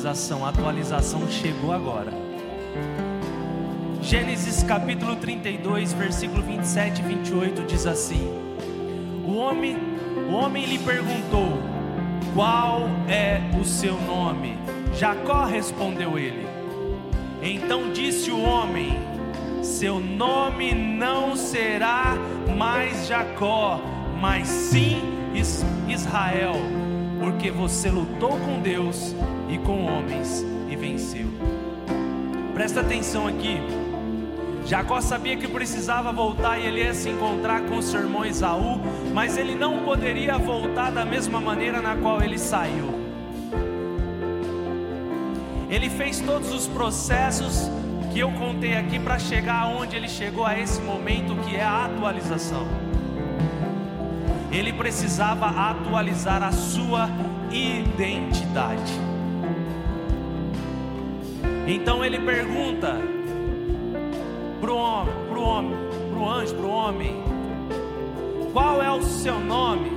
Atualização? 0.00 0.44
A 0.44 0.48
atualização 0.48 1.28
chegou 1.28 1.72
agora. 1.72 2.12
Gênesis 4.00 4.62
capítulo 4.62 5.16
32, 5.16 5.92
versículo 5.92 6.42
27 6.42 7.00
e 7.00 7.04
28 7.04 7.62
diz 7.64 7.86
assim: 7.86 8.28
O 9.26 9.34
homem, 9.34 9.76
o 10.28 10.32
homem 10.32 10.64
lhe 10.64 10.78
perguntou: 10.78 11.58
Qual 12.34 12.88
é 13.08 13.40
o 13.60 13.64
seu 13.64 14.00
nome? 14.02 14.56
Jacó 14.94 15.44
respondeu 15.44 16.18
ele. 16.18 16.46
Então 17.42 17.92
disse 17.92 18.30
o 18.30 18.40
homem: 18.40 18.98
Seu 19.62 20.00
nome 20.00 20.74
não 20.74 21.36
será 21.36 22.16
mais 22.56 23.06
Jacó, 23.06 23.80
mas 24.18 24.48
sim 24.48 25.02
Israel, 25.88 26.54
porque 27.20 27.50
você 27.50 27.90
lutou 27.90 28.30
com 28.30 28.60
Deus 28.60 29.14
e 29.50 29.58
com 29.58 29.84
homens 29.84 30.44
e 30.68 30.76
venceu. 30.76 31.26
Presta 32.54 32.80
atenção 32.80 33.26
aqui. 33.26 33.58
Jacó 34.66 35.00
sabia 35.00 35.36
que 35.36 35.48
precisava 35.48 36.12
voltar 36.12 36.58
e 36.58 36.66
ele 36.66 36.84
ia 36.84 36.94
se 36.94 37.08
encontrar 37.08 37.62
com 37.62 37.82
seu 37.82 38.00
irmão 38.00 38.24
Esaú, 38.24 38.80
mas 39.12 39.36
ele 39.36 39.54
não 39.54 39.80
poderia 39.84 40.38
voltar 40.38 40.92
da 40.92 41.04
mesma 41.04 41.40
maneira 41.40 41.80
na 41.80 41.96
qual 41.96 42.22
ele 42.22 42.38
saiu. 42.38 42.94
Ele 45.68 45.88
fez 45.88 46.20
todos 46.20 46.52
os 46.52 46.66
processos 46.66 47.70
que 48.12 48.20
eu 48.20 48.30
contei 48.32 48.76
aqui 48.76 48.98
para 48.98 49.18
chegar 49.18 49.62
aonde 49.62 49.96
ele 49.96 50.08
chegou 50.08 50.44
a 50.44 50.58
esse 50.58 50.80
momento 50.80 51.34
que 51.44 51.56
é 51.56 51.62
a 51.62 51.86
atualização. 51.86 52.66
Ele 54.52 54.72
precisava 54.72 55.46
atualizar 55.46 56.42
a 56.42 56.52
sua 56.52 57.08
identidade. 57.50 59.09
Então 61.72 62.04
ele 62.04 62.18
pergunta 62.18 62.96
para 64.60 64.72
o 64.72 64.76
homem, 64.76 65.14
para 65.28 65.38
o 65.38 65.42
homem, 65.42 65.76
para 66.10 66.18
o 66.18 66.28
anjo, 66.28 66.54
para 66.56 66.66
o 66.66 66.70
homem, 66.70 67.22
qual 68.52 68.82
é 68.82 68.90
o 68.90 69.00
seu 69.00 69.38
nome? 69.38 69.88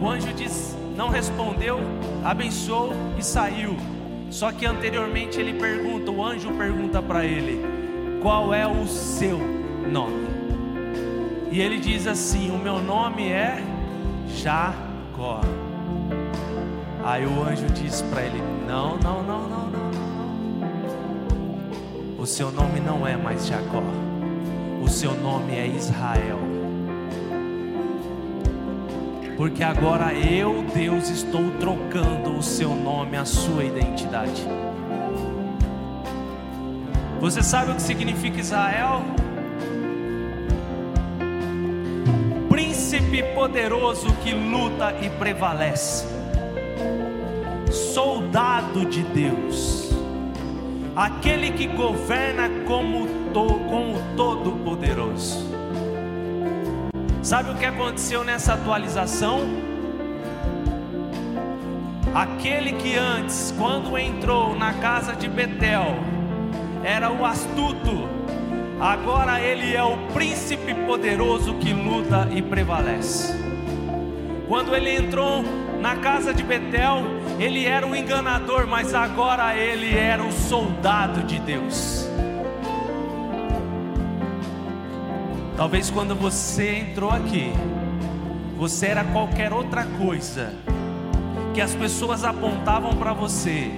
O 0.00 0.08
anjo 0.08 0.32
diz, 0.32 0.74
não 0.96 1.10
respondeu, 1.10 1.78
abençoou 2.24 2.94
e 3.18 3.22
saiu. 3.22 3.76
Só 4.30 4.50
que 4.50 4.64
anteriormente 4.64 5.38
ele 5.38 5.52
pergunta, 5.60 6.10
o 6.10 6.24
anjo 6.24 6.54
pergunta 6.54 7.02
para 7.02 7.26
ele: 7.26 7.60
qual 8.22 8.54
é 8.54 8.66
o 8.66 8.86
seu 8.86 9.38
nome? 9.92 10.26
E 11.52 11.60
ele 11.60 11.78
diz 11.78 12.06
assim: 12.06 12.50
O 12.50 12.58
meu 12.58 12.80
nome 12.80 13.28
é 13.28 13.62
Jacó. 14.26 15.42
Aí 17.04 17.26
o 17.26 17.42
anjo 17.42 17.66
diz 17.66 18.00
para 18.00 18.22
ele: 18.22 18.42
Não, 18.66 18.96
não, 18.96 19.22
não, 19.22 19.46
não, 19.46 19.66
não. 19.68 19.90
O 22.18 22.26
seu 22.26 22.50
nome 22.50 22.80
não 22.80 23.06
é 23.06 23.14
mais 23.14 23.46
Jacó. 23.46 23.82
O 24.82 24.88
seu 24.88 25.14
nome 25.14 25.54
é 25.54 25.66
Israel. 25.66 26.38
Porque 29.36 29.62
agora 29.62 30.14
eu, 30.14 30.64
Deus, 30.74 31.10
estou 31.10 31.50
trocando 31.60 32.38
o 32.38 32.42
seu 32.42 32.74
nome, 32.74 33.18
a 33.18 33.26
sua 33.26 33.64
identidade. 33.64 34.42
Você 37.20 37.42
sabe 37.42 37.72
o 37.72 37.74
que 37.74 37.82
significa 37.82 38.40
Israel? 38.40 39.02
Príncipe 42.48 43.22
poderoso 43.34 44.06
que 44.22 44.32
luta 44.32 44.94
e 45.02 45.10
prevalece 45.10 46.13
soldado 48.34 48.84
de 48.86 49.04
Deus, 49.04 49.90
aquele 50.96 51.52
que 51.52 51.68
governa 51.68 52.50
como 52.66 53.06
to, 53.32 53.46
com 53.70 53.94
o 53.94 54.16
Todo-Poderoso. 54.16 55.48
Sabe 57.22 57.52
o 57.52 57.54
que 57.54 57.64
aconteceu 57.64 58.24
nessa 58.24 58.54
atualização? 58.54 59.38
Aquele 62.12 62.72
que 62.72 62.96
antes, 62.96 63.54
quando 63.56 63.96
entrou 63.96 64.56
na 64.56 64.72
casa 64.74 65.14
de 65.14 65.28
Betel, 65.28 65.94
era 66.82 67.12
o 67.12 67.24
astuto, 67.24 68.08
agora 68.80 69.40
ele 69.40 69.76
é 69.76 69.84
o 69.84 69.96
príncipe 70.12 70.74
poderoso 70.86 71.54
que 71.58 71.72
luta 71.72 72.28
e 72.34 72.42
prevalece. 72.42 73.32
Quando 74.48 74.74
ele 74.74 74.96
entrou 74.96 75.44
na 75.84 75.96
casa 75.96 76.32
de 76.32 76.42
Betel, 76.42 77.02
ele 77.38 77.66
era 77.66 77.86
um 77.86 77.94
enganador, 77.94 78.66
mas 78.66 78.94
agora 78.94 79.54
ele 79.54 79.94
era 79.94 80.22
um 80.22 80.32
soldado 80.32 81.22
de 81.24 81.38
Deus. 81.38 82.08
Talvez 85.58 85.90
quando 85.90 86.14
você 86.14 86.76
entrou 86.76 87.10
aqui, 87.10 87.52
você 88.56 88.86
era 88.86 89.04
qualquer 89.04 89.52
outra 89.52 89.84
coisa 89.84 90.54
que 91.52 91.60
as 91.60 91.74
pessoas 91.74 92.24
apontavam 92.24 92.96
para 92.96 93.12
você, 93.12 93.70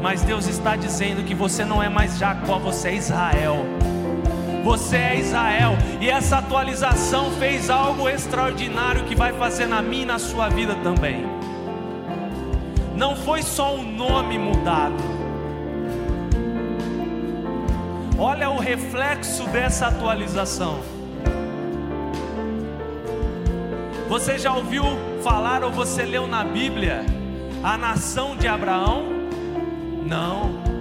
mas 0.00 0.22
Deus 0.22 0.46
está 0.46 0.76
dizendo 0.76 1.24
que 1.24 1.34
você 1.34 1.64
não 1.64 1.82
é 1.82 1.88
mais 1.88 2.16
Jacó, 2.16 2.60
você 2.60 2.90
é 2.90 2.94
Israel. 2.94 3.66
Você 4.64 4.96
é 4.96 5.20
Israel, 5.20 5.76
e 6.00 6.08
essa 6.08 6.38
atualização 6.38 7.30
fez 7.32 7.68
algo 7.68 8.08
extraordinário 8.08 9.04
que 9.04 9.14
vai 9.14 9.30
fazer 9.34 9.66
na 9.66 9.82
minha 9.82 10.04
e 10.04 10.06
na 10.06 10.18
sua 10.18 10.48
vida 10.48 10.74
também. 10.76 11.22
Não 12.96 13.14
foi 13.14 13.42
só 13.42 13.74
o 13.74 13.82
nome 13.82 14.38
mudado. 14.38 14.94
Olha 18.18 18.48
o 18.48 18.58
reflexo 18.58 19.46
dessa 19.48 19.88
atualização. 19.88 20.80
Você 24.08 24.38
já 24.38 24.54
ouviu 24.54 24.84
falar 25.22 25.62
ou 25.62 25.72
você 25.72 26.04
leu 26.04 26.26
na 26.26 26.42
Bíblia 26.42 27.04
a 27.62 27.76
nação 27.76 28.34
de 28.34 28.48
Abraão? 28.48 29.04
Não. 30.06 30.73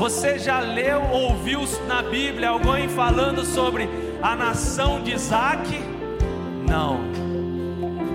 Você 0.00 0.38
já 0.38 0.60
leu 0.60 1.02
ou 1.12 1.32
ouviu 1.32 1.60
na 1.86 2.00
Bíblia 2.00 2.48
alguém 2.48 2.88
falando 2.88 3.44
sobre 3.44 3.86
a 4.22 4.34
nação 4.34 5.02
de 5.02 5.12
Isaac? 5.12 5.78
Não. 6.66 7.00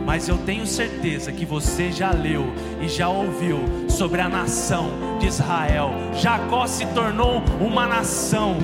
Mas 0.03 0.27
eu 0.27 0.35
tenho 0.35 0.65
certeza 0.65 1.31
que 1.31 1.45
você 1.45 1.91
já 1.91 2.09
leu 2.09 2.51
e 2.81 2.87
já 2.87 3.07
ouviu 3.07 3.59
sobre 3.87 4.19
a 4.19 4.27
nação 4.27 4.89
de 5.19 5.27
Israel. 5.27 5.91
Jacó 6.15 6.65
se 6.65 6.87
tornou 6.87 7.43
uma 7.61 7.85
nação. 7.85 8.57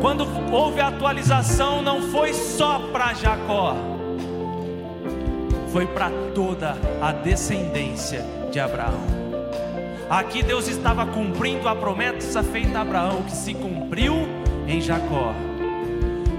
Quando 0.00 0.26
houve 0.50 0.80
a 0.80 0.88
atualização, 0.88 1.82
não 1.82 2.00
foi 2.00 2.32
só 2.32 2.78
para 2.90 3.12
Jacó, 3.12 3.76
foi 5.70 5.86
para 5.88 6.10
toda 6.34 6.74
a 7.02 7.12
descendência 7.12 8.24
de 8.50 8.58
Abraão. 8.58 9.21
Aqui 10.12 10.42
Deus 10.42 10.68
estava 10.68 11.06
cumprindo 11.06 11.66
a 11.66 11.74
promessa 11.74 12.42
feita 12.42 12.76
a 12.76 12.82
Abraão, 12.82 13.22
que 13.22 13.32
se 13.32 13.54
cumpriu 13.54 14.12
em 14.68 14.78
Jacó. 14.78 15.32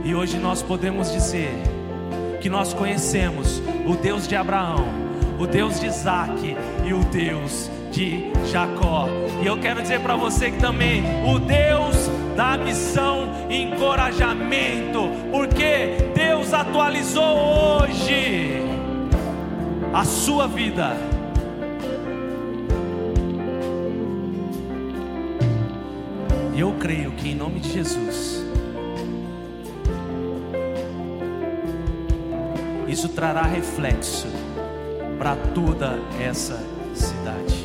E 0.06 0.14
hoje 0.14 0.38
nós 0.38 0.62
podemos 0.62 1.12
dizer 1.12 1.50
que 2.40 2.52
nós 2.52 2.72
conhecemos 2.72 3.64
o 3.88 3.96
Deus 3.96 4.28
de 4.28 4.36
Abraão, 4.36 4.86
o 5.40 5.48
Deus 5.48 5.80
de 5.80 5.88
Isaac 5.88 6.56
e 6.86 6.94
o 6.94 7.00
Deus 7.06 7.68
de 7.92 8.32
Jacó. 8.52 9.08
E 9.42 9.48
eu 9.48 9.60
quero 9.60 9.82
dizer 9.82 10.02
para 10.02 10.16
você 10.16 10.52
que 10.52 10.60
também 10.60 11.02
o 11.26 11.40
Deus 11.40 11.96
da 12.38 12.56
missão 12.56 13.28
e 13.50 13.60
encorajamento, 13.60 15.10
porque 15.32 16.12
Deus 16.14 16.54
atualizou 16.54 17.82
hoje 17.82 18.62
a 19.92 20.06
sua 20.06 20.48
vida 20.48 21.13
E 26.56 26.60
eu 26.60 26.74
creio 26.80 27.12
que 27.12 27.30
em 27.30 27.36
nome 27.36 27.60
de 27.60 27.72
Jesus, 27.72 28.46
isso 32.88 33.10
trará 33.10 33.42
reflexo 33.42 34.28
para 35.18 35.36
toda 35.36 35.98
essa 36.20 36.62
cidade. 36.94 37.63